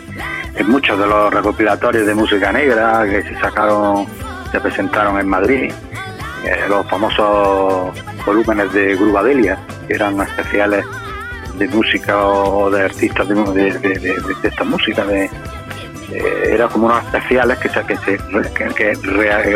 en 0.54 0.70
muchos 0.70 0.98
de 0.98 1.06
los 1.06 1.32
recopilatorios 1.32 2.06
de 2.06 2.14
música 2.14 2.52
negra 2.52 3.04
que 3.08 3.22
se 3.22 3.34
sacaron, 3.40 4.06
se 4.52 4.60
presentaron 4.60 5.18
en 5.18 5.28
Madrid, 5.28 5.72
eh, 6.44 6.66
los 6.68 6.88
famosos 6.88 7.92
volúmenes 8.24 8.72
de 8.72 8.94
Grubadelia, 8.94 9.58
que 9.88 9.94
eran 9.94 10.20
especiales 10.20 10.84
de 11.58 11.68
música 11.68 12.26
o 12.26 12.70
de 12.70 12.82
artistas 12.84 13.28
de, 13.28 14.14
esta 14.42 14.64
música, 14.64 15.04
de, 15.04 15.30
era 16.50 16.68
como 16.68 16.86
unos 16.86 17.04
especiales 17.04 17.58
que 17.58 17.68
se, 17.68 17.84
que 18.74 18.94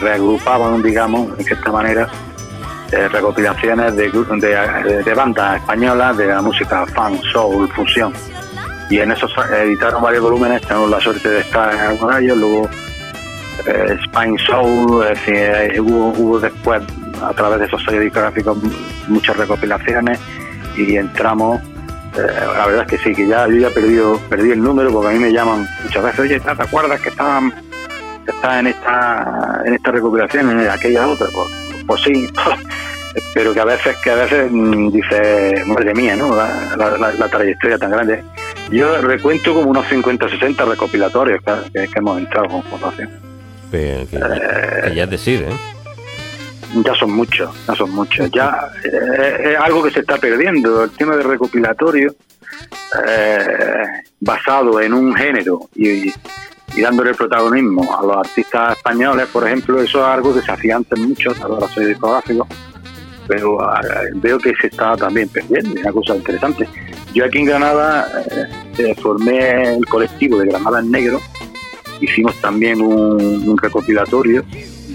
reagrupaban, 0.01 0.83
digamos, 0.83 1.37
de 1.37 1.45
esta 1.45 1.73
manera, 1.73 2.09
eh, 2.93 3.09
recopilaciones 3.09 3.95
de, 3.95 4.11
de, 4.11 5.03
de 5.05 5.15
bandas 5.15 5.61
españolas 5.61 6.17
de 6.17 6.27
la 6.27 6.43
música 6.43 6.85
funk, 6.87 7.23
soul, 7.33 7.69
fusión. 7.69 8.13
Y 8.91 8.99
en 8.99 9.13
esos 9.13 9.33
editaron 9.53 10.03
varios 10.03 10.25
volúmenes, 10.25 10.63
tenemos 10.63 10.91
la 10.91 11.01
suerte 11.01 11.29
de 11.29 11.41
estar 11.41 11.73
en 11.73 11.81
algunos 11.81 12.17
de 12.17 12.25
ellos, 12.25 12.39
luego 12.39 12.71
eh, 13.67 13.99
Spine 14.05 14.37
Soul, 14.39 15.05
es 15.05 15.11
decir, 15.11 15.37
eh, 15.37 15.81
hubo, 15.81 16.09
hubo 16.09 16.41
después, 16.41 16.83
a 17.23 17.33
través 17.33 17.61
de 17.61 17.67
esos 17.67 17.83
sellos 17.85 18.03
discográficos, 18.03 18.59
muchas 19.07 19.37
recopilaciones 19.37 20.19
y 20.77 20.97
entramos. 20.97 21.61
Eh, 22.17 22.27
la 22.57 22.67
verdad 22.67 22.87
es 22.87 22.89
que 22.89 22.99
sí, 22.99 23.15
que 23.15 23.27
ya 23.27 23.47
yo 23.49 23.57
ya 23.57 23.71
perdido, 23.71 24.19
perdí 24.29 24.51
el 24.51 24.63
número 24.63 24.91
porque 24.93 25.09
a 25.09 25.13
mí 25.13 25.19
me 25.19 25.33
llaman 25.33 25.67
muchas 25.83 26.03
veces, 26.05 26.21
oye, 26.21 26.41
¿te 26.41 26.51
acuerdas 26.51 27.01
que 27.01 27.09
estaban 27.11 27.53
que 28.25 28.31
está 28.33 28.59
en 28.61 28.67
esta 28.69 29.63
en 29.65 29.75
esta 29.75 29.91
recopilación, 29.93 30.51
en 30.51 30.69
aquella 30.69 31.07
otra? 31.07 31.27
Pues, 31.33 31.49
pues 31.87 32.03
sí, 32.03 32.29
pero 33.35 33.53
que 33.53 33.61
a 33.61 33.65
veces 33.65 33.97
que 34.03 34.11
a 34.11 34.15
veces 34.17 34.51
mm, 34.51 34.91
dice, 34.91 35.63
madre 35.67 35.95
mía, 35.95 36.17
¿no? 36.17 36.35
La, 36.37 37.29
trayectoria 37.31 37.79
tan 37.79 37.91
grande. 37.91 38.23
Yo 38.71 39.01
recuento 39.03 39.55
como 39.55 39.71
unos 39.71 39.87
50 39.89 40.29
60 40.29 40.65
recopilatorios 40.65 41.41
que, 41.43 41.87
que- 41.89 41.99
hemos 41.99 42.19
entrado 42.19 42.49
con 42.49 42.63
formación. 42.65 43.09
Que, 43.71 44.07
que 44.11 44.19
que 44.19 44.95
ya 44.95 45.05
es 45.05 45.11
decir, 45.11 45.43
¿eh? 45.49 45.53
Ya 46.75 46.95
son 46.95 47.13
muchos, 47.13 47.51
ya 47.67 47.75
son 47.75 47.91
muchos. 47.91 48.31
Ya 48.31 48.71
eh, 48.85 49.53
es 49.53 49.57
algo 49.59 49.83
que 49.83 49.91
se 49.91 50.01
está 50.01 50.17
perdiendo, 50.19 50.85
el 50.85 50.91
tema 50.91 51.17
de 51.17 51.23
recopilatorio 51.25 52.15
eh, 53.07 53.87
basado 54.21 54.81
en 54.81 54.95
un 54.95 55.15
género 55.15 55.69
y, 55.75 56.09
y 56.09 56.81
dándole 56.81 57.15
protagonismo 57.15 57.99
a 57.99 58.07
los 58.07 58.17
artistas 58.19 58.77
españoles, 58.77 59.27
por 59.33 59.47
ejemplo, 59.47 59.81
eso 59.81 59.99
es 59.99 60.05
algo 60.07 60.33
que 60.33 60.43
se 60.43 60.53
hacía 60.53 60.77
antes 60.77 60.99
mucho, 60.99 61.33
a 61.43 61.49
los 61.49 61.73
sellos 61.73 61.89
discográficos, 61.89 62.47
pero 63.27 63.61
eh, 63.61 64.11
veo 64.15 64.39
que 64.39 64.53
se 64.61 64.69
está 64.69 64.97
también 64.97 65.29
perdiendo, 65.29 65.75
es 65.75 65.83
una 65.83 65.93
cosa 65.93 66.17
interesante. 66.17 66.69
Yo 67.13 67.25
aquí 67.25 67.39
en 67.39 67.47
Granada 67.47 68.07
formé 69.03 69.75
el 69.75 69.85
colectivo 69.87 70.39
de 70.39 70.47
Granada 70.47 70.79
en 70.79 70.93
Negro, 70.93 71.21
hicimos 72.01 72.41
también 72.41 72.81
un 72.81 73.59
recopilatorio 73.59 74.45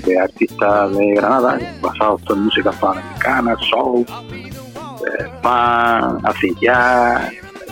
de 0.04 0.20
artistas 0.20 0.98
de 0.98 1.14
Granada, 1.16 1.60
basados 1.82 2.22
en 2.30 2.42
música 2.42 2.72
panamericana, 2.72 3.56
soul, 3.70 4.06
eh, 4.06 5.26
pan, 5.42 6.20
así 6.24 6.54
ya, 6.62 7.30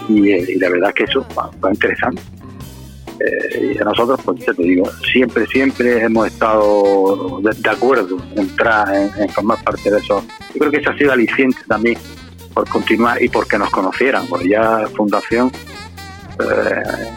y, 0.09 0.55
la 0.59 0.69
verdad 0.69 0.89
es 0.89 0.95
que 0.95 1.03
eso 1.03 1.25
fue 1.59 1.71
interesante. 1.71 2.21
Eh, 3.19 3.73
y 3.75 3.81
a 3.81 3.83
nosotros, 3.86 4.19
pues 4.25 4.45
ya 4.45 4.53
te 4.53 4.63
digo, 4.63 4.89
siempre, 5.12 5.45
siempre 5.47 6.01
hemos 6.01 6.27
estado 6.27 7.39
de, 7.41 7.51
de 7.53 7.69
acuerdo 7.69 8.17
en 8.31 8.39
entrar, 8.39 8.93
en, 8.93 9.12
en 9.21 9.29
formar 9.29 9.63
parte 9.63 9.91
de 9.91 9.99
eso. 9.99 10.23
Yo 10.53 10.59
creo 10.59 10.71
que 10.71 10.77
ese 10.77 10.89
ha 10.89 10.97
sido 10.97 11.12
aliciente 11.13 11.59
también 11.67 11.97
por 12.53 12.67
continuar 12.69 13.21
y 13.21 13.29
porque 13.29 13.57
nos 13.57 13.69
conocieran, 13.69 14.27
porque 14.27 14.49
ya 14.49 14.88
Fundación, 14.95 15.51
eh, 16.39 17.12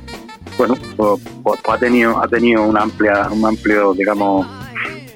bueno, 0.57 0.75
pues, 0.97 1.21
pues 1.43 1.61
ha 1.69 1.79
tenido 1.79 2.19
ha 2.23 2.29
tenido 2.29 2.63
una 2.63 2.83
amplia, 2.83 3.29
un 3.31 3.45
amplio, 3.45 3.93
digamos, 3.93 4.47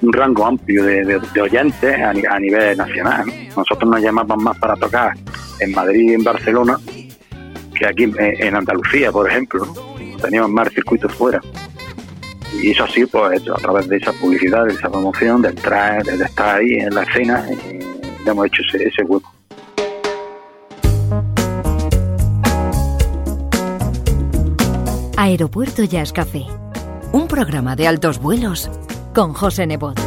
un 0.03 0.13
rango 0.13 0.47
amplio 0.47 0.85
de, 0.85 1.41
oyentes 1.41 1.99
a, 1.99 2.11
a 2.11 2.41
nivel 2.41 2.77
nacional. 2.77 3.27
¿no? 3.27 3.33
Nosotros 3.57 3.91
nos 3.91 4.01
llamaban 4.01 4.43
más 4.43 4.59
para 4.59 4.77
tocar 4.77 5.15
en 5.61 5.73
Madrid 5.73 6.11
y 6.11 6.15
en 6.15 6.25
Barcelona 6.25 6.79
que 7.81 7.87
aquí 7.87 8.05
en, 8.05 8.55
Andalucía, 8.55 9.11
por 9.11 9.29
ejemplo. 9.29 9.67
Teníamos 10.21 10.51
más 10.51 10.69
circuitos 10.69 11.13
fuera. 11.15 11.41
Y 12.63 12.73
eso 12.73 12.85
así, 12.85 13.07
pues 13.07 13.43
a 13.49 13.55
través 13.55 13.89
de 13.89 13.97
esa 13.97 14.13
publicidad, 14.13 14.67
de 14.67 14.75
esa 14.75 14.91
promoción, 14.91 15.41
de 15.41 15.49
entrar, 15.49 16.03
de 16.05 16.23
estar 16.23 16.59
ahí 16.59 16.75
en 16.75 16.95
la 16.95 17.05
escena, 17.05 17.47
eh, 17.49 17.79
ya 18.25 18.33
hemos 18.33 18.47
hecho 18.47 18.63
ese, 18.69 18.85
ese 18.87 19.03
hueco. 19.05 19.33
Aeropuerto 25.17 25.85
Jazz 25.85 26.13
Café. 26.13 26.45
Un 27.13 27.29
programa 27.29 27.77
de 27.77 27.87
altos 27.87 28.19
vuelos 28.21 28.71
con 29.15 29.35
José 29.35 29.67
Nebot. 29.67 30.01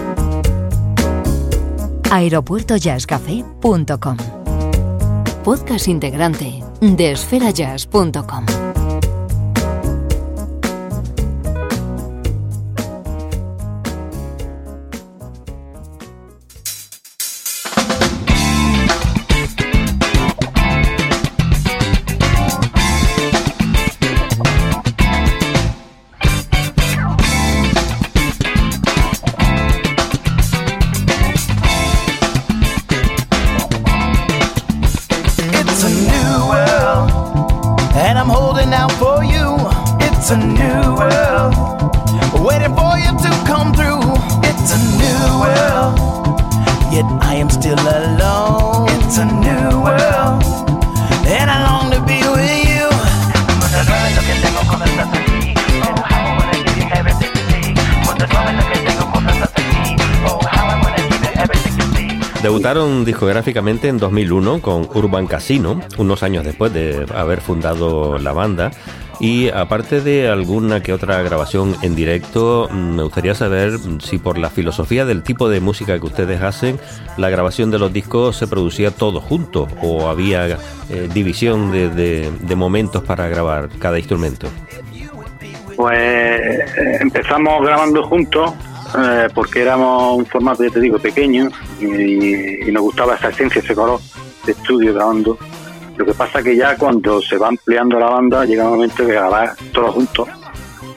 Aeropuertojazzcafé.com. 2.11 4.17
Podcast 5.43 5.87
integrante 5.87 6.63
de 6.79 7.11
esferajazz.com. 7.11 8.82
Debutaron 62.41 63.05
discográficamente 63.05 63.87
en 63.87 63.97
2001 63.99 64.61
con 64.61 64.89
Urban 64.93 65.27
Casino, 65.27 65.79
unos 65.97 66.23
años 66.23 66.43
después 66.43 66.73
de 66.73 67.05
haber 67.15 67.39
fundado 67.39 68.17
la 68.17 68.33
banda. 68.33 68.71
Y 69.23 69.47
aparte 69.51 70.01
de 70.01 70.27
alguna 70.27 70.83
que 70.83 70.91
otra 70.91 71.21
grabación 71.21 71.77
en 71.81 71.95
directo, 71.95 72.67
mm, 72.69 72.95
me 72.97 73.03
gustaría 73.03 73.33
saber 73.33 73.79
si 74.01 74.17
por 74.17 74.37
la 74.37 74.49
filosofía 74.49 75.05
del 75.05 75.23
tipo 75.23 75.47
de 75.47 75.61
música 75.61 75.97
que 75.97 76.05
ustedes 76.05 76.41
hacen, 76.41 76.77
la 77.15 77.29
grabación 77.29 77.71
de 77.71 77.79
los 77.79 77.93
discos 77.93 78.35
se 78.35 78.47
producía 78.47 78.91
todo 78.91 79.21
junto 79.21 79.69
o 79.81 80.09
había 80.09 80.47
eh, 80.89 81.07
división 81.13 81.71
de, 81.71 81.87
de- 81.89 82.55
momentos 82.57 83.01
para 83.03 83.29
grabar 83.29 83.69
cada 83.79 83.97
instrumento. 83.97 84.49
Pues 85.77 86.41
empezamos 86.99 87.61
grabando 87.65 88.03
juntos 88.03 88.51
eh, 88.99 89.29
porque 89.33 89.61
éramos 89.61 90.17
un 90.17 90.25
formato, 90.25 90.65
ya 90.65 90.69
te 90.69 90.81
digo, 90.81 90.99
pequeño 90.99 91.49
y, 91.79 92.67
y 92.67 92.71
nos 92.73 92.83
gustaba 92.83 93.15
esa 93.15 93.29
esencia, 93.29 93.61
ese 93.61 93.73
color 93.73 94.01
de 94.45 94.51
estudio 94.51 94.93
grabando. 94.93 95.37
Lo 95.97 96.05
que 96.05 96.13
pasa 96.13 96.41
que 96.41 96.55
ya 96.55 96.75
cuando 96.77 97.21
se 97.21 97.37
va 97.37 97.49
ampliando 97.49 97.99
la 97.99 98.09
banda 98.09 98.45
llega 98.45 98.63
un 98.65 98.71
momento 98.75 99.05
que 99.05 99.13
grabar 99.13 99.53
todos 99.71 99.93
juntos 99.93 100.27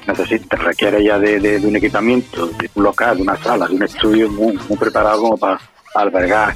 necesita, 0.07 0.57
requiere 0.57 1.03
ya 1.05 1.19
de, 1.19 1.41
de- 1.41 1.67
un 1.67 1.75
equipamiento, 1.77 2.47
de 2.47 2.71
un 2.77 2.85
local, 2.85 3.17
de 3.17 3.23
una 3.25 3.37
sala, 3.37 3.67
de 3.67 3.75
un 3.75 3.83
estudio 3.83 4.31
muy, 4.31 4.57
preparado 4.79 5.21
como 5.21 5.37
para 5.37 5.59
albergar 5.97 6.55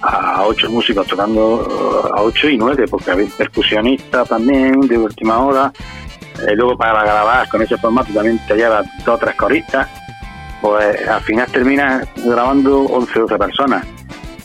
a 0.00 0.44
ocho 0.46 0.70
músicos 0.70 1.06
tocando 1.06 2.10
a 2.14 2.22
ocho 2.22 2.48
y 2.48 2.56
nueve, 2.56 2.86
porque 2.88 3.10
había 3.10 3.26
percusionistas 3.36 4.28
también 4.28 4.80
de 4.82 4.96
última 4.98 5.40
hora, 5.40 5.72
eh, 6.46 6.54
luego 6.54 6.76
para 6.76 7.02
grabar 7.02 7.48
con 7.48 7.62
ese 7.62 7.76
formato 7.78 8.12
también 8.12 8.38
te 8.46 8.54
lleva 8.54 8.82
dos 9.04 9.14
o 9.16 9.18
tres 9.18 9.34
coristas, 9.34 9.88
pues 10.60 11.08
al 11.08 11.20
final 11.22 11.50
terminas 11.50 12.06
grabando 12.24 12.80
11 12.82 13.18
o 13.18 13.22
12 13.22 13.38
personas. 13.38 13.86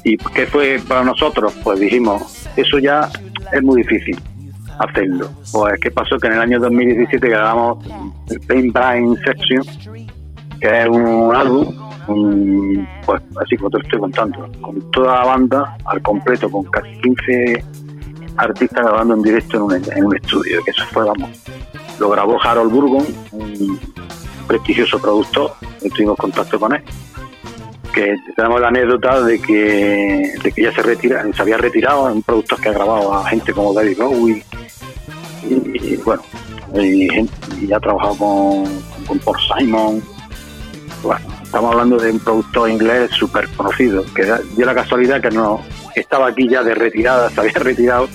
¿Y 0.03 0.17
qué 0.17 0.47
fue 0.47 0.81
para 0.87 1.03
nosotros? 1.03 1.53
Pues 1.63 1.79
dijimos, 1.79 2.47
eso 2.55 2.79
ya 2.79 3.09
es 3.51 3.63
muy 3.63 3.81
difícil 3.81 4.19
hacerlo. 4.79 5.29
Pues 5.51 5.79
qué 5.81 5.91
pasó 5.91 6.17
que 6.17 6.27
en 6.27 6.33
el 6.33 6.39
año 6.41 6.59
2017 6.59 7.29
grabamos 7.29 7.85
Pain 8.47 8.71
Brain 8.71 9.15
Section, 9.25 9.63
que 10.59 10.81
es 10.81 10.87
un 10.87 11.35
álbum, 11.35 11.67
un- 12.07 12.87
pues 13.05 13.21
así 13.41 13.57
como 13.57 13.69
te 13.71 13.77
lo 13.77 13.83
estoy 13.83 13.99
contando, 13.99 14.49
con 14.61 14.91
toda 14.91 15.19
la 15.19 15.25
banda 15.25 15.77
al 15.85 16.01
completo, 16.01 16.49
con 16.49 16.63
casi 16.65 16.89
15 17.01 17.63
artistas 18.37 18.83
grabando 18.85 19.15
en 19.15 19.21
directo 19.21 19.57
en 19.57 19.63
un, 20.05 20.15
estudio, 20.15 20.63
que 20.63 20.71
eso 20.71 20.85
fue, 20.91 21.05
vamos, 21.05 21.29
lo 21.99 22.09
grabó 22.09 22.41
Harold 22.41 22.71
Burgon, 22.71 23.05
un 23.33 23.79
prestigioso 24.47 24.97
productor, 24.99 25.51
tuvimos 25.93 26.17
contacto 26.17 26.57
con 26.59 26.73
él, 26.73 26.81
que 27.93 28.17
tenemos 28.35 28.61
la 28.61 28.69
anécdota 28.69 29.21
de 29.21 29.39
que, 29.39 30.33
de 30.41 30.51
que 30.51 30.61
ya 30.61 30.71
se 30.73 30.81
retira, 30.81 31.25
se 31.33 31.41
había 31.41 31.57
retirado, 31.57 32.11
un 32.11 32.23
productor 32.23 32.61
que 32.61 32.69
ha 32.69 32.73
grabado 32.73 33.13
a 33.13 33.27
gente 33.27 33.53
como 33.53 33.73
David 33.73 33.97
Bowie, 33.97 34.43
y, 35.43 35.95
bueno, 35.97 36.21
y, 36.75 37.71
ha 37.73 37.79
trabajado 37.79 38.15
con, 38.15 39.19
con 39.19 39.35
Simon. 39.57 40.03
Bueno, 41.01 41.25
estamos 41.43 41.71
hablando 41.71 41.97
de 41.97 42.11
un 42.11 42.19
productor 42.19 42.69
inglés 42.69 43.11
súper 43.11 43.47
conocido, 43.49 44.03
que 44.13 44.31
dio 44.55 44.65
la 44.65 44.75
casualidad 44.75 45.21
que 45.21 45.31
no 45.31 45.61
estaba 45.95 46.27
aquí 46.27 46.47
ya 46.47 46.63
de 46.63 46.75
retirada, 46.75 47.29
se 47.31 47.39
había 47.39 47.53
retirado 47.53 48.09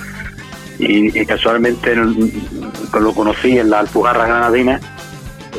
y, 0.79 1.19
y 1.19 1.27
casualmente 1.27 1.95
lo 1.95 3.13
conocí 3.15 3.59
en 3.59 3.71
la 3.71 3.81
Alpujarra 3.81 4.27
Granadina 4.27 4.81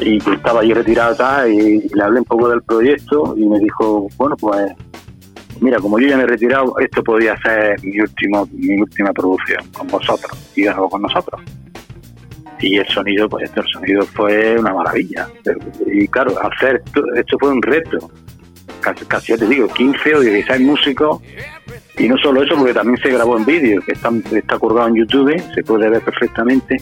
y 0.02 0.20
que 0.20 0.34
estaba 0.34 0.62
allí 0.62 0.74
retirado 0.74 1.48
y 1.48 1.88
le 1.94 2.04
hablé 2.04 2.20
un 2.20 2.26
poco 2.26 2.50
del 2.50 2.62
proyecto 2.62 3.34
y 3.38 3.46
me 3.46 3.60
dijo, 3.60 4.08
bueno, 4.18 4.36
pues 4.38 4.74
mira, 5.62 5.80
como 5.80 6.00
yo 6.00 6.08
ya 6.08 6.18
me 6.18 6.24
he 6.24 6.28
retirado, 6.28 6.78
esto 6.80 7.04
podría 7.04 7.38
ser 7.42 7.82
mi 7.84 8.00
último 8.00 8.48
mi 8.52 8.80
última 8.80 9.12
producción 9.14 9.64
con 9.78 9.88
vosotros 9.88 10.52
y 10.56 10.64
nuevo 10.64 10.90
con 10.90 11.02
nosotros. 11.02 11.42
Y 12.60 12.78
el 12.78 12.88
sonido, 12.88 13.28
pues 13.28 13.52
el 13.56 13.68
sonido 13.68 14.04
fue 14.04 14.58
una 14.58 14.74
maravilla. 14.74 15.28
Y 15.86 16.08
claro, 16.08 16.34
hacer 16.42 16.82
esto, 16.86 17.04
esto 17.14 17.38
fue 17.40 17.50
un 17.50 17.62
reto. 17.62 18.10
Casi, 18.80 19.06
casi 19.06 19.34
ya 19.34 19.38
te 19.38 19.48
digo, 19.48 19.68
15 19.68 20.16
o 20.16 20.20
16 20.22 20.62
músicos. 20.62 21.22
Y 21.98 22.08
no 22.08 22.18
solo 22.18 22.44
eso, 22.44 22.56
porque 22.56 22.74
también 22.74 22.98
se 22.98 23.10
grabó 23.10 23.38
en 23.38 23.46
vídeo, 23.46 23.82
que 23.82 23.92
está, 23.92 24.10
está 24.32 24.58
colgado 24.58 24.88
en 24.88 24.96
YouTube, 24.96 25.42
se 25.54 25.64
puede 25.64 25.90
ver 25.90 26.02
perfectamente. 26.02 26.78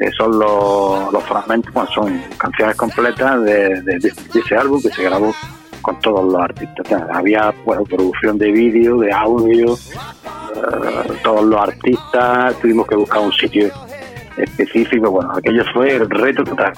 Eh, 0.00 0.10
son 0.16 0.38
los, 0.38 1.24
fragmentos, 1.24 1.72
bueno, 1.72 1.90
son 1.92 2.22
canciones 2.38 2.76
completas 2.76 3.42
de, 3.42 3.80
de- 3.82 4.12
ese 4.34 4.56
álbum 4.56 4.80
que 4.80 4.90
se 4.90 5.02
grabó 5.02 5.34
con 5.82 5.98
todos 6.00 6.24
los 6.32 6.40
artistas. 6.40 6.86
Había 7.12 7.52
bueno, 7.64 7.82
producción 7.84 8.38
de 8.38 8.52
vídeo, 8.52 8.98
de 8.98 9.12
audio, 9.12 9.74
eh, 9.74 11.12
todos 11.22 11.44
los 11.44 11.60
artistas, 11.60 12.54
tuvimos 12.60 12.86
que 12.86 12.94
buscar 12.96 13.20
un 13.22 13.32
sitio 13.32 13.70
específico. 14.36 15.10
Bueno, 15.10 15.32
aquello 15.36 15.64
fue 15.72 15.96
el 15.96 16.08
reto 16.08 16.44
total. 16.44 16.72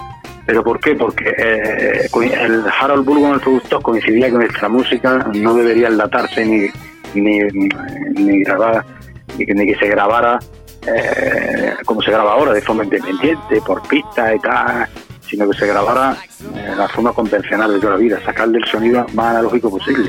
¿Pero 0.46 0.64
por 0.64 0.80
qué? 0.80 0.94
Porque 0.94 1.28
eh, 1.36 2.08
el 2.40 2.64
Harold 2.80 3.04
Burgon, 3.04 3.34
el 3.34 3.40
productor, 3.40 3.82
coincidía 3.82 4.26
que 4.26 4.32
nuestra 4.36 4.68
música 4.68 5.30
no 5.34 5.54
debería 5.54 5.88
enlatarse 5.88 6.44
ni, 6.44 6.66
ni, 7.14 7.40
ni 8.14 8.42
grabar, 8.42 8.84
ni 9.38 9.44
ni 9.44 9.66
que 9.66 9.76
se 9.78 9.86
grabara 9.88 10.38
eh, 10.86 11.74
como 11.84 12.02
se 12.02 12.10
graba 12.10 12.32
ahora, 12.32 12.52
de 12.52 12.62
forma 12.62 12.84
independiente, 12.84 13.60
por 13.64 13.86
pistas 13.86 14.36
y 14.36 14.38
tal, 14.38 14.88
sino 15.20 15.48
que 15.48 15.58
se 15.58 15.66
grabara 15.66 16.16
eh, 16.54 16.74
la 16.76 16.88
forma 16.88 17.12
convencional 17.12 17.72
de 17.72 17.80
toda 17.80 17.92
la 17.92 17.98
vida, 17.98 18.20
sacarle 18.24 18.58
el 18.58 18.64
sonido 18.64 19.06
más 19.14 19.26
analógico 19.26 19.70
posible. 19.70 20.08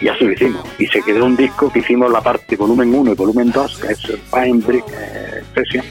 Y 0.00 0.08
así 0.08 0.24
lo 0.24 0.32
hicimos. 0.32 0.64
Y 0.78 0.86
se 0.86 1.02
quedó 1.02 1.24
un 1.24 1.36
disco 1.36 1.72
que 1.72 1.80
hicimos 1.80 2.10
la 2.10 2.20
parte 2.20 2.56
volumen 2.56 2.94
1 2.94 3.12
y 3.12 3.14
volumen 3.14 3.50
2, 3.50 3.78
que 3.78 3.92
es 3.92 4.00
Fine 4.32 4.62
Brick 4.64 4.84
eh, 4.92 5.42
Session. 5.54 5.84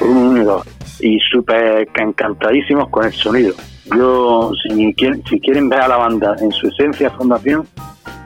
Volumen 0.00 0.26
1 0.26 0.42
y 0.42 0.44
2. 0.44 0.66
Y 1.00 1.18
súper 1.20 1.88
encantadísimos 1.94 2.88
con 2.88 3.04
el 3.04 3.12
sonido. 3.12 3.54
Yo, 3.94 4.52
si 4.62 4.94
quieren, 4.94 5.22
si 5.28 5.38
quieren 5.40 5.68
ver 5.68 5.80
a 5.80 5.88
la 5.88 5.96
banda 5.96 6.34
en 6.40 6.50
su 6.52 6.68
esencia, 6.68 7.10
fundación, 7.10 7.66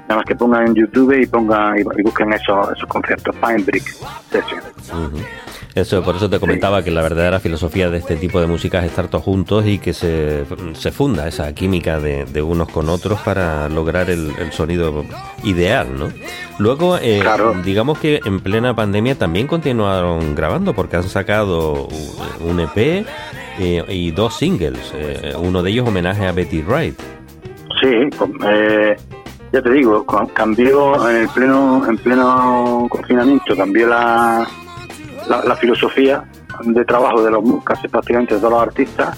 nada 0.08 0.16
más 0.16 0.24
que 0.24 0.34
pongan 0.34 0.68
en 0.68 0.74
YouTube 0.74 1.20
y 1.20 1.26
pongan 1.26 1.78
y, 1.78 2.02
busquen 2.02 2.32
esos, 2.32 2.72
esos 2.72 2.88
conciertos, 2.88 3.34
Fine 3.36 3.64
Brick 3.64 3.84
Session. 4.30 4.60
Eso, 5.74 6.02
por 6.02 6.16
eso 6.16 6.30
te 6.30 6.40
comentaba 6.40 6.82
que 6.82 6.90
la 6.90 7.02
verdadera 7.02 7.38
filosofía 7.38 7.90
de 7.90 7.98
este 7.98 8.16
tipo 8.16 8.40
de 8.40 8.46
música 8.46 8.78
es 8.78 8.86
estar 8.86 9.08
todos 9.08 9.24
juntos 9.24 9.66
y 9.66 9.78
que 9.78 9.92
se, 9.92 10.46
se 10.72 10.90
funda 10.90 11.28
esa 11.28 11.52
química 11.52 12.00
de, 12.00 12.24
de 12.24 12.40
unos 12.40 12.70
con 12.70 12.88
otros 12.88 13.20
para 13.20 13.68
lograr 13.68 14.08
el, 14.08 14.32
el 14.38 14.52
sonido 14.52 15.04
ideal, 15.44 15.88
¿no? 15.98 16.08
Luego, 16.58 16.96
eh, 16.96 17.22
digamos 17.62 17.98
que 17.98 18.20
en 18.24 18.40
plena 18.40 18.74
pandemia 18.74 19.18
también 19.18 19.46
continuaron 19.46 20.34
grabando 20.34 20.72
porque 20.72 20.96
han 20.96 21.02
sacado 21.02 21.88
un 22.40 22.58
EP 22.60 23.06
eh, 23.58 23.84
y 23.88 24.10
dos 24.12 24.34
singles, 24.34 24.94
eh, 24.94 25.34
uno 25.38 25.62
de 25.62 25.70
ellos 25.70 25.86
homenaje 25.86 26.26
a 26.26 26.32
Betty 26.32 26.62
Wright. 26.62 26.98
Sí, 27.80 27.88
eh, 28.48 28.96
ya 29.56 29.62
te 29.62 29.72
digo, 29.72 30.04
cambió 30.34 31.08
en 31.08 31.28
pleno 31.28 31.88
en 31.88 31.96
pleno 31.96 32.86
confinamiento, 32.90 33.56
cambió 33.56 33.88
la, 33.88 34.46
filosofía 35.58 36.24
de 36.62 36.84
trabajo 36.84 37.22
de 37.22 37.30
los 37.30 37.42
casi 37.64 37.88
prácticamente 37.88 38.34
de 38.34 38.40
todos 38.40 38.52
los 38.52 38.62
artistas. 38.62 39.16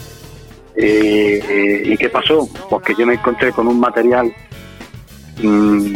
Eh, 0.77 1.43
eh, 1.49 1.83
¿Y 1.87 1.97
qué 1.97 2.09
pasó? 2.09 2.49
Pues 2.71 2.85
que 2.85 2.95
yo 2.95 3.05
me 3.05 3.15
encontré 3.15 3.51
con 3.51 3.67
un 3.67 3.81
material, 3.81 4.33
mm, 5.43 5.95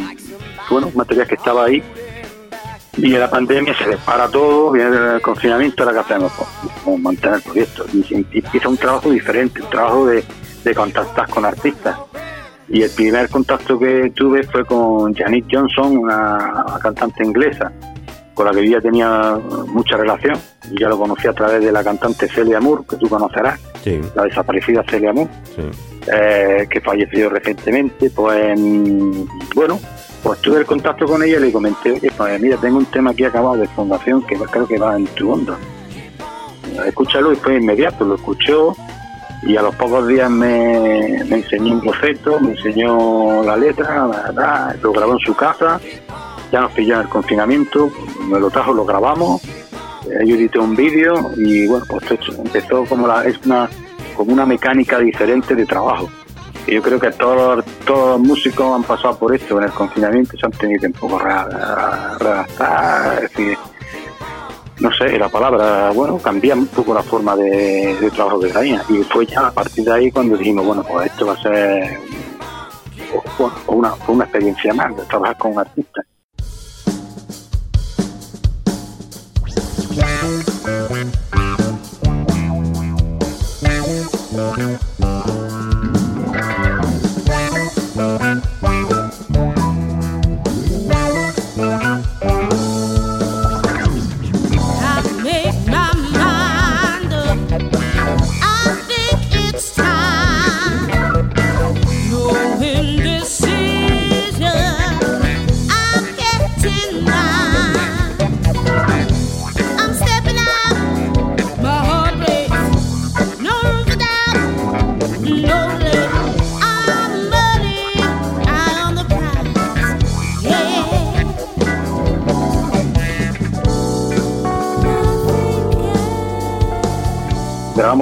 bueno, 0.68 0.88
un 0.88 0.96
material 0.96 1.28
que 1.28 1.36
estaba 1.36 1.66
ahí 1.66 1.80
y 2.96 3.14
en 3.14 3.20
la 3.20 3.30
pandemia 3.30 3.78
se 3.78 3.88
dispara 3.88 4.28
todo, 4.28 4.72
viene 4.72 5.14
el 5.14 5.22
confinamiento, 5.22 5.84
¿ahora 5.84 5.94
qué 5.94 6.00
hacemos? 6.00 6.32
Pues, 6.84 7.00
mantener 7.00 7.36
el 7.36 7.42
proyecto. 7.42 7.84
Y, 7.92 7.98
y 8.10 8.38
empieza 8.38 8.68
un 8.68 8.76
trabajo 8.76 9.08
diferente, 9.08 9.62
un 9.62 9.70
trabajo 9.70 10.06
de, 10.06 10.24
de 10.64 10.74
contactar 10.74 11.28
con 11.30 11.44
artistas. 11.44 11.96
Y 12.68 12.82
el 12.82 12.90
primer 12.90 13.28
contacto 13.28 13.78
que 13.78 14.10
tuve 14.14 14.44
fue 14.44 14.64
con 14.64 15.14
Janet 15.14 15.44
Johnson, 15.50 15.98
una, 15.98 16.64
cantante 16.82 17.24
inglesa, 17.24 17.70
con 18.34 18.46
la 18.46 18.52
que 18.52 18.64
yo 18.66 18.78
ya 18.78 18.80
tenía 18.80 19.38
mucha 19.66 19.96
relación. 19.96 20.36
Y 20.70 20.80
ya 20.80 20.88
lo 20.88 20.98
conocí 20.98 21.26
a 21.28 21.32
través 21.32 21.62
de 21.62 21.72
la 21.72 21.82
cantante 21.84 22.28
Celia 22.28 22.60
Moore, 22.60 22.84
que 22.88 22.96
tú 22.96 23.08
conocerás, 23.08 23.60
Sí, 23.82 24.00
la 24.14 24.22
desaparecida 24.24 24.84
Celia 24.88 25.12
Moore 25.12 25.30
sí. 25.56 25.62
eh, 26.12 26.68
que 26.70 26.80
falleció 26.80 27.28
recientemente, 27.28 28.10
pues 28.10 28.56
bueno, 29.56 29.80
pues 30.22 30.40
tuve 30.40 30.60
el 30.60 30.66
contacto 30.66 31.04
con 31.04 31.20
ella 31.24 31.38
y 31.38 31.40
le 31.40 31.52
comenté, 31.52 31.90
oye, 31.90 32.10
pues 32.16 32.40
mira, 32.40 32.56
tengo 32.58 32.78
un 32.78 32.86
tema 32.86 33.10
aquí 33.10 33.24
acabado 33.24 33.56
de 33.56 33.66
fundación 33.68 34.22
que 34.24 34.36
creo 34.36 34.68
que 34.68 34.78
va 34.78 34.96
en 34.96 35.06
tu 35.06 35.32
onda. 35.32 35.58
Escúchalo 36.86 37.32
y 37.32 37.36
fue 37.36 37.56
inmediato, 37.56 38.04
lo 38.04 38.14
escuchó 38.14 38.74
y 39.42 39.56
a 39.56 39.62
los 39.62 39.74
pocos 39.74 40.06
días 40.06 40.30
me, 40.30 41.16
enseñó 41.16 41.72
un 41.74 41.80
boceto, 41.80 42.38
me 42.40 42.52
enseñó 42.52 43.42
la 43.42 43.56
letra, 43.56 44.06
lo 44.82 44.92
grabó 44.92 45.12
en 45.14 45.18
su 45.20 45.34
casa, 45.34 45.80
ya 46.52 46.60
nos 46.60 46.72
pilló 46.72 46.94
en 46.94 47.00
el 47.02 47.08
confinamiento, 47.08 47.90
me 48.28 48.38
lo 48.38 48.50
trajo, 48.50 48.72
lo 48.72 48.84
grabamos, 48.84 49.42
eh, 49.44 50.24
yo 50.26 50.36
edité 50.36 50.58
un 50.58 50.76
vídeo 50.76 51.32
y 51.36 51.66
bueno, 51.66 51.84
pues 51.88 52.04
empezó 52.38 52.84
como 52.84 53.06
la, 53.06 53.24
es 53.24 53.38
una 53.44 53.68
como 54.16 54.32
una 54.32 54.44
mecánica 54.44 54.98
diferente 54.98 55.54
de 55.54 55.64
trabajo. 55.64 56.08
Y 56.66 56.74
yo 56.74 56.82
creo 56.82 57.00
que 57.00 57.10
todos, 57.10 57.64
todos 57.84 58.10
los 58.10 58.20
músicos 58.28 58.76
han 58.76 58.84
pasado 58.84 59.18
por 59.18 59.34
esto 59.34 59.58
en 59.58 59.64
el 59.64 59.70
confinamiento, 59.72 60.36
se 60.38 60.46
han 60.46 60.52
tenido 60.52 60.80
que 60.82 60.86
un 60.88 60.92
poco 60.92 61.18
re- 61.18 61.44
re- 61.44 62.18
redactar, 62.20 63.30
no 64.82 64.92
sé, 64.92 65.16
la 65.16 65.28
palabra, 65.28 65.90
bueno, 65.92 66.18
cambia 66.18 66.54
un 66.54 66.66
poco 66.66 66.92
la 66.92 67.04
forma 67.04 67.36
de, 67.36 67.96
de 68.00 68.10
trabajo 68.10 68.40
que. 68.40 68.80
Y 68.88 69.04
fue 69.04 69.24
ya 69.26 69.46
a 69.46 69.52
partir 69.52 69.84
de 69.84 69.92
ahí 69.92 70.10
cuando 70.10 70.36
dijimos, 70.36 70.66
bueno, 70.66 70.82
pues 70.82 71.06
esto 71.06 71.26
va 71.26 71.34
a 71.34 71.42
ser 71.42 72.00
una, 73.68 73.94
una 74.08 74.24
experiencia 74.24 74.74
más 74.74 74.96
de 74.96 75.04
trabajar 75.04 75.38
con 75.38 75.52
un 75.52 75.60
artista. 75.60 76.02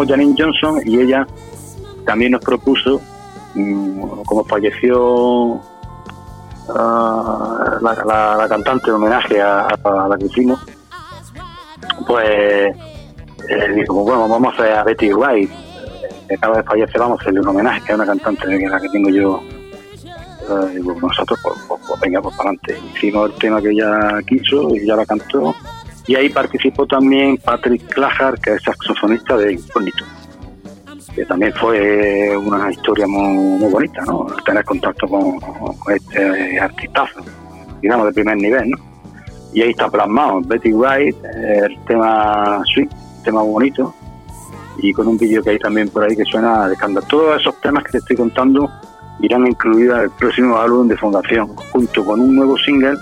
Grabamos 0.01 0.09
Janine 0.09 0.35
Johnson 0.37 0.81
y 0.85 1.01
ella 1.01 1.27
también 2.07 2.33
nos 2.33 2.41
propuso, 2.41 3.01
mm, 3.55 4.23
como 4.25 4.45
falleció 4.45 5.61
ah, 6.75 7.79
la, 7.83 8.47
cantante 8.49 8.87
de 8.87 8.93
homenaje 8.93 9.41
a, 9.41 9.69
a 9.69 10.09
la 10.09 10.19
que 10.19 10.27
hicimos, 10.27 10.61
pues 12.07 12.75
eh, 13.49 13.73
dijo, 13.75 13.95
bueno, 13.95 14.29
vamos 14.29 14.53
a 14.53 14.63
hacer 14.63 14.77
a 14.77 14.85
Betty 14.85 15.13
White, 15.13 15.53
que 16.29 16.35
acaba 16.35 16.57
de 16.59 16.63
fallecer, 16.63 17.01
vamos 17.01 17.19
a 17.19 17.23
hacerle 17.23 17.41
un 17.41 17.49
homenaje, 17.49 17.81
que 17.81 17.93
es 17.93 17.95
una 17.95 18.07
cantante 18.07 18.47
de 18.47 18.69
la 18.69 18.81
que 18.81 18.89
tengo 18.89 19.11
yo. 19.11 19.43
Eh, 20.51 20.75
digo, 20.75 20.95
nosotros, 21.01 21.39
pues, 21.43 21.55
pues, 21.69 21.81
pues 21.87 22.01
venga, 22.01 22.21
pues 22.21 22.37
para 22.37 22.51
adelante. 22.51 22.79
Hicimos 22.95 23.31
el 23.31 23.37
tema 23.37 23.61
que 23.63 23.71
ella 23.71 24.21
quiso 24.27 24.75
y 24.75 24.81
ella 24.81 24.97
la 24.97 25.07
cantó 25.07 25.55
Y 26.11 26.17
ahí 26.17 26.29
participó 26.29 26.89
también 26.89 27.37
Patrick 27.37 27.87
Clajar, 27.87 28.37
que 28.41 28.55
es 28.55 28.63
saxofonista 28.65 29.37
de 29.37 29.53
Incógnito, 29.53 30.05
que 31.15 31.25
también 31.25 31.53
fue 31.53 32.37
una 32.37 32.69
historia 32.69 33.07
muy, 33.07 33.71
bonita, 33.71 34.03
¿no? 34.07 34.27
Tener 34.45 34.65
contacto 34.65 35.07
con, 35.07 35.39
con 35.39 35.95
este 35.95 36.59
artistazo, 36.59 37.21
digamos, 37.81 38.07
de 38.07 38.13
primer 38.13 38.37
nivel, 38.39 38.71
¿no? 38.71 38.79
Y 39.53 39.63
ahí 39.63 39.71
está 39.71 39.89
plasmado 39.89 40.41
Betty 40.41 40.73
White, 40.73 41.17
el 41.33 41.79
tema 41.85 42.61
Sweet, 42.75 42.91
tema 43.23 43.43
bonito, 43.43 43.95
y 44.79 44.93
con 44.93 45.07
un 45.07 45.17
vídeo 45.17 45.45
que 45.45 45.51
hay 45.51 45.59
también 45.61 45.91
por 45.91 46.03
ahí 46.03 46.17
que 46.17 46.25
suena 46.25 46.67
de 46.67 46.75
escándalo. 46.75 47.07
Todos 47.07 47.41
esos 47.41 47.61
temas 47.61 47.85
que 47.85 47.93
te 47.93 47.99
estoy 47.99 48.17
contando 48.17 48.69
irán 49.21 49.47
incluidos 49.47 49.99
en 49.99 50.05
el 50.07 50.11
próximo 50.11 50.57
álbum 50.57 50.89
de 50.89 50.97
Fundación, 50.97 51.47
junto 51.73 52.05
con 52.05 52.21
un 52.21 52.35
nuevo 52.35 52.59
single 52.59 52.97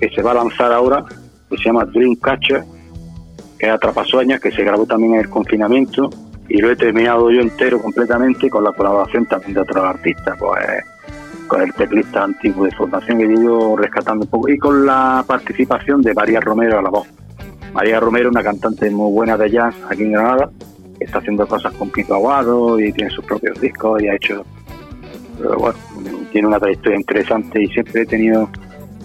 que 0.00 0.10
se 0.10 0.22
va 0.22 0.32
a 0.32 0.34
lanzar 0.34 0.72
ahora, 0.72 1.04
que 1.52 1.58
se 1.58 1.64
llama 1.64 1.84
Dreamcatcher, 1.84 2.64
que 3.58 3.66
es 3.66 3.72
Atrapasueños, 3.72 4.40
que 4.40 4.50
se 4.50 4.64
grabó 4.64 4.86
también 4.86 5.14
en 5.14 5.20
el 5.20 5.28
confinamiento, 5.28 6.10
y 6.48 6.58
lo 6.58 6.70
he 6.70 6.76
terminado 6.76 7.30
yo 7.30 7.40
entero 7.40 7.80
completamente 7.80 8.50
con 8.50 8.64
la 8.64 8.72
colaboración 8.72 9.26
también 9.26 9.54
de 9.54 9.60
otros 9.60 9.84
artistas, 9.84 10.36
pues 10.38 10.84
con 11.46 11.62
el 11.62 11.72
teclista 11.74 12.24
antiguo 12.24 12.64
de 12.64 12.72
Fundación 12.72 13.18
que 13.18 13.24
he 13.24 13.32
ido 13.32 13.76
rescatando 13.76 14.24
un 14.24 14.30
poco, 14.30 14.48
y 14.48 14.58
con 14.58 14.86
la 14.86 15.24
participación 15.26 16.02
de 16.02 16.14
María 16.14 16.40
Romero 16.40 16.78
a 16.78 16.82
la 16.82 16.90
voz. 16.90 17.06
María 17.72 18.00
Romero, 18.00 18.30
una 18.30 18.42
cantante 18.42 18.90
muy 18.90 19.12
buena 19.12 19.36
de 19.36 19.50
jazz 19.50 19.74
aquí 19.88 20.02
en 20.02 20.12
Granada, 20.12 20.50
que 20.98 21.04
está 21.04 21.18
haciendo 21.18 21.46
cosas 21.46 21.72
con 21.74 21.90
Pico 21.90 22.14
Aguado 22.14 22.78
y 22.80 22.92
tiene 22.92 23.10
sus 23.10 23.24
propios 23.24 23.60
discos 23.60 24.02
y 24.02 24.08
ha 24.08 24.14
hecho 24.14 24.44
bueno, 25.58 25.78
tiene 26.30 26.48
una 26.48 26.58
trayectoria 26.58 26.98
interesante 26.98 27.62
y 27.62 27.68
siempre 27.68 28.02
he 28.02 28.06
tenido 28.06 28.48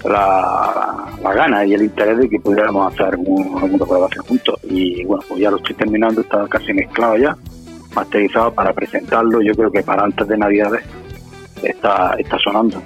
la, 0.09 1.05
la 1.21 1.33
gana 1.33 1.65
y 1.65 1.73
el 1.73 1.83
interés 1.83 2.17
de 2.17 2.29
que 2.29 2.39
pudiéramos 2.39 2.93
hacer 2.93 3.07
algún, 3.07 3.57
alguna 3.57 3.85
colaboración 3.85 4.25
juntos. 4.25 4.59
Y 4.63 5.03
bueno, 5.05 5.23
pues 5.27 5.39
ya 5.39 5.51
lo 5.51 5.57
estoy 5.57 5.75
terminando, 5.75 6.21
está 6.21 6.47
casi 6.47 6.73
mezclado 6.73 7.17
ya, 7.17 7.37
masterizado 7.95 8.53
para 8.53 8.73
presentarlo. 8.73 9.41
Yo 9.41 9.53
creo 9.53 9.71
que 9.71 9.83
para 9.83 10.03
antes 10.03 10.27
de 10.27 10.37
Navidades 10.37 10.83
está, 11.63 12.15
está 12.17 12.37
sonando. 12.39 12.81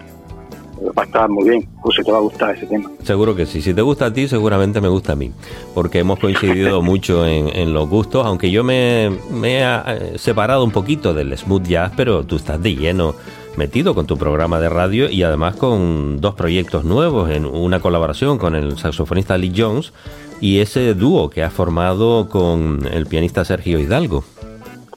Va 0.97 1.03
a 1.03 1.05
estar 1.05 1.30
muy 1.30 1.47
bien, 1.47 1.69
José, 1.82 2.03
te 2.03 2.11
va 2.11 2.17
a 2.17 2.22
gustar 2.22 2.55
ese 2.55 2.65
tema. 2.65 2.89
Seguro 3.03 3.36
que 3.36 3.45
sí. 3.45 3.61
Si 3.61 3.72
te 3.72 3.84
gusta 3.84 4.07
a 4.07 4.13
ti, 4.13 4.28
seguramente 4.28 4.82
me 4.82 4.88
gusta 4.88 5.13
a 5.13 5.15
mí. 5.15 5.32
Porque 5.76 5.99
hemos 5.99 6.17
coincidido 6.17 6.82
mucho 6.82 7.28
en, 7.28 7.55
en, 7.55 7.72
los 7.72 7.88
gustos, 7.88 8.26
aunque 8.26 8.49
yo 8.49 8.63
me, 8.63 9.11
me 9.30 9.59
he 9.59 9.63
eh, 9.63 10.13
separado 10.17 10.63
un 10.63 10.72
poquito 10.72 11.13
del 11.13 11.38
smooth 11.38 11.67
jazz, 11.67 11.91
pero 11.95 12.24
tú 12.24 12.38
estás 12.38 12.61
de 12.63 12.76
lleno 12.76 13.13
metido 13.58 13.93
con 13.93 14.08
tu 14.08 14.18
programa 14.18 14.60
de 14.60 14.70
radio 14.70 15.10
y 15.10 15.24
además 15.24 15.56
con 15.56 16.22
dos 16.22 16.36
proyectos 16.36 16.84
nuevos, 16.84 17.30
en 17.30 17.45
una 17.45 17.80
colaboración 17.80 18.38
con 18.38 18.56
el 18.56 18.78
saxofonista 18.78 19.38
Lee 19.38 19.54
Jones 19.56 19.93
y 20.39 20.60
ese 20.60 20.93
dúo 20.93 21.30
que 21.30 21.43
has 21.43 21.54
formado 21.54 22.30
con 22.30 22.80
el 22.91 23.06
pianista 23.06 23.45
Sergio 23.45 23.80
Hidalgo. 23.80 24.24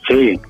Sí, 0.09 0.41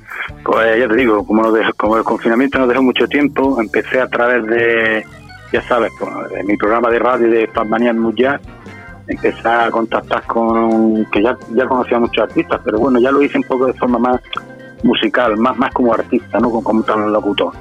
pues 0.44 0.78
ya 0.78 0.88
te 0.88 0.96
digo, 0.96 1.26
como, 1.26 1.52
como 1.76 1.96
el 1.96 2.04
confinamiento 2.04 2.58
nos 2.58 2.68
dejó 2.68 2.82
mucho 2.82 3.06
tiempo, 3.08 3.60
empecé 3.60 4.00
a 4.00 4.08
través 4.08 4.46
de, 4.46 5.04
ya 5.52 5.62
sabes, 5.62 5.90
pues, 5.98 6.10
de 6.30 6.44
mi 6.44 6.56
programa 6.56 6.90
de 6.90 6.98
radio 6.98 7.30
de 7.30 7.46
Fanmanía 7.48 7.92
Muyá, 7.92 8.40
empecé 9.08 9.48
a 9.48 9.70
contactar 9.70 10.24
con, 10.26 11.04
que 11.06 11.22
ya, 11.22 11.36
ya 11.54 11.66
conocía 11.66 11.96
a 11.96 12.00
muchos 12.00 12.24
artistas, 12.24 12.60
pero 12.64 12.78
bueno, 12.78 12.98
ya 13.00 13.10
lo 13.10 13.22
hice 13.22 13.38
un 13.38 13.44
poco 13.44 13.66
de 13.66 13.74
forma 13.74 13.98
más 13.98 14.20
musical, 14.82 15.36
más, 15.36 15.56
más 15.56 15.72
como 15.72 15.92
artista, 15.92 16.38
no 16.38 16.50
como, 16.50 16.62
como 16.62 16.82
tal 16.82 17.12
locutor 17.12 17.52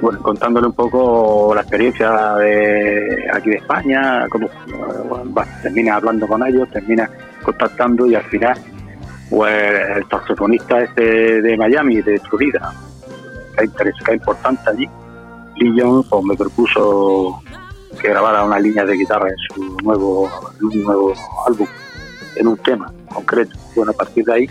bueno, 0.00 0.20
contándole 0.20 0.66
un 0.66 0.72
poco 0.72 1.54
la 1.54 1.60
experiencia 1.62 2.34
de 2.36 3.28
aquí 3.32 3.50
de 3.50 3.56
España, 3.56 4.26
cómo 4.28 4.48
bueno, 5.08 5.50
termina 5.62 5.96
hablando 5.96 6.26
con 6.26 6.46
ellos, 6.46 6.68
termina 6.70 7.08
contactando 7.42 8.06
y 8.06 8.14
al 8.14 8.24
final, 8.24 8.58
pues 9.30 9.96
el 9.96 10.08
saxofonista 10.08 10.82
este 10.82 11.42
de 11.42 11.56
Miami, 11.56 12.02
de 12.02 12.18
Florida, 12.20 12.72
que 13.56 13.64
es, 13.64 14.14
importante 14.14 14.70
allí, 14.70 14.88
Lee 15.56 15.80
Jones, 15.80 16.06
pues 16.08 16.24
me 16.24 16.34
propuso 16.34 17.40
que 18.00 18.08
grabara 18.08 18.44
una 18.44 18.58
línea 18.58 18.84
de 18.84 18.96
guitarra 18.96 19.28
en 19.28 19.36
su 19.36 19.76
nuevo, 19.84 20.28
en 20.58 20.66
un 20.66 20.82
nuevo 20.84 21.14
álbum, 21.46 21.66
en 22.36 22.48
un 22.48 22.56
tema 22.58 22.92
concreto. 23.12 23.56
Bueno, 23.76 23.92
a 23.92 23.94
partir 23.94 24.24
de 24.24 24.32
ahí 24.32 24.50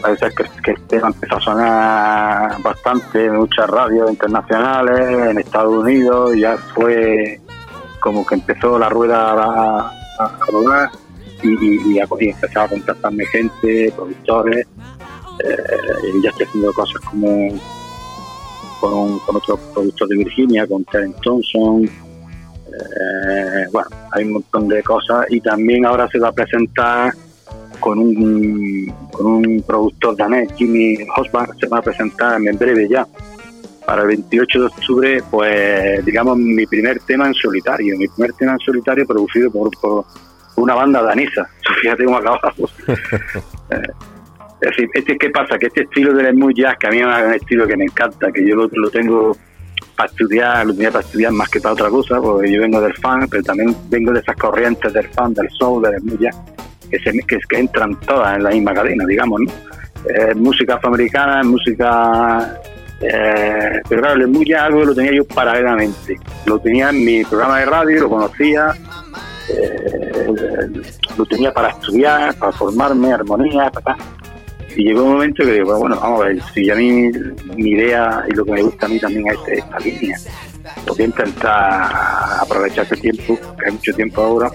parece 0.00 0.30
que, 0.30 0.44
que 0.62 0.70
el 0.72 0.80
tema 0.82 1.08
empezó 1.08 1.36
a 1.36 1.40
sonar 1.40 2.62
bastante 2.62 3.26
en 3.26 3.36
muchas 3.36 3.68
radios 3.68 4.10
internacionales, 4.10 5.30
en 5.30 5.38
Estados 5.38 5.74
Unidos, 5.74 6.36
ya 6.36 6.56
fue 6.74 7.40
como 8.00 8.26
que 8.26 8.34
empezó 8.36 8.78
la 8.78 8.88
rueda 8.88 9.32
a, 9.32 10.38
rodar 10.48 10.90
y, 11.42 11.48
y, 11.48 11.94
y, 11.94 12.00
a, 12.00 12.06
y 12.18 12.28
empezaba 12.28 12.66
a 12.66 12.68
contactarme 12.68 13.24
gente, 13.26 13.92
productores, 13.94 14.66
eh, 15.44 15.56
y 16.14 16.22
ya 16.22 16.30
estoy 16.30 16.46
haciendo 16.46 16.72
cosas 16.72 17.00
como 17.02 17.48
con, 18.80 19.18
con 19.20 19.36
otro 19.36 19.56
productor 19.74 20.08
de 20.08 20.16
Virginia, 20.16 20.66
con 20.66 20.84
Terence 20.84 21.18
Thompson, 21.22 21.84
eh, 21.84 23.66
bueno, 23.72 23.88
hay 24.12 24.24
un 24.24 24.32
montón 24.34 24.68
de 24.68 24.82
cosas 24.82 25.26
y 25.30 25.40
también 25.40 25.84
ahora 25.86 26.08
se 26.08 26.18
va 26.18 26.28
a 26.28 26.32
presentar 26.32 27.12
con 27.80 27.98
un, 27.98 28.94
con 29.10 29.26
un 29.26 29.64
productor 29.66 30.16
danés, 30.16 30.52
Jimmy 30.56 30.98
Hosbach, 31.16 31.58
se 31.58 31.66
va 31.66 31.78
a 31.78 31.82
presentar 31.82 32.40
en 32.40 32.56
breve 32.56 32.88
ya. 32.88 33.06
Para 33.86 34.02
el 34.02 34.08
28 34.08 34.60
de 34.60 34.66
octubre, 34.66 35.22
pues 35.30 36.04
digamos 36.04 36.36
mi 36.36 36.66
primer 36.66 37.00
tema 37.00 37.26
en 37.26 37.34
solitario, 37.34 37.98
mi 37.98 38.06
primer 38.06 38.32
tema 38.34 38.52
en 38.52 38.58
solitario 38.60 39.06
producido 39.06 39.50
por, 39.50 39.70
por 39.80 40.04
una 40.56 40.74
banda 40.74 41.02
danesa. 41.02 41.48
Fíjate 41.82 42.04
cómo 42.04 42.18
acabamos. 42.18 42.74
eh, 42.86 43.82
es 44.60 44.70
decir, 44.70 44.90
este, 44.92 45.16
¿qué 45.16 45.30
pasa? 45.30 45.58
Que 45.58 45.66
este 45.66 45.82
estilo 45.82 46.12
del 46.12 46.34
smooth 46.34 46.54
jazz, 46.54 46.76
que 46.78 46.86
a 46.86 46.90
mí 46.90 46.98
es 46.98 47.04
un 47.04 47.34
estilo 47.34 47.66
que 47.66 47.76
me 47.76 47.84
encanta, 47.84 48.30
que 48.30 48.46
yo 48.46 48.54
lo, 48.56 48.68
lo 48.70 48.90
tengo 48.90 49.36
para 49.96 50.10
estudiar, 50.10 50.66
lo 50.66 50.74
tenía 50.74 50.90
para 50.90 51.04
estudiar 51.04 51.32
más 51.32 51.48
que 51.48 51.60
para 51.60 51.72
otra 51.72 51.88
cosa, 51.88 52.20
porque 52.20 52.52
yo 52.52 52.60
vengo 52.60 52.80
del 52.80 52.94
fan, 52.94 53.26
pero 53.30 53.42
también 53.42 53.74
vengo 53.88 54.12
de 54.12 54.20
esas 54.20 54.36
corrientes 54.36 54.92
del 54.92 55.08
fan, 55.08 55.32
del 55.32 55.48
soul, 55.50 55.82
del 55.82 55.98
smooth 56.00 56.20
jazz, 56.20 56.36
que, 56.90 56.98
se, 56.98 57.12
que, 57.26 57.38
que 57.48 57.58
entran 57.58 57.98
todas 58.00 58.36
en 58.36 58.44
la 58.44 58.50
misma 58.50 58.74
cadena, 58.74 59.04
digamos, 59.06 59.40
¿no? 59.40 59.52
Eh, 60.08 60.34
música 60.34 60.74
afroamericana, 60.74 61.42
música... 61.42 62.60
Eh, 63.02 63.80
pero 63.88 64.02
claro, 64.02 64.20
el 64.22 64.44
jazz 64.44 64.62
algo 64.64 64.84
lo 64.84 64.94
tenía 64.94 65.12
yo 65.12 65.24
paralelamente. 65.24 66.16
Lo 66.44 66.58
tenía 66.58 66.90
en 66.90 67.04
mi 67.04 67.24
programa 67.24 67.60
de 67.60 67.66
radio, 67.66 68.00
lo 68.02 68.10
conocía, 68.10 68.74
eh, 69.48 70.82
lo 71.16 71.24
tenía 71.24 71.52
para 71.52 71.68
estudiar, 71.68 72.34
para 72.34 72.52
formarme, 72.52 73.12
armonía, 73.12 73.70
para 73.70 73.96
y 74.76 74.84
llegó 74.84 75.02
un 75.02 75.12
momento 75.14 75.44
que 75.44 75.52
digo, 75.52 75.78
bueno, 75.78 75.98
vamos 76.00 76.22
a 76.22 76.28
ver, 76.28 76.42
si 76.54 76.70
a 76.70 76.74
mí 76.74 77.10
mi 77.56 77.70
idea 77.70 78.24
y 78.28 78.34
lo 78.34 78.44
que 78.44 78.52
me 78.52 78.62
gusta 78.62 78.86
a 78.86 78.88
mí 78.88 79.00
también 79.00 79.26
es 79.28 79.58
esta 79.58 79.78
línea, 79.80 80.16
voy 80.86 81.00
a 81.00 81.04
intentar 81.04 81.92
aprovechar 82.40 82.84
este 82.84 82.96
tiempo, 82.96 83.38
que 83.58 83.66
hay 83.66 83.72
mucho 83.72 83.92
tiempo 83.94 84.22
ahora, 84.22 84.50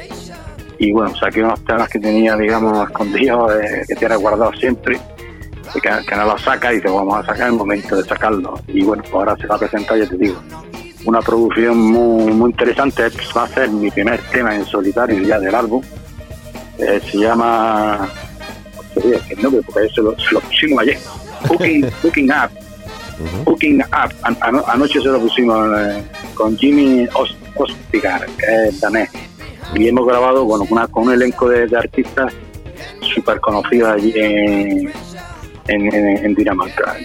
y 0.79 0.91
bueno, 0.91 1.15
saqué 1.15 1.43
unos 1.43 1.63
temas 1.65 1.89
que 1.89 1.99
tenía, 1.99 2.35
digamos, 2.35 2.87
escondidos, 2.87 3.53
eh, 3.55 3.83
que 3.87 3.95
tenía 3.95 4.17
guardado 4.17 4.51
siempre, 4.53 4.99
que, 5.73 5.81
que 5.81 6.15
no 6.15 6.25
los 6.25 6.41
saca 6.41 6.71
y 6.71 6.77
dice, 6.77 6.89
vamos 6.89 7.17
a 7.17 7.25
sacar 7.25 7.47
el 7.47 7.53
momento 7.53 7.95
de 7.95 8.03
sacarlo, 8.03 8.59
y 8.67 8.83
bueno, 8.83 9.03
pues 9.03 9.13
ahora 9.15 9.35
se 9.37 9.47
va 9.47 9.55
a 9.55 9.59
presentar, 9.59 9.97
ya 9.97 10.07
te 10.07 10.17
digo, 10.17 10.41
una 11.05 11.21
producción 11.21 11.77
muy, 11.77 12.33
muy 12.33 12.51
interesante, 12.51 13.03
va 13.35 13.43
a 13.43 13.47
ser 13.47 13.69
mi 13.69 13.91
primer 13.91 14.19
tema 14.31 14.55
en 14.55 14.65
solitario 14.65 15.21
ya 15.21 15.39
del 15.39 15.55
álbum, 15.55 15.81
eh, 16.77 17.01
se 17.09 17.17
llama 17.17 18.09
el 19.29 19.41
nombre 19.41 19.61
porque 19.65 19.87
eso 19.87 20.01
lo, 20.01 20.15
lo 20.31 20.39
pusimos 20.41 20.79
ayer. 20.81 20.97
Hooking, 21.47 21.89
hooking 22.01 22.31
Up. 22.31 22.51
Hooking 23.45 23.81
Up. 23.81 24.13
An 24.23 24.37
an 24.41 24.61
anoche 24.67 25.01
se 25.01 25.07
lo 25.07 25.19
pusimos 25.19 25.67
eh, 25.79 26.03
con 26.33 26.57
Jimmy 26.57 27.07
Ostigar, 27.55 28.25
que 28.37 28.67
es 28.67 28.79
danés. 28.79 29.09
Y 29.73 29.87
hemos 29.87 30.05
grabado 30.05 30.45
bueno, 30.45 30.65
una, 30.69 30.87
con 30.87 31.07
un 31.07 31.13
elenco 31.13 31.49
de, 31.49 31.75
artistas 31.75 32.33
súper 33.01 33.39
conocidos 33.39 33.89
allí 33.89 34.13
en, 34.15 34.91
en. 35.67 36.25
En 36.25 36.35
Dinamarca. 36.35 36.97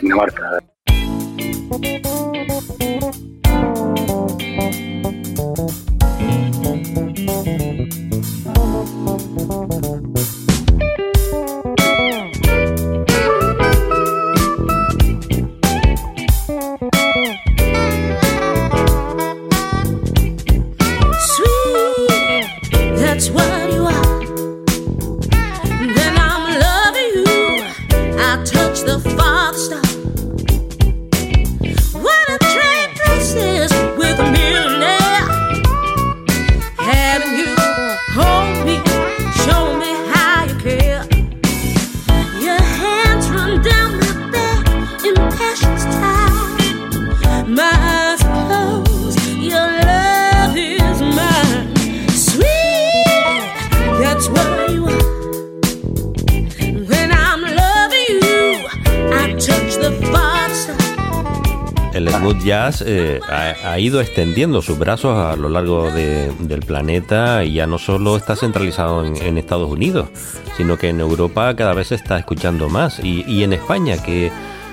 Jazz 62.61 62.85
eh, 62.87 63.21
ha, 63.29 63.73
ha 63.73 63.79
ido 63.79 64.01
extendiendo 64.01 64.61
sus 64.63 64.79
brazos 64.79 65.17
a 65.17 65.37
lo 65.37 65.49
largo 65.49 65.91
de- 65.91 66.31
del 66.41 66.61
planeta 66.61 67.45
y 67.45 67.55
ya 67.55 67.67
no 67.67 67.79
solo 67.79 68.17
está 68.17 68.37
centralizado 68.37 69.05
en, 69.05 69.17
en 69.17 69.39
Estados 69.39 69.71
Unidos, 69.71 70.09
sino 70.57 70.77
que 70.77 70.89
en 70.91 71.01
Europa 71.01 71.55
cada 71.57 71.75
vez 71.75 71.89
se 71.89 71.95
está 71.95 72.19
escuchando 72.19 72.69
más 72.69 73.01
y, 73.03 73.25
y 73.27 73.45
en 73.45 73.53
España 73.55 73.97
que 74.03 74.31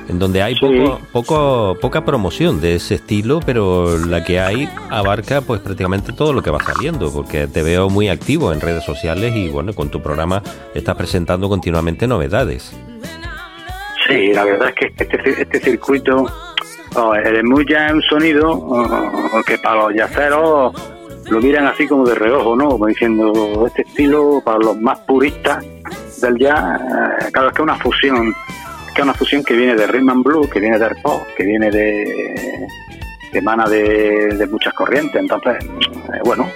en 0.09 0.19
donde 0.19 0.41
hay 0.41 0.55
poco, 0.55 0.99
poco 1.11 1.77
poca 1.81 2.05
promoción 2.05 2.61
de 2.61 2.75
ese 2.75 2.95
estilo, 2.95 3.41
pero 3.45 3.97
la 3.97 4.23
que 4.23 4.39
hay 4.39 4.69
abarca 4.89 5.41
pues 5.41 5.59
prácticamente 5.59 6.13
todo 6.13 6.31
lo 6.31 6.41
que 6.41 6.49
va 6.49 6.59
saliendo, 6.63 7.11
porque 7.11 7.47
te 7.47 7.61
veo 7.61 7.89
muy 7.89 8.07
activo 8.07 8.53
en 8.53 8.61
redes 8.61 8.85
sociales 8.85 9.35
y 9.35 9.49
bueno, 9.49 9.73
con 9.73 9.89
tu 9.89 10.01
programa 10.01 10.41
estás 10.73 10.95
presentando 10.95 11.49
continuamente 11.49 12.07
novedades. 12.07 12.71
Sí, 14.07 14.31
la 14.33 14.45
verdad 14.45 14.69
es 14.69 14.75
que 14.75 15.03
este, 15.03 15.41
este 15.41 15.59
circuito, 15.59 16.25
oh, 16.95 17.13
el 17.15 17.41
smooth 17.41 17.69
es 17.69 17.93
un 17.93 18.01
sonido 18.01 19.43
que 19.45 19.57
para 19.57 19.83
los 19.83 19.93
yaceros 19.93 20.73
lo 21.29 21.41
miran 21.41 21.67
así 21.67 21.87
como 21.87 22.05
de 22.05 22.15
reojo, 22.15 22.55
¿no? 22.55 22.69
Como 22.69 22.87
diciendo, 22.87 23.65
este 23.67 23.81
estilo 23.81 24.41
para 24.43 24.59
los 24.59 24.79
más 24.79 24.99
puristas 24.99 25.63
del 26.21 26.37
jazz, 26.37 26.81
eh, 26.81 27.31
claro, 27.31 27.49
es 27.49 27.53
que 27.53 27.61
es 27.61 27.63
una 27.63 27.75
fusión, 27.75 28.33
es 28.87 28.93
que 28.93 29.01
una 29.01 29.13
fusión 29.13 29.43
que 29.43 29.55
viene 29.55 29.75
de 29.75 29.87
rhythm 29.87 30.09
and 30.09 30.23
blues, 30.23 30.49
que 30.49 30.59
viene 30.59 30.79
del 30.79 30.95
pop, 31.01 31.21
que 31.35 31.43
viene 31.43 31.69
de 31.69 32.67
que 33.31 33.39
emana 33.39 33.67
de, 33.67 34.35
de 34.37 34.47
muchas 34.47 34.73
corrientes, 34.73 35.19
entonces, 35.19 35.57
eh, 35.65 36.19
bueno, 36.23 36.49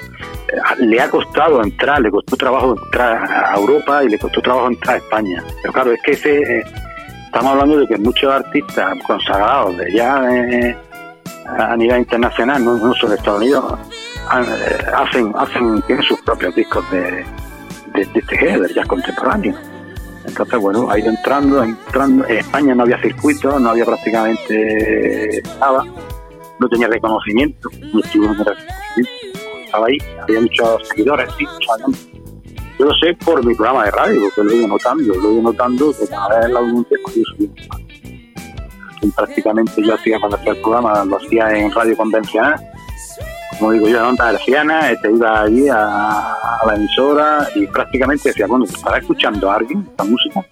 eh, 0.47 0.57
le 0.79 1.01
ha 1.01 1.09
costado 1.09 1.61
entrar, 1.61 2.01
le 2.01 2.09
costó 2.09 2.37
trabajo 2.37 2.77
entrar 2.85 3.29
a 3.29 3.55
Europa 3.57 4.03
y 4.03 4.09
le 4.09 4.17
costó 4.17 4.41
trabajo 4.41 4.67
entrar 4.67 4.95
a 4.95 4.99
España. 4.99 5.43
Pero 5.61 5.73
claro, 5.73 5.91
es 5.91 6.01
que 6.01 6.11
ese, 6.11 6.63
estamos 7.31 7.53
hablando 7.53 7.79
de 7.79 7.87
que 7.87 7.97
muchos 7.97 8.29
artistas 8.29 8.93
consagrados 9.07 9.77
de 9.77 9.93
ya 9.93 10.21
eh, 10.29 10.75
a 11.45 11.77
nivel 11.77 11.99
internacional, 11.99 12.63
no, 12.63 12.75
no 12.75 12.93
solo 12.93 13.13
de 13.13 13.17
Estados 13.19 13.39
Unidos, 13.39 13.79
eh, 14.35 14.85
hacen, 14.93 15.33
hacen, 15.37 15.81
sus 16.03 16.19
propios 16.23 16.53
discos 16.53 16.83
de, 16.91 17.23
de, 17.93 18.05
de 18.05 18.19
este 18.19 18.37
género, 18.37 18.63
del 18.63 18.75
jazz 18.75 18.85
contemporáneo. 18.85 19.55
Entonces, 20.25 20.59
bueno, 20.59 20.91
ha 20.91 20.99
ido 20.99 21.09
entrando, 21.09 21.63
entrando. 21.63 22.27
En 22.27 22.37
España 22.39 22.75
no 22.75 22.83
había 22.83 23.01
circuito, 23.01 23.57
no 23.59 23.69
había 23.69 23.85
prácticamente 23.85 25.41
nada, 25.57 25.85
no 26.59 26.67
tenía 26.67 26.89
reconocimiento, 26.89 27.69
no 27.93 28.01
en 28.03 28.45
reconocimiento. 28.45 28.51
Estaba 29.63 29.87
ahí, 29.87 29.97
había 30.21 30.41
muchos 30.41 30.85
seguidores, 30.89 31.29
sí. 31.37 31.45
Yo 32.81 32.87
lo 32.87 32.93
sé 32.95 33.13
por 33.23 33.45
mi 33.45 33.53
programa 33.53 33.85
de 33.85 33.91
radio, 33.91 34.21
porque 34.21 34.43
lo 34.43 34.51
he 34.51 34.55
ido 34.55 34.67
notando, 34.67 35.13
lo 35.13 35.29
he 35.29 35.33
ido 35.33 35.43
notando 35.43 35.93
que 35.93 36.07
cada 36.07 36.39
vez 36.39 36.49
la 36.49 36.61
audiencia 36.61 36.97
es 36.97 37.03
prácticamente 39.15 39.83
yo 39.83 39.93
hacía 39.93 40.19
cuando 40.19 40.37
hacía 40.37 40.53
el 40.53 40.61
programa, 40.61 41.05
lo 41.05 41.17
hacía 41.17 41.51
en 41.51 41.71
radio 41.71 41.95
convencional, 41.95 42.59
como 43.59 43.73
digo 43.73 43.87
yo, 43.87 43.99
en 43.99 44.05
onda 44.05 44.31
herciana, 44.31 44.89
te 44.99 45.11
iba 45.11 45.41
allí 45.41 45.69
a, 45.69 46.35
la 46.65 46.75
emisora 46.75 47.47
y 47.53 47.67
prácticamente 47.67 48.29
decía, 48.29 48.47
bueno, 48.47 48.65
¿estará 48.65 48.97
escuchando 48.97 49.51
a 49.51 49.57
alguien 49.57 49.85
esta 49.87 50.03
música? 50.03 50.43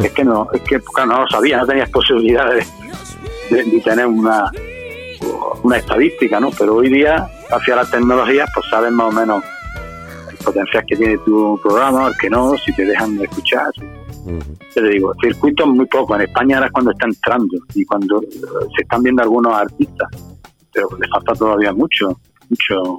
es 0.00 0.10
que 0.10 0.24
no, 0.24 0.48
es 0.52 0.60
que 0.62 0.80
claro, 0.80 1.12
no 1.12 1.20
lo 1.20 1.28
sabía, 1.28 1.58
no 1.58 1.66
tenías 1.68 1.88
posibilidad 1.90 2.50
de 2.50 2.66
tener 3.80 4.06
una, 4.06 4.50
una 5.62 5.76
estadística, 5.76 6.40
¿no? 6.40 6.50
Pero 6.50 6.74
hoy 6.74 6.88
día, 6.88 7.28
hacia 7.48 7.76
las 7.76 7.92
tecnologías, 7.92 8.50
pues 8.52 8.66
sabes 8.68 8.90
más 8.90 9.06
o 9.06 9.12
menos 9.12 9.44
el 10.44 10.52
potencial 10.52 10.84
que 10.86 10.96
tiene 10.96 11.18
tu 11.18 11.58
programa, 11.62 12.08
el 12.08 12.16
que 12.18 12.30
no, 12.30 12.54
si 12.58 12.72
te 12.74 12.84
dejan 12.84 13.16
de 13.16 13.24
escuchar. 13.24 13.72
Yo 14.26 14.82
te 14.82 14.88
digo, 14.88 15.12
circuitos 15.22 15.66
muy 15.68 15.86
poco. 15.86 16.14
En 16.14 16.22
España 16.22 16.56
ahora 16.56 16.66
es 16.66 16.72
cuando 16.72 16.90
está 16.92 17.06
entrando 17.06 17.56
y 17.74 17.84
cuando 17.84 18.22
eh, 18.22 18.28
se 18.76 18.82
están 18.82 19.02
viendo 19.02 19.22
algunos 19.22 19.54
artistas, 19.54 20.08
pero 20.72 20.88
le 20.98 21.08
falta 21.08 21.32
todavía 21.34 21.72
mucho, 21.72 22.18
mucho, 22.48 22.98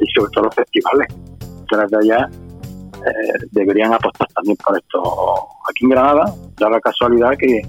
y 0.00 0.06
sobre 0.14 0.30
todo 0.32 0.44
los 0.44 0.54
festivales. 0.54 1.08
Tras 1.70 1.90
de 1.90 1.96
allá 1.98 2.28
eh, 2.94 3.46
deberían 3.50 3.92
apostar 3.92 4.28
también 4.34 4.56
por 4.56 4.76
esto. 4.76 5.02
Aquí 5.68 5.84
en 5.84 5.90
Granada, 5.90 6.34
da 6.58 6.70
la 6.70 6.80
casualidad 6.80 7.30
que, 7.38 7.62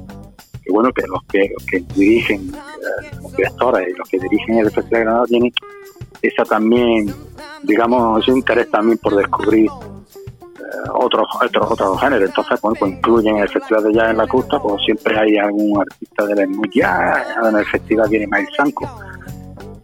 que 0.63 0.71
bueno, 0.71 0.91
que 0.93 1.03
los 1.07 1.23
que, 1.25 1.49
los 1.53 1.65
que 1.65 1.79
dirigen, 1.95 2.49
eh, 2.49 3.15
los 3.21 3.35
directores 3.35 3.89
y 3.89 3.97
los 3.97 4.07
que 4.07 4.19
dirigen 4.19 4.59
el 4.59 4.71
Festival 4.71 4.89
de 4.89 4.99
Granada 4.99 5.25
tienen 5.25 5.51
esa 6.21 6.43
también, 6.43 7.13
digamos, 7.63 8.23
ese 8.23 8.37
interés 8.37 8.69
también 8.69 8.97
por 8.97 9.15
descubrir 9.15 9.67
eh, 9.67 10.89
otros, 10.93 11.27
otros 11.41 11.71
otros 11.71 11.99
géneros. 11.99 12.29
Entonces, 12.29 12.59
bueno, 12.61 12.77
pues 12.79 12.91
incluyen 12.91 13.37
el 13.37 13.49
Festival 13.49 13.83
de 13.83 13.93
Jazz 13.93 14.09
en 14.11 14.17
la 14.17 14.27
Costa, 14.27 14.59
pues 14.59 14.83
siempre 14.83 15.17
hay 15.17 15.37
algún 15.37 15.79
artista 15.79 16.25
del 16.25 16.45
smooth 16.47 16.71
jazz, 16.73 17.27
en 17.47 17.57
el 17.57 17.65
festival 17.65 18.09
viene 18.09 18.27
Miles 18.27 18.49
Sanko. 18.55 18.89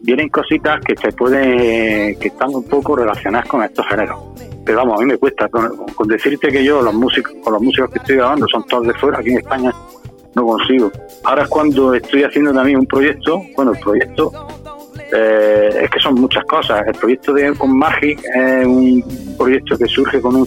Vienen 0.00 0.28
cositas 0.28 0.80
que 0.84 0.94
se 0.96 1.10
pueden, 1.12 2.16
que 2.18 2.28
están 2.28 2.54
un 2.54 2.62
poco 2.64 2.94
relacionadas 2.94 3.48
con 3.48 3.62
estos 3.62 3.84
géneros. 3.86 4.20
Pero 4.64 4.78
vamos, 4.78 5.00
a 5.00 5.04
mí 5.04 5.10
me 5.10 5.18
cuesta, 5.18 5.48
con, 5.48 5.76
con 5.94 6.08
decirte 6.08 6.48
que 6.48 6.62
yo, 6.62 6.82
los 6.82 6.94
músicos, 6.94 7.32
con 7.42 7.52
los 7.54 7.62
músicos 7.62 7.90
que 7.90 7.98
estoy 7.98 8.16
grabando, 8.16 8.46
son 8.48 8.64
todos 8.66 8.86
de 8.86 8.94
fuera, 8.94 9.18
aquí 9.18 9.30
en 9.30 9.38
España 9.38 9.72
no 10.36 10.46
consigo. 10.46 10.92
Ahora 11.24 11.44
es 11.44 11.48
cuando 11.48 11.94
estoy 11.94 12.22
haciendo 12.22 12.52
también 12.52 12.78
un 12.78 12.86
proyecto, 12.86 13.42
bueno, 13.56 13.72
el 13.72 13.80
proyecto 13.80 14.32
eh, 15.12 15.80
es 15.82 15.90
que 15.90 16.00
son 16.00 16.14
muchas 16.14 16.44
cosas. 16.44 16.86
El 16.86 16.94
proyecto 16.94 17.32
de 17.32 17.54
con 17.54 17.76
Magic 17.76 18.20
es 18.34 18.66
un 18.66 19.34
proyecto 19.38 19.78
que 19.78 19.86
surge 19.86 20.20
con 20.20 20.36
un 20.36 20.46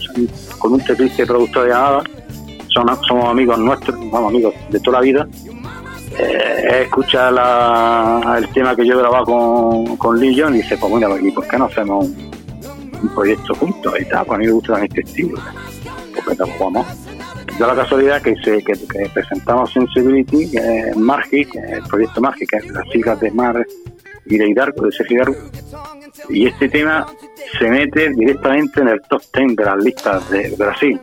con 0.57 0.73
un 0.73 0.83
teclista 0.83 1.25
productor 1.25 1.63
de 1.63 1.69
Granada. 1.69 2.03
Son, 2.67 2.87
somos 3.07 3.29
amigos 3.29 3.57
nuestros, 3.57 3.97
somos 3.97 4.29
amigos 4.29 4.53
de 4.69 4.79
toda 4.79 4.99
la 4.99 5.03
vida. 5.03 5.27
Eh, 6.17 6.81
escucha 6.83 7.31
la, 7.31 8.35
el 8.37 8.49
tema 8.49 8.75
que 8.75 8.85
yo 8.85 8.95
he 8.95 8.97
grabado 8.97 9.25
con, 9.25 9.97
con 9.97 10.23
y 10.23 10.35
dice, 10.51 10.77
pues 10.77 10.93
mira, 10.93 11.09
¿y 11.21 11.31
por 11.31 11.47
qué 11.47 11.57
no 11.57 11.65
hacemos 11.65 12.07
un, 12.07 13.09
proyecto 13.15 13.55
juntos? 13.55 13.93
Y 13.99 14.05
tal, 14.05 14.25
pues 14.25 14.35
a 14.35 14.39
mí 14.39 14.45
me 14.47 14.51
gusta 14.51 14.73
también 14.73 14.91
este 14.91 15.09
estilo. 15.09 15.39
Porque 16.13 16.35
tal, 16.35 16.49
vamos. 16.59 16.85
Da 17.57 17.67
la 17.67 17.75
casualidad 17.75 18.21
que, 18.21 18.35
se, 18.37 18.61
que, 18.63 18.73
presentamos 19.13 19.71
Sensibility, 19.71 20.51
que 20.51 20.57
es 20.57 20.97
Magic, 20.97 21.55
el 21.55 21.83
proyecto 21.83 22.21
Magic, 22.21 22.49
que 22.49 22.57
es 22.57 22.67
las 22.67 22.87
siglas 22.89 23.19
de 23.19 23.31
Mar 23.31 23.65
y 24.29 24.37
de 24.37 24.47
de 24.85 24.91
Sergio. 24.91 25.23
Y 26.29 26.47
este 26.47 26.69
tema 26.69 27.07
se 27.57 27.69
mete 27.69 28.09
directamente 28.09 28.81
en 28.81 28.89
el 28.89 29.01
top 29.09 29.21
10 29.33 29.55
de 29.55 29.65
las 29.65 29.77
listas 29.83 30.29
de 30.29 30.55
Brasil. 30.57 30.99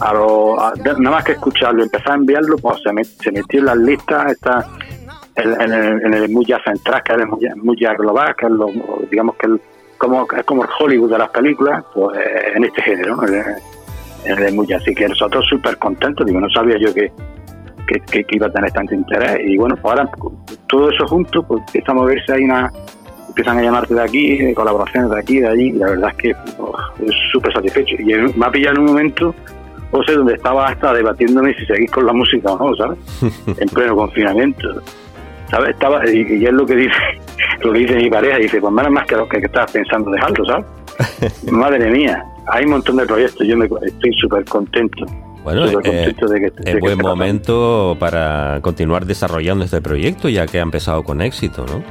A 0.00 0.12
lo, 0.12 0.60
a- 0.60 0.74
nada 0.74 1.16
más 1.16 1.24
que 1.24 1.32
escucharlo, 1.32 1.82
empezar 1.82 2.12
a 2.12 2.14
enviarlo, 2.16 2.56
pues 2.58 2.80
se, 2.82 2.90
met- 2.90 3.22
se 3.22 3.32
metió 3.32 3.60
en 3.60 3.66
las 3.66 3.76
listas, 3.76 4.32
está 4.32 4.66
en, 5.36 5.60
en 5.60 5.72
el, 5.72 6.02
en 6.06 6.14
el 6.14 6.28
Muya 6.30 6.60
Central, 6.64 7.02
que 7.04 7.12
es 7.12 7.18
el 7.18 7.56
Muya, 7.56 7.94
Global, 7.94 8.34
que 8.36 8.46
es 8.46 8.52
lo, 8.52 8.66
digamos 9.10 9.36
que 9.36 9.46
el, 9.46 9.60
como, 9.96 10.26
es 10.36 10.44
como 10.44 10.62
el 10.64 10.68
Hollywood 10.78 11.10
de 11.12 11.18
las 11.18 11.30
películas, 11.30 11.84
pues 11.94 12.18
eh, 12.18 12.52
en 12.56 12.64
este 12.64 12.82
género, 12.82 13.20
en, 13.26 13.44
en 14.24 14.38
el 14.44 14.54
Muya. 14.54 14.76
Así 14.78 14.94
que 14.94 15.08
nosotros 15.08 15.44
súper 15.48 15.76
contentos, 15.78 16.26
digo, 16.26 16.40
no 16.40 16.48
sabía 16.50 16.76
yo 16.78 16.92
que, 16.94 17.10
que, 17.88 18.00
que- 18.00 18.24
que 18.24 18.36
iba 18.36 18.46
a 18.46 18.52
tener 18.52 18.70
tanto 18.72 18.94
interés. 18.94 19.38
Y 19.44 19.56
bueno, 19.56 19.74
pues 19.80 19.84
ahora 19.98 20.10
todo 20.68 20.90
eso 20.90 21.06
junto, 21.08 21.42
pues 21.42 21.62
empieza 21.68 21.92
a 21.92 21.94
moverse 21.94 22.32
ahí 22.32 22.44
una 22.44 22.70
empiezan 23.28 23.58
a 23.58 23.62
llamarte 23.62 23.94
de 23.94 24.02
aquí, 24.02 24.36
de 24.38 24.52
colaboraciones 24.54 25.10
de 25.10 25.18
aquí, 25.20 25.38
de 25.40 25.48
allí, 25.48 25.68
y 25.68 25.72
la 25.72 25.90
verdad 25.90 26.10
es 26.10 26.16
que 26.16 26.34
oh, 26.58 26.74
es 27.06 27.12
súper 27.30 27.52
satisfecho. 27.52 27.94
Y 28.00 28.12
en- 28.12 28.36
me 28.38 28.46
ha 28.46 28.50
pillado 28.50 28.74
en 28.76 28.80
un 28.82 28.86
momento, 28.88 29.34
o 29.92 30.02
sea, 30.02 30.14
donde 30.16 30.34
estaba 30.34 30.66
hasta 30.68 30.92
debatiéndome 30.92 31.54
si 31.54 31.64
seguir 31.66 31.88
con 31.90 32.04
la 32.06 32.12
música 32.12 32.50
o 32.52 32.58
no, 32.70 32.74
¿sabes? 32.76 32.98
en 33.46 33.68
pleno 33.68 33.94
confinamiento. 33.96 34.68
¿Sabes? 35.50 35.70
Estaba, 35.70 36.06
y, 36.10 36.26
y 36.30 36.44
es 36.46 36.52
lo 36.52 36.66
que 36.66 36.74
dice 36.76 36.94
lo 37.62 37.72
que 37.72 37.78
dice 37.78 37.94
mi 37.96 38.10
pareja, 38.10 38.36
dice, 38.38 38.60
pues 38.60 38.72
menos 38.72 38.90
más 38.92 39.06
que 39.06 39.16
lo 39.16 39.28
que, 39.28 39.38
que 39.40 39.46
estabas 39.46 39.70
pensando 39.72 40.10
dejarlo, 40.10 40.44
¿sabes? 40.44 40.66
Madre 41.52 41.90
mía, 41.90 42.24
hay 42.48 42.64
un 42.64 42.72
montón 42.72 42.96
de 42.96 43.06
proyectos, 43.06 43.46
yo 43.46 43.56
me, 43.56 43.66
estoy 43.66 44.12
súper 44.20 44.44
contento. 44.46 45.06
Bueno, 45.54 45.66
eh, 45.66 45.72
contento 45.72 46.28
de 46.28 46.40
que, 46.40 46.50
de 46.50 46.70
es 46.72 46.80
buen 46.80 46.98
momento 46.98 47.96
para 47.98 48.58
continuar 48.60 49.06
desarrollando 49.06 49.64
este 49.64 49.80
proyecto 49.80 50.28
ya 50.28 50.46
que 50.46 50.58
ha 50.58 50.62
empezado 50.62 51.02
con 51.02 51.22
éxito, 51.22 51.64
¿no? 51.64 51.82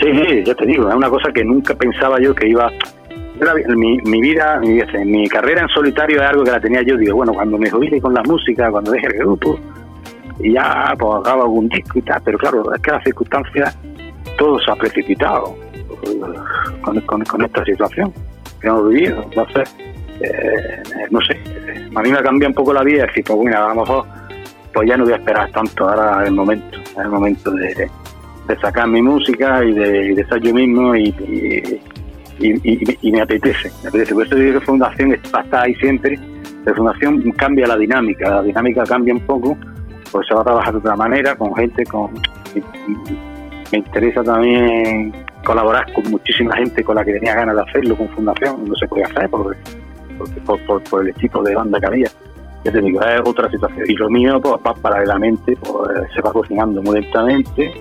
Sí, 0.00 0.10
sí, 0.12 0.42
ya 0.44 0.54
te 0.54 0.66
digo, 0.66 0.88
es 0.88 0.94
una 0.94 1.08
cosa 1.08 1.30
que 1.32 1.44
nunca 1.44 1.74
pensaba 1.74 2.20
yo 2.20 2.34
que 2.34 2.48
iba. 2.48 2.70
Mi, 3.76 3.98
mi 3.98 4.20
vida, 4.20 4.58
mi, 4.60 4.80
mi 5.04 5.28
carrera 5.28 5.62
en 5.62 5.68
solitario 5.68 6.22
es 6.22 6.28
algo 6.28 6.42
que 6.42 6.50
la 6.50 6.60
tenía 6.60 6.82
yo. 6.82 6.96
Digo, 6.96 7.16
bueno, 7.16 7.32
cuando 7.32 7.58
me 7.58 7.70
jubile 7.70 8.00
con 8.00 8.12
la 8.12 8.22
música, 8.22 8.70
cuando 8.70 8.90
deje 8.90 9.06
el 9.06 9.18
grupo, 9.18 9.58
y 10.40 10.54
ya 10.54 10.94
pues 10.98 11.22
grabo 11.22 11.42
algún 11.42 11.68
disco 11.68 11.98
y 11.98 12.02
tal. 12.02 12.20
Pero 12.24 12.38
claro, 12.38 12.74
es 12.74 12.82
que 12.82 12.90
las 12.90 13.04
circunstancias, 13.04 13.78
todo 14.38 14.58
se 14.58 14.70
ha 14.70 14.74
precipitado 14.74 15.54
eh, 15.74 16.20
con, 16.80 17.00
con, 17.02 17.24
con 17.24 17.44
esta 17.44 17.64
situación 17.64 18.12
que 18.60 18.66
hemos 18.66 18.88
vivido. 18.88 19.22
Entonces, 19.22 19.76
eh, 20.20 20.82
no 21.10 21.20
sé, 21.20 21.38
a 21.94 22.02
mí 22.02 22.10
me 22.10 22.22
cambia 22.22 22.48
un 22.48 22.54
poco 22.54 22.72
la 22.72 22.82
vida. 22.82 23.06
Decir, 23.06 23.24
pues 23.24 23.38
bueno, 23.38 23.56
a 23.56 23.74
lo 23.74 23.80
mejor 23.82 24.04
pues 24.72 24.88
ya 24.88 24.96
no 24.96 25.04
voy 25.04 25.12
a 25.14 25.16
esperar 25.16 25.50
tanto. 25.52 25.88
Ahora 25.88 26.22
es 26.22 26.28
el 26.28 26.34
momento, 26.34 26.78
es 26.78 26.96
el 26.96 27.08
momento 27.08 27.50
de 27.52 27.90
sacar 28.60 28.88
mi 28.88 29.02
música 29.02 29.64
y 29.64 29.72
de, 29.72 30.14
de 30.14 30.26
ser 30.26 30.40
yo 30.40 30.54
mismo 30.54 30.94
y, 30.94 31.12
me 33.02 33.20
apetece, 33.20 33.70
me 33.82 33.88
apetece. 33.88 34.14
Por 34.14 34.26
eso 34.26 34.36
digo 34.36 34.60
que 34.60 34.66
Fundación 34.66 35.12
está 35.14 35.62
ahí 35.62 35.74
siempre. 35.76 36.18
La 36.64 36.74
Fundación 36.74 37.22
cambia 37.32 37.66
la 37.66 37.76
dinámica, 37.76 38.28
la 38.28 38.42
dinámica 38.42 38.84
cambia 38.84 39.14
un 39.14 39.20
poco, 39.20 39.56
pues 40.10 40.26
se 40.26 40.34
va 40.34 40.40
a 40.40 40.44
trabajar 40.44 40.72
de 40.72 40.78
otra 40.78 40.96
manera, 40.96 41.36
con 41.36 41.54
gente, 41.54 41.84
con... 41.84 42.10
me 43.72 43.78
interesa 43.78 44.22
también 44.22 45.12
colaborar 45.44 45.92
con 45.92 46.10
muchísima 46.10 46.56
gente 46.56 46.82
con 46.82 46.96
la 46.96 47.04
que 47.04 47.12
tenía 47.12 47.34
ganas 47.36 47.54
de 47.54 47.62
hacerlo 47.62 47.96
con 47.96 48.08
Fundación, 48.08 48.64
no 48.64 48.74
se 48.74 48.86
puede 48.88 49.04
hacer 49.04 49.30
por, 49.30 49.56
por, 50.44 50.82
por- 50.82 51.06
el 51.08 51.14
tipo 51.14 51.42
de 51.42 51.54
banda 51.54 51.78
que 51.80 51.86
había. 51.86 52.08
Ya 52.64 52.72
te 52.72 52.80
digo, 52.80 53.00
es 53.02 53.20
otra 53.24 53.50
situación. 53.50 53.84
Y 53.88 53.94
lo 53.94 54.10
mío, 54.10 54.40
pues 54.40 54.54
va 54.66 54.74
paralelamente, 54.74 55.56
pues 55.56 56.12
se 56.14 56.20
va 56.20 56.32
cocinando 56.32 56.82
muy 56.82 57.00
lentamente 57.00 57.72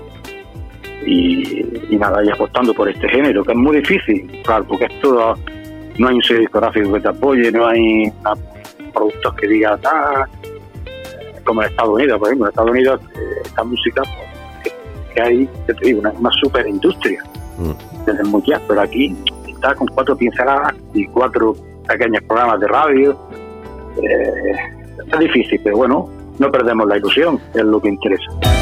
y, 1.05 1.93
y 1.93 1.97
nada, 1.97 2.23
y 2.23 2.29
apostando 2.29 2.73
por 2.73 2.89
este 2.89 3.07
género, 3.09 3.43
que 3.43 3.51
es 3.51 3.57
muy 3.57 3.77
difícil, 3.77 4.41
claro, 4.43 4.65
porque 4.67 4.85
esto 4.85 5.35
no 5.97 6.07
hay 6.07 6.15
un 6.15 6.21
sello 6.23 6.39
discográfico 6.41 6.93
que 6.93 6.99
te 6.99 7.07
apoye, 7.07 7.51
no 7.51 7.67
hay 7.67 8.11
productos 8.93 9.33
que 9.35 9.47
digan, 9.47 9.79
ah, 9.85 10.25
como 11.43 11.61
en 11.61 11.69
Estados 11.69 11.93
Unidos, 11.93 12.17
por 12.19 12.27
ejemplo, 12.27 12.45
en 12.47 12.49
Estados 12.49 12.71
Unidos 12.71 13.01
eh, 13.15 13.41
esta 13.45 13.63
música 13.63 14.01
pues, 14.63 14.73
que, 15.13 15.21
hay, 15.21 15.49
te 15.67 15.73
digo, 15.83 15.99
una, 15.99 16.11
una 16.11 16.31
super 16.31 16.65
industria 16.67 17.23
desde 18.05 18.21
el 18.21 18.27
mundial, 18.27 18.61
pero 18.67 18.81
aquí 18.81 19.15
está 19.47 19.75
con 19.75 19.87
cuatro 19.87 20.15
pinceladas 20.17 20.73
y 20.93 21.05
cuatro 21.07 21.55
pequeños 21.85 22.23
programas 22.23 22.59
de 22.59 22.67
radio. 22.67 23.17
Eh, 24.01 24.55
es 25.11 25.19
difícil, 25.19 25.59
pero 25.63 25.77
bueno, 25.77 26.09
no 26.39 26.51
perdemos 26.51 26.87
la 26.87 26.97
ilusión, 26.97 27.39
es 27.53 27.63
lo 27.63 27.79
que 27.81 27.89
interesa. 27.89 28.54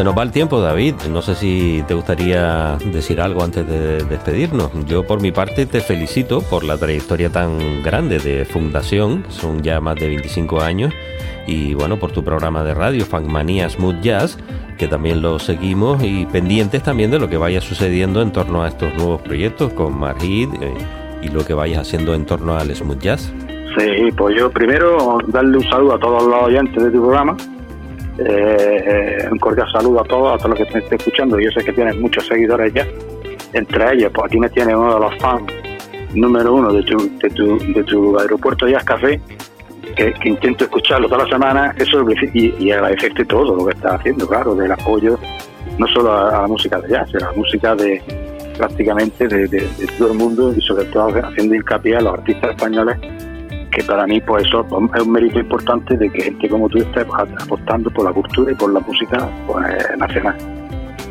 Se 0.00 0.04
nos 0.04 0.16
va 0.16 0.22
el 0.22 0.30
tiempo, 0.30 0.62
David. 0.62 0.94
No 1.12 1.20
sé 1.20 1.34
si 1.34 1.84
te 1.86 1.92
gustaría 1.92 2.78
decir 2.86 3.20
algo 3.20 3.42
antes 3.42 3.68
de 3.68 4.02
despedirnos. 4.02 4.70
Yo, 4.86 5.06
por 5.06 5.20
mi 5.20 5.30
parte, 5.30 5.66
te 5.66 5.82
felicito 5.82 6.40
por 6.40 6.64
la 6.64 6.78
trayectoria 6.78 7.28
tan 7.28 7.82
grande 7.82 8.18
de 8.18 8.46
Fundación, 8.46 9.26
son 9.28 9.62
ya 9.62 9.78
más 9.82 9.96
de 9.96 10.08
25 10.08 10.62
años, 10.62 10.94
y 11.46 11.74
bueno, 11.74 11.98
por 11.98 12.12
tu 12.12 12.24
programa 12.24 12.64
de 12.64 12.72
radio, 12.72 13.04
Funkmanía 13.04 13.68
Smooth 13.68 14.00
Jazz, 14.00 14.38
que 14.78 14.88
también 14.88 15.20
lo 15.20 15.38
seguimos, 15.38 16.02
y 16.02 16.24
pendientes 16.24 16.82
también 16.82 17.10
de 17.10 17.18
lo 17.18 17.28
que 17.28 17.36
vaya 17.36 17.60
sucediendo 17.60 18.22
en 18.22 18.32
torno 18.32 18.62
a 18.62 18.68
estos 18.68 18.94
nuevos 18.94 19.20
proyectos 19.20 19.70
con 19.74 20.00
Marhid 20.00 20.48
eh, 20.62 20.72
y 21.20 21.28
lo 21.28 21.44
que 21.44 21.52
vayas 21.52 21.80
haciendo 21.80 22.14
en 22.14 22.24
torno 22.24 22.56
al 22.56 22.74
Smooth 22.74 23.00
Jazz. 23.00 23.30
Sí, 23.76 24.10
pues 24.16 24.34
yo 24.34 24.50
primero 24.50 25.18
darle 25.26 25.58
un 25.58 25.64
saludo 25.64 25.96
a 25.96 25.98
todos 25.98 26.26
los 26.26 26.42
oyentes 26.44 26.84
de 26.84 26.90
tu 26.90 27.02
programa. 27.02 27.36
Eh, 28.22 29.28
un 29.30 29.38
cordial 29.38 29.70
saludo 29.72 30.00
a 30.00 30.04
todos, 30.04 30.34
a 30.34 30.36
todos 30.36 30.50
los 30.50 30.68
que 30.68 30.78
estén 30.78 30.98
escuchando. 30.98 31.40
Yo 31.40 31.50
sé 31.52 31.64
que 31.64 31.72
tienes 31.72 31.96
muchos 31.96 32.26
seguidores 32.26 32.72
ya. 32.74 32.86
Entre 33.52 33.94
ellos, 33.94 34.12
pues 34.14 34.26
aquí 34.26 34.38
me 34.38 34.48
tienes 34.50 34.74
uno 34.74 34.94
de 34.94 35.00
los 35.00 35.16
fans 35.18 35.42
número 36.14 36.54
uno 36.54 36.72
de 36.72 36.82
tu, 36.82 37.18
de 37.18 37.30
tu, 37.30 37.58
de 37.72 37.84
tu 37.84 38.18
aeropuerto 38.18 38.66
Jazz 38.68 38.84
Café, 38.84 39.20
que, 39.96 40.12
intento 40.24 40.64
escucharlo 40.64 41.08
toda 41.08 41.24
la 41.24 41.30
semana. 41.30 41.74
Eso 41.78 42.04
y, 42.34 42.54
y 42.58 42.72
agradecerte 42.72 43.24
todo 43.24 43.56
lo 43.56 43.66
que 43.66 43.72
estás 43.72 43.94
haciendo, 43.94 44.28
claro, 44.28 44.54
del 44.54 44.72
apoyo, 44.72 45.18
no 45.78 45.86
solo 45.88 46.12
a, 46.12 46.42
la 46.42 46.46
música 46.46 46.80
de 46.80 46.90
jazz, 46.90 47.08
sino 47.10 47.26
a 47.26 47.30
la 47.30 47.36
música 47.36 47.74
de 47.74 48.02
prácticamente 48.56 49.26
de 49.26 49.66
todo 49.96 50.12
el 50.12 50.18
mundo 50.18 50.52
y 50.54 50.60
sobre 50.60 50.84
todo 50.86 51.08
haciendo 51.08 51.54
hincapié 51.54 51.96
a 51.96 52.02
los 52.02 52.12
artistas 52.12 52.50
españoles 52.50 52.98
que 53.70 53.84
para 53.84 54.06
mí 54.06 54.20
pues 54.20 54.46
eso 54.46 54.66
es 54.94 55.02
un 55.02 55.12
mérito 55.12 55.38
importante 55.38 55.96
de 55.96 56.10
que 56.10 56.22
gente 56.22 56.48
como 56.48 56.68
tú 56.68 56.78
esté 56.78 57.00
apostando 57.00 57.90
por 57.90 58.04
la 58.04 58.12
cultura 58.12 58.52
y 58.52 58.54
por 58.54 58.72
la 58.72 58.80
música 58.80 59.28
pues, 59.46 59.98
nacional 59.98 60.36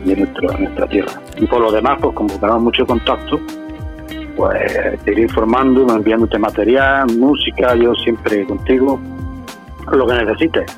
de 0.05 0.15
nuestro, 0.15 0.57
nuestra 0.57 0.87
tierra. 0.87 1.21
Y 1.37 1.45
por 1.45 1.61
lo 1.61 1.71
demás, 1.71 1.97
pues 2.01 2.15
como 2.15 2.33
tenemos 2.33 2.61
mucho 2.61 2.85
contacto, 2.85 3.39
pues 4.35 5.03
te 5.03 5.11
iré 5.11 5.23
informando, 5.23 5.93
enviándote 5.93 6.37
material, 6.37 7.07
música, 7.17 7.75
yo 7.75 7.93
siempre 7.95 8.45
contigo, 8.45 8.99
lo 9.91 10.07
que 10.07 10.13
necesites. 10.13 10.77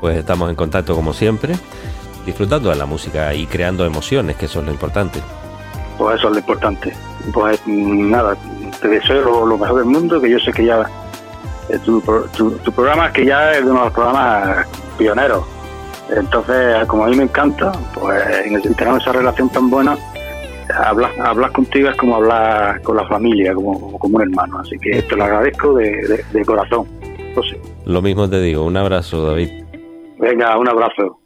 Pues 0.00 0.18
estamos 0.18 0.50
en 0.50 0.56
contacto 0.56 0.94
como 0.94 1.12
siempre, 1.12 1.54
disfrutando 2.26 2.70
de 2.70 2.76
la 2.76 2.86
música 2.86 3.34
y 3.34 3.46
creando 3.46 3.84
emociones, 3.86 4.36
que 4.36 4.46
eso 4.46 4.60
es 4.60 4.66
lo 4.66 4.72
importante. 4.72 5.20
Pues 5.96 6.18
eso 6.18 6.28
es 6.28 6.32
lo 6.34 6.38
importante. 6.40 6.92
Pues 7.32 7.60
mm, 7.64 8.10
nada, 8.10 8.36
te 8.84 8.90
deseo 8.90 9.22
lo, 9.22 9.46
lo 9.46 9.56
mejor 9.56 9.76
del 9.76 9.86
mundo, 9.86 10.20
que 10.20 10.28
yo 10.28 10.38
sé 10.38 10.52
que 10.52 10.66
ya 10.66 10.82
eh, 11.70 11.78
tu, 11.82 12.02
tu, 12.36 12.50
tu 12.50 12.70
programa 12.72 13.10
que 13.10 13.24
ya 13.24 13.52
es 13.52 13.62
uno 13.62 13.78
de 13.78 13.84
los 13.86 13.92
programas 13.94 14.66
pioneros. 14.98 15.42
Entonces, 16.14 16.84
como 16.86 17.04
a 17.04 17.08
mí 17.08 17.16
me 17.16 17.22
encanta, 17.22 17.72
pues 17.94 18.22
y 18.46 18.74
tenemos 18.74 19.00
esa 19.00 19.12
relación 19.12 19.48
tan 19.48 19.70
buena, 19.70 19.96
hablar, 20.86 21.12
hablar 21.18 21.50
contigo 21.52 21.88
es 21.88 21.96
como 21.96 22.16
hablar 22.16 22.82
con 22.82 22.96
la 22.98 23.06
familia, 23.08 23.54
como, 23.54 23.98
como 23.98 24.16
un 24.16 24.22
hermano. 24.22 24.58
Así 24.58 24.78
que 24.78 25.00
te 25.00 25.16
lo 25.16 25.24
agradezco 25.24 25.72
de, 25.72 25.90
de- 26.06 26.24
de 26.30 26.44
corazón. 26.44 26.86
Lo 27.86 28.02
mismo 28.02 28.28
te 28.28 28.38
digo, 28.42 28.64
un 28.66 28.76
abrazo 28.76 29.26
David. 29.26 29.48
Venga, 30.18 30.58
un 30.58 30.68
abrazo. 30.68 31.20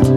you. 0.08 0.17